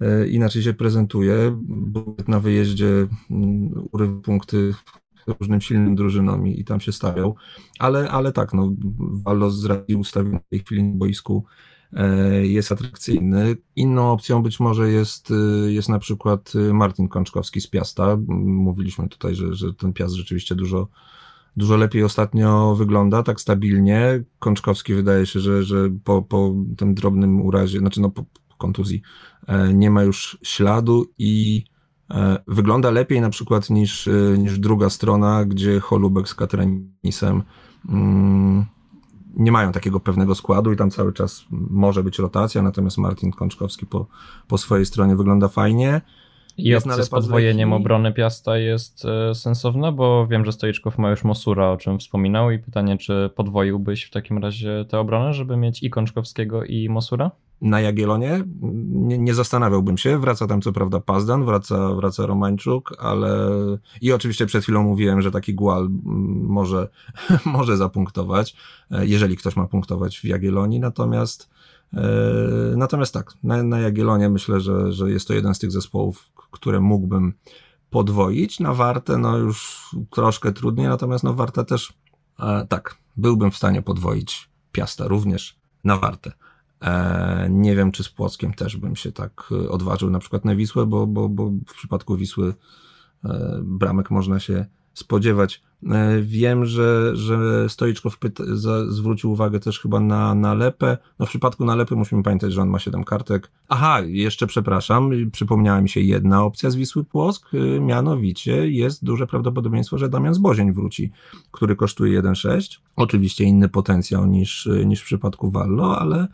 E, 0.00 0.28
inaczej 0.28 0.62
się 0.62 0.74
prezentuje, 0.74 1.58
bo 1.68 2.14
na 2.28 2.40
wyjeździe 2.40 3.06
mm, 3.30 3.88
urywa 3.92 4.20
punkty 4.22 4.74
różnym 5.26 5.60
silnym 5.60 5.94
drużynom 5.94 6.46
i, 6.46 6.60
i 6.60 6.64
tam 6.64 6.80
się 6.80 6.92
stawiał, 6.92 7.36
ale, 7.78 8.10
ale 8.10 8.32
tak, 8.32 8.54
no, 8.54 8.72
Wallo 8.98 9.50
z 9.50 9.64
racji 9.64 9.96
ustawienia 9.96 10.38
w 10.38 10.48
tej 10.48 10.58
chwili 10.58 10.82
na 10.82 10.94
boisku 10.94 11.44
e, 11.92 12.46
jest 12.46 12.72
atrakcyjny. 12.72 13.56
Inną 13.76 14.12
opcją 14.12 14.42
być 14.42 14.60
może 14.60 14.90
jest, 14.90 15.30
e, 15.30 15.72
jest 15.72 15.88
na 15.88 15.98
przykład 15.98 16.52
Martin 16.72 17.08
Kączkowski 17.08 17.60
z 17.60 17.66
Piasta. 17.66 18.18
Mówiliśmy 18.28 19.08
tutaj, 19.08 19.34
że, 19.34 19.54
że 19.54 19.74
ten 19.74 19.92
Piast 19.92 20.14
rzeczywiście 20.14 20.54
dużo, 20.54 20.88
dużo 21.56 21.76
lepiej 21.76 22.04
ostatnio 22.04 22.74
wygląda, 22.74 23.22
tak 23.22 23.40
stabilnie. 23.40 24.24
Kączkowski 24.38 24.94
wydaje 24.94 25.26
się, 25.26 25.40
że, 25.40 25.62
że 25.62 25.90
po, 26.04 26.22
po 26.22 26.54
tym 26.76 26.94
drobnym 26.94 27.42
urazie, 27.42 27.78
znaczy 27.78 28.00
no 28.00 28.10
po, 28.10 28.24
kontuzji, 28.60 29.02
e, 29.46 29.74
nie 29.74 29.90
ma 29.90 30.02
już 30.02 30.38
śladu 30.42 31.06
i 31.18 31.64
e, 31.64 31.69
wygląda 32.46 32.90
lepiej 32.90 33.20
na 33.20 33.30
przykład 33.30 33.70
niż, 33.70 34.08
e, 34.08 34.38
niż 34.38 34.58
druga 34.58 34.90
strona, 34.90 35.44
gdzie 35.44 35.80
Holubek 35.80 36.28
z 36.28 36.34
Katranisem 36.34 37.42
mm, 37.88 38.64
nie 39.36 39.52
mają 39.52 39.72
takiego 39.72 40.00
pewnego 40.00 40.34
składu 40.34 40.72
i 40.72 40.76
tam 40.76 40.90
cały 40.90 41.12
czas 41.12 41.44
może 41.50 42.02
być 42.02 42.18
rotacja, 42.18 42.62
natomiast 42.62 42.98
Martin 42.98 43.32
Kączkowski 43.32 43.86
po, 43.86 44.06
po 44.48 44.58
swojej 44.58 44.86
stronie 44.86 45.16
wygląda 45.16 45.48
fajnie. 45.48 46.00
I 46.62 46.74
opcja 46.74 47.02
z 47.02 47.08
podwojeniem 47.08 47.72
obrony 47.72 48.12
Piasta 48.12 48.58
jest 48.58 49.06
sensowna, 49.34 49.92
bo 49.92 50.26
wiem, 50.26 50.44
że 50.44 50.52
Stoiczków 50.52 50.98
ma 50.98 51.10
już 51.10 51.24
Mosura, 51.24 51.70
o 51.70 51.76
czym 51.76 51.98
wspominał 51.98 52.50
i 52.50 52.58
pytanie, 52.58 52.98
czy 52.98 53.30
podwoiłbyś 53.34 54.04
w 54.04 54.10
takim 54.10 54.38
razie 54.38 54.84
tę 54.88 54.98
obronę, 54.98 55.34
żeby 55.34 55.56
mieć 55.56 55.82
i 55.82 55.90
Kączkowskiego 55.90 56.64
i 56.64 56.88
Mosura? 56.88 57.30
na 57.60 57.80
Jagiellonie. 57.80 58.44
Nie, 58.92 59.18
nie, 59.18 59.34
zastanawiałbym 59.34 59.98
się. 59.98 60.18
Wraca 60.18 60.46
tam 60.46 60.60
co 60.60 60.72
prawda 60.72 61.00
Pazdan, 61.00 61.44
wraca, 61.44 61.94
wraca 61.94 62.26
Romańczuk, 62.26 62.94
ale 62.98 63.38
i 64.00 64.12
oczywiście 64.12 64.46
przed 64.46 64.62
chwilą 64.62 64.82
mówiłem, 64.82 65.22
że 65.22 65.30
taki 65.30 65.54
Gual 65.54 65.88
może, 66.42 66.88
może 67.44 67.76
zapunktować, 67.76 68.56
e, 68.90 69.06
jeżeli 69.06 69.36
ktoś 69.36 69.56
ma 69.56 69.66
punktować 69.66 70.18
w 70.18 70.24
Jagiellonii, 70.24 70.80
natomiast 70.80 71.50
e, 71.54 71.59
natomiast 72.76 73.14
tak, 73.14 73.32
na, 73.42 73.62
na 73.62 73.80
Jagiellonie 73.80 74.28
myślę, 74.28 74.60
że, 74.60 74.92
że 74.92 75.10
jest 75.10 75.28
to 75.28 75.34
jeden 75.34 75.54
z 75.54 75.58
tych 75.58 75.72
zespołów, 75.72 76.30
które 76.50 76.80
mógłbym 76.80 77.32
podwoić. 77.90 78.60
Na 78.60 78.74
Wartę 78.74 79.18
no 79.18 79.36
już 79.36 79.88
troszkę 80.10 80.52
trudniej, 80.52 80.88
natomiast 80.88 81.24
na 81.24 81.32
Wartę 81.32 81.64
też 81.64 81.92
e, 82.40 82.66
tak, 82.68 82.96
byłbym 83.16 83.50
w 83.50 83.56
stanie 83.56 83.82
podwoić 83.82 84.50
Piasta 84.72 85.08
również 85.08 85.58
na 85.84 85.96
Wartę. 85.96 86.32
E, 86.80 87.46
nie 87.50 87.76
wiem, 87.76 87.92
czy 87.92 88.04
z 88.04 88.08
Płockiem 88.08 88.54
też 88.54 88.76
bym 88.76 88.96
się 88.96 89.12
tak 89.12 89.50
e, 89.52 89.68
odważył 89.68 90.10
na 90.10 90.18
przykład 90.18 90.44
na 90.44 90.56
Wisłę, 90.56 90.86
bo, 90.86 91.06
bo, 91.06 91.28
bo 91.28 91.50
w 91.66 91.74
przypadku 91.74 92.16
Wisły 92.16 92.54
e, 93.24 93.60
bramek 93.62 94.10
można 94.10 94.40
się 94.40 94.66
spodziewać. 94.94 95.62
Wiem, 96.22 96.66
że, 96.66 97.16
że 97.16 97.68
Stoiczkow 97.68 98.18
pyta, 98.18 98.44
zwrócił 98.88 99.32
uwagę 99.32 99.60
też 99.60 99.80
chyba 99.80 100.00
na, 100.00 100.34
na 100.34 100.54
Lepę. 100.54 100.98
No 101.18 101.26
w 101.26 101.28
przypadku 101.28 101.64
na 101.64 101.74
Lepy 101.74 101.96
musimy 101.96 102.22
pamiętać, 102.22 102.52
że 102.52 102.62
on 102.62 102.68
ma 102.68 102.78
7 102.78 103.04
kartek. 103.04 103.50
Aha, 103.68 104.00
jeszcze 104.00 104.46
przepraszam, 104.46 105.10
przypomniała 105.32 105.80
mi 105.80 105.88
się 105.88 106.00
jedna 106.00 106.42
opcja 106.44 106.70
z 106.70 106.76
Wisły 106.76 107.04
Płock, 107.04 107.50
mianowicie 107.80 108.70
jest 108.70 109.04
duże 109.04 109.26
prawdopodobieństwo, 109.26 109.98
że 109.98 110.08
Damian 110.08 110.34
Zbozień 110.34 110.72
wróci, 110.72 111.10
który 111.50 111.76
kosztuje 111.76 112.22
1,6. 112.22 112.78
Oczywiście 112.96 113.44
inny 113.44 113.68
potencjał 113.68 114.26
niż, 114.26 114.68
niż 114.84 115.00
w 115.00 115.04
przypadku 115.04 115.50
Wallo, 115.50 115.98
ale 115.98 116.28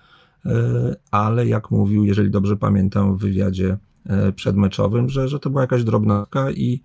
E, 0.46 0.96
ale 1.10 1.46
jak 1.46 1.70
mówił, 1.70 2.04
jeżeli 2.04 2.30
dobrze 2.30 2.56
pamiętam, 2.56 3.16
w 3.16 3.20
wywiadzie 3.20 3.76
e, 4.06 4.32
przedmeczowym, 4.32 5.08
że, 5.08 5.28
że 5.28 5.38
to 5.38 5.50
była 5.50 5.62
jakaś 5.62 5.84
drobnaka 5.84 6.50
i 6.50 6.74
e, 6.74 6.78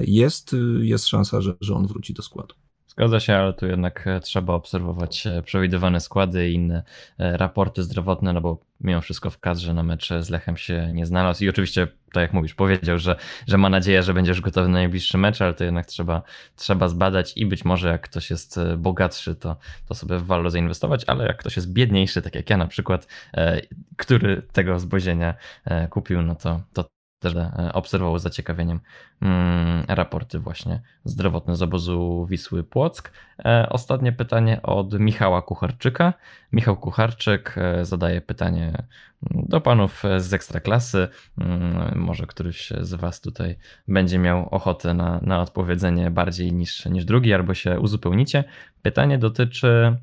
jest, 0.00 0.56
jest 0.80 1.08
szansa, 1.08 1.40
że, 1.40 1.54
że 1.60 1.74
on 1.74 1.86
wróci 1.86 2.14
do 2.14 2.22
składu. 2.22 2.54
Zgadza 2.96 3.20
się, 3.20 3.36
ale 3.36 3.52
tu 3.52 3.66
jednak 3.66 4.06
e, 4.06 4.20
trzeba 4.20 4.54
obserwować 4.54 5.26
e, 5.26 5.42
przewidywane 5.42 6.00
składy 6.00 6.50
i 6.50 6.54
inne 6.54 6.82
e, 7.18 7.36
raporty 7.36 7.82
zdrowotne, 7.82 8.32
no 8.32 8.40
bo 8.40 8.58
mimo 8.80 9.00
wszystko 9.00 9.30
w 9.30 9.38
kadrze 9.38 9.74
na 9.74 9.82
mecz 9.82 10.08
z 10.20 10.30
Lechem 10.30 10.56
się 10.56 10.90
nie 10.94 11.06
znalazł 11.06 11.44
i 11.44 11.48
oczywiście, 11.48 11.86
tak 12.12 12.22
jak 12.22 12.32
mówisz, 12.32 12.54
powiedział, 12.54 12.98
że, 12.98 13.16
że 13.46 13.58
ma 13.58 13.68
nadzieję, 13.68 14.02
że 14.02 14.14
będziesz 14.14 14.40
gotowy 14.40 14.68
na 14.68 14.74
najbliższy 14.74 15.18
mecz, 15.18 15.42
ale 15.42 15.54
to 15.54 15.64
jednak 15.64 15.86
trzeba, 15.86 16.22
trzeba 16.56 16.88
zbadać 16.88 17.32
i 17.36 17.46
być 17.46 17.64
może 17.64 17.88
jak 17.88 18.02
ktoś 18.02 18.30
jest 18.30 18.60
bogatszy, 18.76 19.34
to, 19.34 19.56
to 19.88 19.94
sobie 19.94 20.18
w 20.18 20.26
Wallo 20.26 20.50
zainwestować, 20.50 21.04
ale 21.06 21.26
jak 21.26 21.36
ktoś 21.36 21.56
jest 21.56 21.72
biedniejszy, 21.72 22.22
tak 22.22 22.34
jak 22.34 22.50
ja 22.50 22.56
na 22.56 22.66
przykład, 22.66 23.06
który 23.96 24.42
tego 24.52 24.78
zbozienia 24.78 25.34
kupił, 25.90 26.22
no 26.22 26.34
to, 26.34 26.60
to 26.72 26.84
też 27.24 27.36
e, 27.36 27.72
obserwował 27.72 28.18
z 28.18 28.22
zaciekawieniem 28.22 28.80
mm, 29.22 29.84
raporty 29.88 30.38
właśnie 30.38 30.80
zdrowotne 31.04 31.56
z 31.56 31.62
obozu 31.62 32.26
Wisły 32.30 32.64
Płock. 32.64 33.12
E, 33.44 33.66
ostatnie 33.70 34.12
pytanie 34.12 34.62
od 34.62 34.98
Michała 35.00 35.42
Kucharczyka. 35.42 36.14
Michał 36.52 36.76
Kucharczyk 36.76 37.54
e, 37.58 37.84
zadaje 37.84 38.20
pytanie 38.20 38.66
mm, 38.66 39.46
do 39.48 39.60
panów 39.60 40.02
z 40.18 40.32
ekstraklasy. 40.32 41.08
Mm, 41.38 41.98
może 41.98 42.26
któryś 42.26 42.72
z 42.80 42.94
was 42.94 43.20
tutaj 43.20 43.56
będzie 43.88 44.18
miał 44.18 44.48
ochotę 44.48 44.94
na, 44.94 45.20
na 45.22 45.40
odpowiedzenie 45.40 46.10
bardziej 46.10 46.52
niż, 46.52 46.86
niż 46.86 47.04
drugi, 47.04 47.34
albo 47.34 47.54
się 47.54 47.80
uzupełnicie. 47.80 48.44
Pytanie 48.82 49.18
dotyczy 49.18 49.96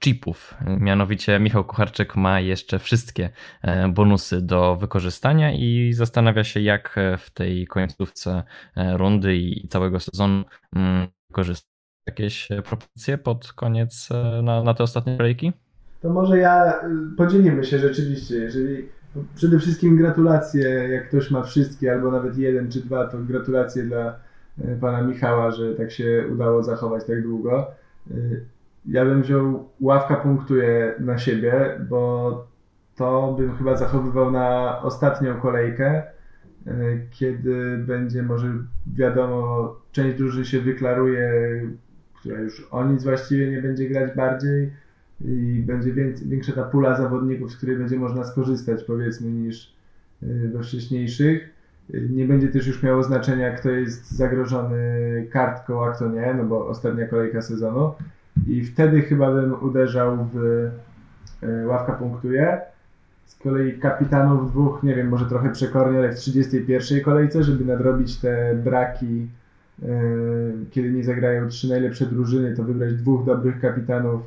chipów. 0.00 0.54
Mianowicie 0.80 1.40
Michał 1.40 1.64
Kucharczyk 1.64 2.16
ma 2.16 2.40
jeszcze 2.40 2.78
wszystkie 2.78 3.30
e, 3.62 3.88
bonusy 3.88 4.42
do 4.42 4.76
wykorzystania 4.76 5.52
i 5.52 5.92
zastanawia 5.92 6.44
się, 6.44 6.60
jak 6.60 6.96
w 7.18 7.30
tej 7.30 7.66
końcówce 7.66 8.42
e, 8.76 8.96
rundy 8.96 9.36
i 9.36 9.68
całego 9.68 10.00
sezonu 10.00 10.44
mm, 10.76 11.06
korzystać. 11.32 11.76
Jakieś 12.08 12.48
propozycje 12.64 13.18
pod 13.18 13.52
koniec 13.52 14.08
na, 14.42 14.62
na 14.62 14.74
te 14.74 14.84
ostatnie 14.84 15.16
kolejki? 15.16 15.52
To 16.02 16.08
może 16.10 16.38
ja 16.38 16.80
podzielimy 17.16 17.64
się 17.64 17.78
rzeczywiście. 17.78 18.34
Jeżeli 18.34 18.88
przede 19.34 19.58
wszystkim 19.58 19.96
gratulacje, 19.96 20.68
jak 20.68 21.08
ktoś 21.08 21.30
ma 21.30 21.42
wszystkie, 21.42 21.92
albo 21.92 22.10
nawet 22.10 22.38
jeden 22.38 22.70
czy 22.70 22.80
dwa, 22.80 23.06
to 23.06 23.18
gratulacje 23.18 23.82
dla 23.82 24.16
pana 24.80 25.02
Michała, 25.02 25.50
że 25.50 25.74
tak 25.74 25.92
się 25.92 26.24
udało 26.32 26.62
zachować 26.62 27.04
tak 27.06 27.22
długo 27.22 27.66
ja 28.88 29.04
bym 29.04 29.22
wziął 29.22 29.68
ławka 29.80 30.16
punktuje 30.16 30.94
na 30.98 31.18
siebie, 31.18 31.80
bo 31.88 32.46
to 32.96 33.34
bym 33.38 33.56
chyba 33.56 33.76
zachowywał 33.76 34.30
na 34.30 34.78
ostatnią 34.82 35.40
kolejkę, 35.40 36.02
e, 36.66 36.72
kiedy 37.10 37.78
będzie 37.78 38.22
może 38.22 38.52
wiadomo, 38.86 39.74
część 39.92 40.18
drużyn 40.18 40.44
się 40.44 40.60
wyklaruje, 40.60 41.30
która 42.20 42.40
już 42.40 42.68
o 42.70 42.84
nic 42.84 43.04
właściwie 43.04 43.50
nie 43.50 43.62
będzie 43.62 43.88
grać 43.88 44.16
bardziej 44.16 44.70
i 45.20 45.62
będzie 45.66 45.92
większa 46.26 46.52
ta 46.52 46.62
pula 46.62 46.96
zawodników, 46.96 47.52
z 47.52 47.56
której 47.56 47.76
będzie 47.76 47.96
można 47.96 48.24
skorzystać 48.24 48.84
powiedzmy 48.84 49.30
niż 49.30 49.74
e, 50.22 50.26
we 50.26 50.62
wcześniejszych. 50.62 51.50
E, 51.94 52.00
nie 52.00 52.24
będzie 52.24 52.48
też 52.48 52.66
już 52.66 52.82
miało 52.82 53.02
znaczenia, 53.02 53.50
kto 53.50 53.70
jest 53.70 54.10
zagrożony 54.10 55.26
kartką, 55.30 55.84
a 55.84 55.92
kto 55.92 56.08
nie, 56.08 56.34
no 56.34 56.44
bo 56.44 56.68
ostatnia 56.68 57.06
kolejka 57.06 57.42
sezonu. 57.42 57.92
I 58.46 58.64
wtedy 58.64 59.02
chyba 59.02 59.32
bym 59.32 59.62
uderzał 59.62 60.28
w 60.34 60.68
e, 61.42 61.66
ławka 61.66 61.92
punktuje. 61.92 62.60
Z 63.26 63.36
kolei 63.36 63.78
kapitanów 63.78 64.50
dwóch, 64.50 64.82
nie 64.82 64.94
wiem, 64.94 65.08
może 65.08 65.26
trochę 65.26 65.52
przekornie, 65.52 65.98
ale 65.98 66.12
w 66.12 66.16
31 66.16 67.00
kolejce, 67.00 67.42
żeby 67.42 67.64
nadrobić 67.64 68.16
te 68.16 68.54
braki, 68.64 69.26
e, 69.82 69.86
kiedy 70.70 70.90
nie 70.90 71.04
zagrają 71.04 71.48
trzy 71.48 71.68
najlepsze 71.68 72.06
drużyny, 72.06 72.56
to 72.56 72.64
wybrać 72.64 72.94
dwóch 72.94 73.24
dobrych 73.24 73.60
kapitanów 73.60 74.22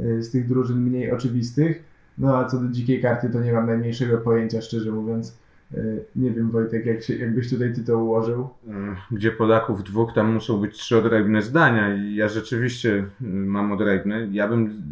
e, 0.00 0.22
z 0.22 0.30
tych 0.30 0.48
drużyn 0.48 0.78
mniej 0.78 1.12
oczywistych. 1.12 1.82
No 2.18 2.36
a 2.38 2.44
co 2.44 2.58
do 2.58 2.68
dzikiej 2.68 3.02
karty, 3.02 3.30
to 3.30 3.40
nie 3.40 3.52
mam 3.52 3.66
najmniejszego 3.66 4.18
pojęcia, 4.18 4.60
szczerze 4.60 4.90
mówiąc. 4.90 5.36
E, 5.74 5.78
nie 6.16 6.30
wiem, 6.30 6.50
Wojtek, 6.50 6.86
jak 6.86 7.02
się, 7.02 7.16
jakbyś 7.16 7.50
tutaj 7.50 7.74
tytuł 7.74 8.02
ułożył? 8.02 8.48
E, 8.68 8.96
gdzie 9.10 9.32
Polaków 9.32 9.84
dwóch, 9.84 10.12
tam 10.12 10.32
muszą 10.32 10.60
być 10.60 10.74
trzy 10.74 10.96
odrębne 10.96 11.42
zdania. 11.42 11.96
I 11.96 12.14
ja 12.14 12.28
rzeczywiście 12.28 12.98
e, 12.98 13.26
mam 13.26 13.72
odrębne. 13.72 14.28
Ja 14.30 14.48
bym 14.48 14.82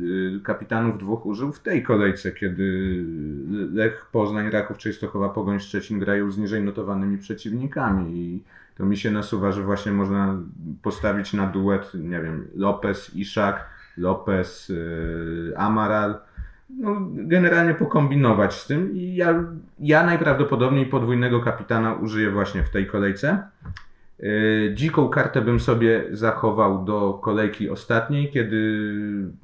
kapitanów 0.45 0.99
dwóch 0.99 1.27
użył 1.27 1.53
w 1.53 1.61
tej 1.61 1.83
kolejce, 1.83 2.33
kiedy 2.33 2.97
Lech, 3.73 4.07
Poznań, 4.13 4.51
Raków, 4.51 4.79
Częstochowa, 4.79 5.29
Pogoń, 5.29 5.61
Szczecin 5.61 5.99
grają 5.99 6.31
z 6.31 6.39
niżej 6.39 6.63
notowanymi 6.63 7.19
przeciwnikami. 7.19 8.19
I 8.19 8.43
to 8.77 8.87
mi 8.87 8.97
się 8.97 9.11
nasuwa, 9.11 9.53
że 9.53 9.63
właśnie 9.63 9.93
można 9.93 10.43
postawić 10.83 11.33
na 11.33 11.47
duet, 11.47 11.91
nie 11.95 12.21
wiem, 12.21 12.49
Lopez, 12.55 13.17
Iszak, 13.17 13.69
Lopez, 13.97 14.73
Amaral 15.57 16.15
no, 16.81 16.97
generalnie 17.11 17.75
pokombinować 17.75 18.55
z 18.55 18.67
tym 18.67 18.91
ja, 18.95 19.45
ja 19.79 20.07
najprawdopodobniej 20.07 20.87
podwójnego 20.87 21.41
kapitana 21.41 21.95
użyję 21.95 22.31
właśnie 22.31 22.63
w 22.63 22.71
tej 22.71 22.87
kolejce. 22.87 23.43
Yy, 24.19 24.73
dziką 24.75 25.09
kartę 25.09 25.41
bym 25.43 25.61
sobie 25.61 26.05
zachował 26.13 26.85
do 26.85 27.21
kolejki 27.23 27.71
ostatniej, 27.71 28.31
kiedy 28.31 28.91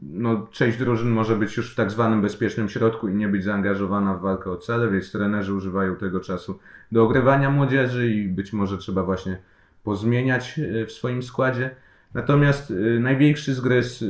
no, 0.02 0.46
część 0.50 0.78
drużyn 0.78 1.10
może 1.10 1.36
być 1.36 1.56
już 1.56 1.72
w 1.72 1.76
tak 1.76 1.90
zwanym 1.90 2.22
bezpiecznym 2.22 2.68
środku 2.68 3.08
i 3.08 3.14
nie 3.14 3.28
być 3.28 3.44
zaangażowana 3.44 4.14
w 4.14 4.20
walkę 4.20 4.50
o 4.50 4.56
cele, 4.56 4.90
więc 4.90 5.12
trenerzy 5.12 5.54
używają 5.54 5.96
tego 5.96 6.20
czasu 6.20 6.58
do 6.92 7.04
ogrywania 7.04 7.50
młodzieży 7.50 8.10
i 8.10 8.28
być 8.28 8.52
może 8.52 8.78
trzeba 8.78 9.02
właśnie 9.02 9.38
pozmieniać 9.84 10.58
yy, 10.58 10.86
w 10.86 10.92
swoim 10.92 11.22
składzie. 11.22 11.70
Natomiast 12.14 12.70
y, 12.70 13.00
największy 13.00 13.54
zgryz 13.54 14.02
y, 14.02 14.06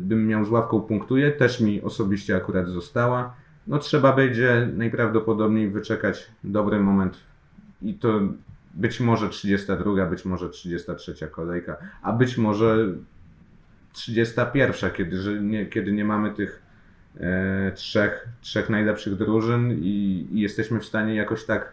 bym 0.00 0.26
miał 0.26 0.44
z 0.44 0.50
ławką 0.50 0.80
punktuje, 0.80 1.32
też 1.32 1.60
mi 1.60 1.82
osobiście 1.82 2.36
akurat 2.36 2.68
została. 2.68 3.34
No 3.66 3.78
trzeba 3.78 4.12
będzie 4.12 4.68
najprawdopodobniej 4.76 5.70
wyczekać 5.70 6.30
dobry 6.44 6.80
moment 6.80 7.18
i 7.82 7.94
to 7.94 8.20
być 8.74 9.00
może 9.00 9.28
32, 9.28 10.06
być 10.06 10.24
może 10.24 10.48
33 10.48 11.28
kolejka, 11.28 11.76
a 12.02 12.12
być 12.12 12.38
może 12.38 12.88
31, 13.92 14.90
kiedy, 14.90 15.22
że 15.22 15.42
nie, 15.42 15.66
kiedy 15.66 15.92
nie 15.92 16.04
mamy 16.04 16.30
tych 16.30 16.62
e, 17.20 17.72
trzech, 17.72 18.28
trzech 18.40 18.70
najlepszych 18.70 19.16
drużyn 19.16 19.72
i, 19.72 20.26
i, 20.32 20.40
jesteśmy 20.40 20.80
w 20.80 20.84
stanie 20.84 21.14
jakoś 21.14 21.44
tak 21.44 21.72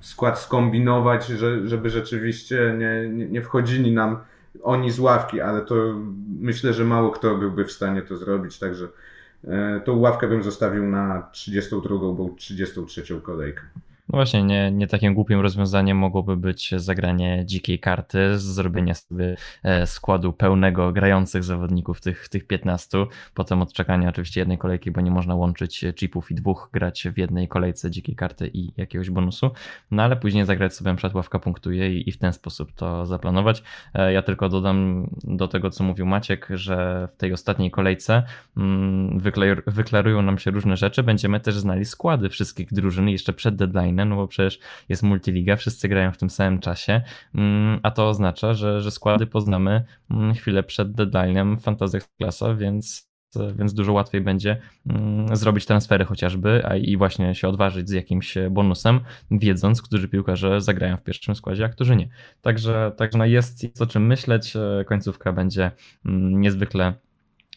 skład 0.00 0.38
skombinować, 0.38 1.26
że, 1.26 1.68
żeby 1.68 1.90
rzeczywiście 1.90 2.74
nie, 2.78 3.08
nie, 3.08 3.28
nie 3.28 3.42
wchodzili 3.42 3.92
nam 3.92 4.18
oni 4.62 4.90
z 4.90 4.98
ławki, 4.98 5.40
ale 5.40 5.62
to 5.62 5.74
myślę, 6.40 6.72
że 6.72 6.84
mało 6.84 7.10
kto 7.10 7.36
byłby 7.36 7.64
w 7.64 7.72
stanie 7.72 8.02
to 8.02 8.16
zrobić, 8.16 8.58
także 8.58 8.88
e, 9.44 9.80
tą 9.84 9.98
ławkę 9.98 10.28
bym 10.28 10.42
zostawił 10.42 10.86
na 10.86 11.28
32 11.32 12.12
bądź 12.12 12.40
33 12.40 13.20
kolejkę. 13.20 13.62
No 14.08 14.16
właśnie, 14.16 14.42
nie, 14.42 14.70
nie 14.70 14.86
takim 14.86 15.14
głupim 15.14 15.40
rozwiązaniem 15.40 15.98
mogłoby 15.98 16.36
być 16.36 16.70
zagranie 16.76 17.42
dzikiej 17.46 17.78
karty, 17.78 18.38
zrobienie 18.38 18.94
sobie 18.94 19.36
e, 19.62 19.86
składu 19.86 20.32
pełnego 20.32 20.92
grających 20.92 21.44
zawodników, 21.44 22.00
tych, 22.00 22.28
tych 22.28 22.46
15, 22.46 23.06
potem 23.34 23.62
odczekanie 23.62 24.08
oczywiście 24.08 24.40
jednej 24.40 24.58
kolejki, 24.58 24.90
bo 24.90 25.00
nie 25.00 25.10
można 25.10 25.34
łączyć 25.34 25.84
chipów 25.94 26.30
i 26.30 26.34
dwóch 26.34 26.70
grać 26.72 27.08
w 27.14 27.18
jednej 27.18 27.48
kolejce 27.48 27.90
dzikiej 27.90 28.16
karty 28.16 28.50
i 28.54 28.72
jakiegoś 28.76 29.10
bonusu, 29.10 29.50
no 29.90 30.02
ale 30.02 30.16
później 30.16 30.44
zagrać 30.44 30.74
sobie 30.74 30.90
na 30.90 30.96
przykład 30.96 31.14
ławka 31.14 31.38
punktuje 31.38 31.96
i, 31.96 32.08
i 32.08 32.12
w 32.12 32.18
ten 32.18 32.32
sposób 32.32 32.72
to 32.72 33.06
zaplanować. 33.06 33.62
E, 33.94 34.12
ja 34.12 34.22
tylko 34.22 34.48
dodam 34.48 35.10
do 35.24 35.48
tego, 35.48 35.70
co 35.70 35.84
mówił 35.84 36.06
Maciek, 36.06 36.48
że 36.50 37.08
w 37.12 37.16
tej 37.16 37.32
ostatniej 37.32 37.70
kolejce 37.70 38.22
mm, 38.56 39.20
wyklarują 39.66 40.22
nam 40.22 40.38
się 40.38 40.50
różne 40.50 40.76
rzeczy, 40.76 41.02
będziemy 41.02 41.40
też 41.40 41.54
znali 41.54 41.84
składy 41.84 42.28
wszystkich 42.28 42.72
drużyn 42.72 43.08
jeszcze 43.08 43.32
przed 43.32 43.56
deadline 43.56 43.95
no 44.04 44.16
bo 44.16 44.28
przecież 44.28 44.58
jest 44.88 45.02
multiliga, 45.02 45.56
wszyscy 45.56 45.88
grają 45.88 46.12
w 46.12 46.18
tym 46.18 46.30
samym 46.30 46.60
czasie, 46.60 47.02
mm, 47.34 47.80
a 47.82 47.90
to 47.90 48.08
oznacza, 48.08 48.54
że, 48.54 48.80
że 48.80 48.90
składy 48.90 49.26
poznamy 49.26 49.84
mm, 50.10 50.34
chwilę 50.34 50.62
przed 50.62 50.92
deadline'em 50.92 51.60
Fantasy 51.60 51.98
Klasa, 52.18 52.54
więc 52.54 53.06
więc 53.56 53.74
dużo 53.74 53.92
łatwiej 53.92 54.20
będzie 54.20 54.56
mm, 54.86 55.36
zrobić 55.36 55.66
transfery 55.66 56.04
chociażby 56.04 56.62
a 56.66 56.76
i 56.76 56.96
właśnie 56.96 57.34
się 57.34 57.48
odważyć 57.48 57.88
z 57.88 57.92
jakimś 57.92 58.34
bonusem, 58.50 59.00
wiedząc, 59.30 59.82
którzy 59.82 60.08
piłkarze 60.08 60.60
zagrają 60.60 60.96
w 60.96 61.02
pierwszym 61.02 61.34
składzie, 61.34 61.64
a 61.64 61.68
którzy 61.68 61.96
nie. 61.96 62.08
Także, 62.42 62.92
także 62.96 63.18
no 63.18 63.24
jest, 63.24 63.62
jest 63.62 63.82
o 63.82 63.86
czym 63.86 64.06
myśleć. 64.06 64.54
Końcówka 64.86 65.32
będzie 65.32 65.70
niezwykle 66.04 66.94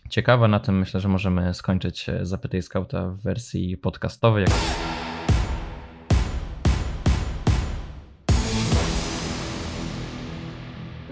ciekawa. 0.09 0.47
Na 0.47 0.59
tym 0.59 0.79
myślę, 0.79 0.99
że 0.99 1.09
możemy 1.09 1.53
skończyć 1.53 2.05
Zapytaj 2.21 2.61
Skauta 2.61 3.09
w 3.09 3.21
wersji 3.21 3.77
podcastowej. 3.77 4.45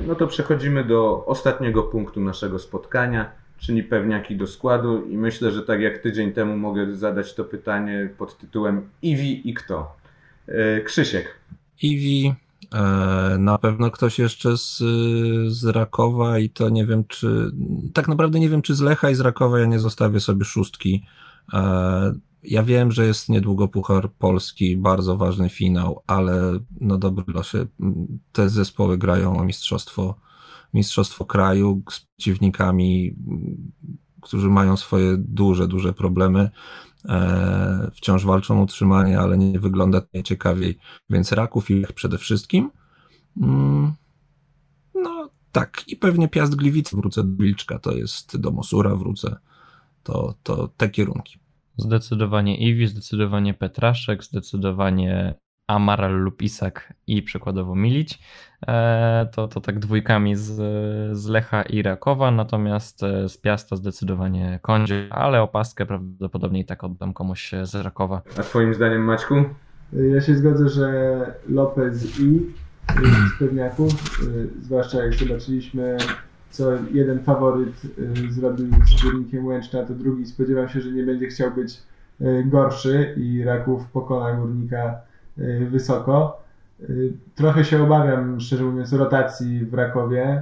No 0.08 0.16
to 0.16 0.28
przechodzimy 0.28 0.84
do 0.84 1.26
ostatniego 1.26 1.84
punktu 1.84 2.22
naszego 2.22 2.60
spotkania, 2.60 3.32
czyli 3.58 3.84
pewniaki 3.84 4.36
do 4.36 4.48
składu 4.48 5.06
i 5.06 5.18
myślę, 5.18 5.52
że 5.52 5.64
tak 5.64 5.82
jak 5.82 5.98
tydzień 5.98 6.34
temu 6.34 6.58
mogę 6.58 6.96
zadać 6.96 7.34
to 7.36 7.44
pytanie 7.44 8.10
pod 8.18 8.38
tytułem 8.38 8.90
Iwi 9.02 9.50
i 9.50 9.54
kto? 9.54 9.96
E, 10.48 10.82
Krzysiek. 10.82 11.36
Iwi 11.82 12.36
E, 12.74 13.38
na 13.40 13.58
pewno 13.58 13.92
ktoś 13.92 14.20
jeszcze 14.20 14.58
z, 14.58 14.78
z 15.48 15.66
Rakowa 15.66 16.40
i 16.40 16.50
to 16.50 16.70
nie 16.70 16.86
wiem, 16.86 17.04
czy. 17.08 17.52
Tak 17.94 18.08
naprawdę 18.08 18.40
nie 18.40 18.50
wiem, 18.50 18.62
czy 18.62 18.76
z 18.76 18.82
Lecha 18.82 19.10
i 19.10 19.16
z 19.16 19.20
Rakowa 19.20 19.60
ja 19.60 19.66
nie 19.66 19.80
zostawię 19.80 20.20
sobie 20.20 20.46
szóstki. 20.46 21.04
Ja 22.44 22.64
wiem, 22.64 22.92
że 22.92 23.06
jest 23.06 23.30
niedługo 23.30 23.68
Puchar 23.68 24.12
Polski, 24.12 24.78
bardzo 24.78 25.18
ważny 25.18 25.50
finał, 25.50 26.04
ale 26.08 26.60
no 26.82 26.98
dobry 26.98 27.34
losie. 27.34 27.66
Te 28.32 28.50
zespoły 28.50 28.98
grają 28.98 29.38
o 29.38 29.44
mistrzostwo, 29.44 30.16
mistrzostwo 30.74 31.26
kraju 31.26 31.82
z 31.90 32.00
przeciwnikami, 32.00 33.16
którzy 34.22 34.50
mają 34.50 34.78
swoje 34.78 35.18
duże, 35.18 35.68
duże 35.68 35.94
problemy. 35.94 36.50
E, 37.06 37.92
wciąż 37.94 38.26
walczą 38.26 38.60
o 38.60 38.64
utrzymanie, 38.64 39.20
ale 39.20 39.38
nie 39.38 39.60
wygląda 39.60 40.02
to 40.02 40.24
ciekawiej. 40.24 40.78
Więc 41.10 41.32
Raków 41.32 41.70
ich 41.70 41.94
przede 41.94 42.18
wszystkim. 42.18 42.72
Mm, 43.42 43.94
no 44.96 45.30
tak, 45.52 45.84
i 45.88 45.96
pewnie 45.96 46.28
Piast 46.28 46.56
Gliwice 46.56 46.98
wrócę 46.98 47.24
do 47.24 47.44
Wilczka, 47.44 47.80
to 47.80 47.92
jest 47.92 48.38
do 48.38 48.52
Mosura 48.52 48.96
wrócę. 48.96 49.36
To, 50.04 50.36
to 50.44 50.70
te 50.78 50.90
kierunki. 50.90 51.40
Zdecydowanie 51.78 52.58
Iwi, 52.58 52.88
zdecydowanie 52.88 53.54
Petraszek, 53.54 54.24
zdecydowanie 54.24 55.36
Amaral 55.68 56.12
lub 56.12 56.42
Isak 56.42 56.94
i 57.08 57.24
przykładowo 57.24 57.76
Milić. 57.76 58.20
E, 58.68 59.28
to, 59.32 59.48
to 59.48 59.62
tak 59.62 59.80
dwójkami 59.80 60.36
z, 60.36 60.56
z 61.18 61.28
Lecha 61.28 61.62
i 61.62 61.82
Rakowa, 61.82 62.32
natomiast 62.32 63.04
e, 63.04 63.30
z 63.30 63.38
Piasta 63.38 63.76
zdecydowanie 63.76 64.60
Kondzie, 64.62 65.08
ale 65.12 65.42
opaskę 65.42 65.86
prawdopodobnie 65.86 66.60
i 66.60 66.66
tak 66.66 66.84
oddam 66.84 67.14
komuś 67.14 67.52
z 67.64 67.76
Rakowa. 67.76 68.22
A 68.40 68.42
twoim 68.42 68.74
zdaniem 68.74 69.02
Maćku? 69.02 69.36
Ja 70.14 70.22
się 70.22 70.36
zgodzę, 70.36 70.70
że 70.70 71.18
Lopez 71.50 72.20
i 72.20 72.40
z 73.36 73.40
pewniaków, 73.40 73.94
zwłaszcza 74.62 75.04
jak 75.04 75.14
zobaczyliśmy 75.14 75.98
co 76.58 76.72
jeden 76.94 77.20
faworyt 77.20 77.82
y, 78.28 78.32
zrobił 78.32 78.68
z 78.86 79.04
Górnikiem 79.04 79.46
Łęczna, 79.46 79.84
to 79.84 79.94
drugi 79.94 80.26
spodziewał 80.26 80.70
się, 80.70 80.82
że 80.82 80.92
nie 80.92 81.04
będzie 81.04 81.28
chciał 81.28 81.52
być 81.52 81.82
y, 82.22 82.44
gorszy 82.46 83.14
i 83.18 83.44
Raków 83.44 83.88
pokona 83.88 84.34
Górnika 84.34 84.96
wysoko. 85.70 86.42
Trochę 87.36 87.66
się 87.66 87.84
obawiam, 87.84 88.40
szczerze 88.40 88.64
mówiąc, 88.64 88.94
rotacji 88.94 89.66
w 89.66 89.74
Rakowie 89.74 90.42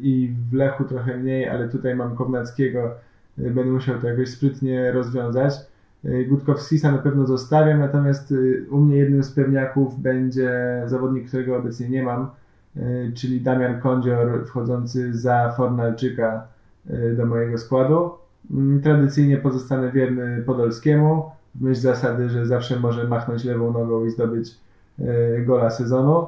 i 0.00 0.34
w 0.50 0.54
Lechu 0.54 0.84
trochę 0.84 1.16
mniej, 1.16 1.48
ale 1.48 1.68
tutaj 1.68 1.94
mam 1.94 2.16
Kownackiego, 2.16 2.90
będę 3.38 3.64
musiał 3.64 4.00
to 4.00 4.08
jakoś 4.08 4.28
sprytnie 4.28 4.92
rozwiązać. 4.92 5.54
Gutkowskisa 6.28 6.92
na 6.92 6.98
pewno 6.98 7.26
zostawiam, 7.26 7.78
natomiast 7.78 8.34
u 8.70 8.76
mnie 8.76 8.96
jednym 8.96 9.24
z 9.24 9.30
pewniaków 9.30 10.00
będzie 10.00 10.82
zawodnik, 10.86 11.28
którego 11.28 11.56
obecnie 11.56 11.88
nie 11.88 12.02
mam, 12.02 12.30
czyli 13.14 13.40
Damian 13.40 13.80
Kondzior 13.80 14.46
wchodzący 14.46 15.18
za 15.18 15.52
Fornalczyka 15.56 16.46
do 17.16 17.26
mojego 17.26 17.58
składu. 17.58 18.10
Tradycyjnie 18.82 19.36
pozostanę 19.36 19.92
wierny 19.92 20.42
Podolskiemu, 20.46 21.30
w 21.54 21.60
myśl 21.60 21.80
zasady, 21.80 22.28
że 22.28 22.46
zawsze 22.46 22.80
może 22.80 23.08
machnąć 23.08 23.44
lewą 23.44 23.72
nogą 23.72 24.04
i 24.04 24.10
zdobyć 24.10 24.54
gola 25.46 25.70
sezonu. 25.70 26.26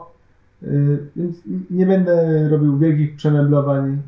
Więc 1.17 1.37
nie 1.71 1.87
będę 1.87 2.49
robił 2.49 2.79
wielkich 2.79 3.17
przemeblowań 3.17 3.99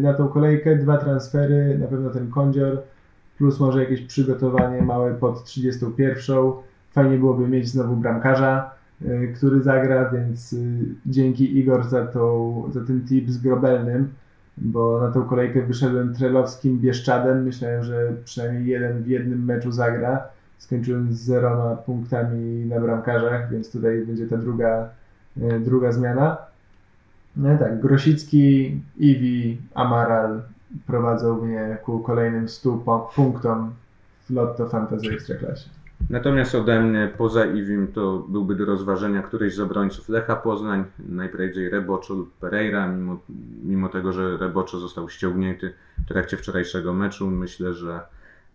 na 0.00 0.14
tą 0.14 0.28
kolejkę. 0.28 0.76
Dwa 0.76 0.98
transfery, 0.98 1.78
na 1.78 1.86
pewno 1.86 2.10
ten 2.10 2.30
Kondzior 2.30 2.78
plus 3.38 3.60
może 3.60 3.80
jakieś 3.80 4.02
przygotowanie 4.02 4.82
małe 4.82 5.14
pod 5.14 5.44
31. 5.44 6.36
Fajnie 6.90 7.18
byłoby 7.18 7.48
mieć 7.48 7.68
znowu 7.68 7.96
bramkarza, 7.96 8.70
który 9.36 9.62
zagra, 9.62 10.10
więc 10.10 10.52
y, 10.52 10.84
dzięki 11.06 11.58
Igor 11.58 11.88
za, 11.88 12.06
tą, 12.06 12.64
za 12.72 12.80
ten 12.80 13.04
tip 13.06 13.30
z 13.30 13.38
Grobelnym, 13.38 14.08
bo 14.58 15.00
na 15.00 15.12
tą 15.12 15.24
kolejkę 15.24 15.62
wyszedłem 15.62 16.14
Trelowskim 16.14 16.78
Bieszczadem. 16.78 17.42
Myślałem, 17.42 17.84
że 17.84 18.12
przynajmniej 18.24 18.66
jeden 18.66 19.02
w 19.02 19.06
jednym 19.06 19.44
meczu 19.44 19.72
zagra. 19.72 20.24
Skończyłem 20.58 21.12
z 21.12 21.20
zeroma 21.20 21.76
punktami 21.76 22.66
na 22.66 22.80
bramkarzach, 22.80 23.50
więc 23.50 23.72
tutaj 23.72 24.06
będzie 24.06 24.26
ta 24.26 24.36
druga, 24.36 24.88
y, 25.36 25.60
druga 25.60 25.92
zmiana. 25.92 26.36
No 27.36 27.58
tak, 27.58 27.80
Grosicki, 27.80 28.80
Iwi, 28.98 29.60
Amaral, 29.74 30.42
prowadzą 30.86 31.44
mnie 31.44 31.76
ku 31.84 31.98
kolejnym 31.98 32.48
100 32.48 33.10
punktom 33.14 33.72
w 34.24 34.30
Lotto 34.30 34.68
Fantasy 34.68 35.12
Ekstraklasie. 35.12 35.81
Natomiast 36.10 36.54
ode 36.54 36.82
mnie 36.82 37.10
poza 37.18 37.46
Iwim 37.46 37.88
to 37.92 38.26
byłby 38.28 38.54
do 38.54 38.64
rozważenia 38.64 39.22
któryś 39.22 39.54
z 39.54 39.60
obrońców 39.60 40.08
Lecha 40.08 40.36
Poznań, 40.36 40.84
najprędzej 40.98 41.70
Reboczo 41.70 42.14
lub 42.14 42.32
Pereira, 42.32 42.88
mimo, 42.88 43.20
mimo 43.64 43.88
tego, 43.88 44.12
że 44.12 44.36
Reboczo 44.36 44.78
został 44.78 45.08
ściągnięty 45.08 45.72
w 46.04 46.08
trakcie 46.08 46.36
wczorajszego 46.36 46.94
meczu. 46.94 47.30
Myślę, 47.30 47.74
że 47.74 48.00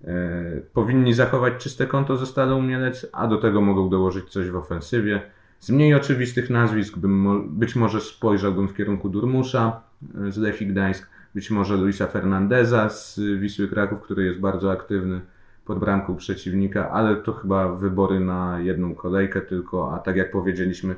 e, 0.04 0.62
powinni 0.74 1.14
zachować 1.14 1.54
czyste 1.58 1.88
konto 1.88 2.18
ze 2.18 2.26
Stalą 2.26 2.62
Mielec, 2.62 3.08
a 3.14 3.28
do 3.28 3.38
tego 3.38 3.62
mogą 3.62 3.90
dołożyć 3.90 4.30
coś 4.30 4.50
w 4.50 4.56
ofensywie. 4.56 5.22
Z 5.60 5.70
mniej 5.70 5.94
oczywistych 5.94 6.50
nazwisk 6.50 6.98
bym 6.98 7.44
być 7.60 7.76
może 7.76 8.02
spojrzałbym 8.02 8.68
w 8.68 8.74
kierunku 8.74 9.10
Durmusza 9.10 9.82
e, 10.28 10.32
z 10.32 10.38
Lechii 10.38 10.68
Gdańsk, 10.68 11.10
być 11.36 11.52
może 11.52 11.78
Luisa 11.78 12.08
Fernandeza 12.08 12.90
z 12.90 13.20
Wisły 13.40 13.68
Kraków, 13.68 14.02
który 14.02 14.26
jest 14.26 14.40
bardzo 14.40 14.72
aktywny 14.72 15.22
pod 15.68 15.80
bramką 15.80 16.16
przeciwnika, 16.16 16.92
ale 16.92 17.16
to 17.16 17.34
chyba 17.34 17.76
wybory 17.76 18.20
na 18.20 18.60
jedną 18.60 18.96
kolejkę 18.96 19.42
tylko, 19.42 19.94
a 19.96 20.00
tak 20.00 20.16
jak 20.16 20.32
powiedzieliśmy, 20.32 20.96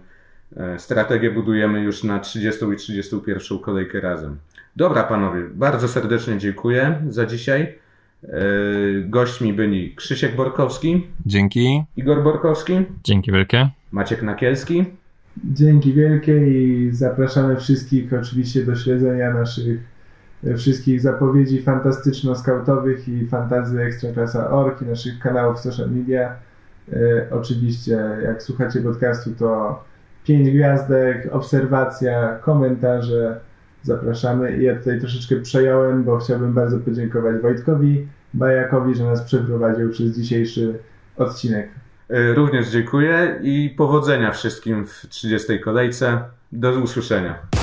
e, 0.58 0.80
strategię 0.80 1.32
budujemy 1.32 1.82
już 1.82 2.04
na 2.04 2.20
30 2.20 2.66
i 2.74 2.76
31 2.76 3.60
kolejkę 3.60 4.00
razem. 4.00 4.38
Dobra 4.76 5.04
panowie, 5.04 5.42
bardzo 5.54 5.88
serdecznie 5.88 6.38
dziękuję 6.38 7.02
za 7.10 7.26
dzisiaj. 7.26 7.62
E, 8.24 8.30
gośćmi 9.04 9.54
byli 9.54 9.96
Krzysiek 9.96 10.36
Borkowski. 10.36 11.08
Dzięki. 11.26 11.84
Igor 11.98 12.24
Borkowski. 12.24 12.74
Dzięki 13.04 13.32
wielkie. 13.32 13.70
Maciek 13.92 14.24
Nakielski. 14.24 14.86
Dzięki 15.44 15.94
wielkie 15.94 16.48
i 16.48 16.90
zapraszamy 16.92 17.56
wszystkich 17.56 18.14
oczywiście 18.14 18.66
do 18.66 18.76
śledzenia 18.76 19.34
naszych 19.34 19.99
wszystkich 20.58 21.02
zapowiedzi 21.02 21.64
fantastyczno-skautowych 21.64 23.10
i 23.10 23.28
fantazy 23.28 23.82
Ekstraklasa.org 23.82 24.82
i 24.82 24.86
naszych 24.86 25.20
kanałów 25.20 25.60
social 25.60 25.92
media. 25.92 26.36
E, 26.94 26.98
oczywiście, 27.32 28.18
jak 28.24 28.44
słuchacie 28.44 28.82
podcastu, 28.82 29.30
to 29.40 29.84
pięć 30.24 30.50
gwiazdek, 30.50 31.28
obserwacja, 31.32 32.40
komentarze. 32.42 33.40
Zapraszamy. 33.84 34.58
I 34.58 34.64
ja 34.64 34.76
tutaj 34.76 35.00
troszeczkę 35.00 35.36
przejąłem, 35.36 36.04
bo 36.04 36.18
chciałbym 36.18 36.54
bardzo 36.54 36.80
podziękować 36.80 37.42
Wojtkowi 37.42 38.08
Bajakowi, 38.34 38.96
że 38.96 39.04
nas 39.04 39.22
przeprowadził 39.22 39.90
przez 39.90 40.18
dzisiejszy 40.18 40.80
odcinek. 41.18 41.70
E, 42.10 42.34
również 42.34 42.70
dziękuję 42.70 43.40
i 43.42 43.74
powodzenia 43.78 44.32
wszystkim 44.32 44.88
w 44.88 45.08
30. 45.10 45.60
kolejce. 45.60 46.20
Do 46.52 46.72
usłyszenia. 46.72 47.59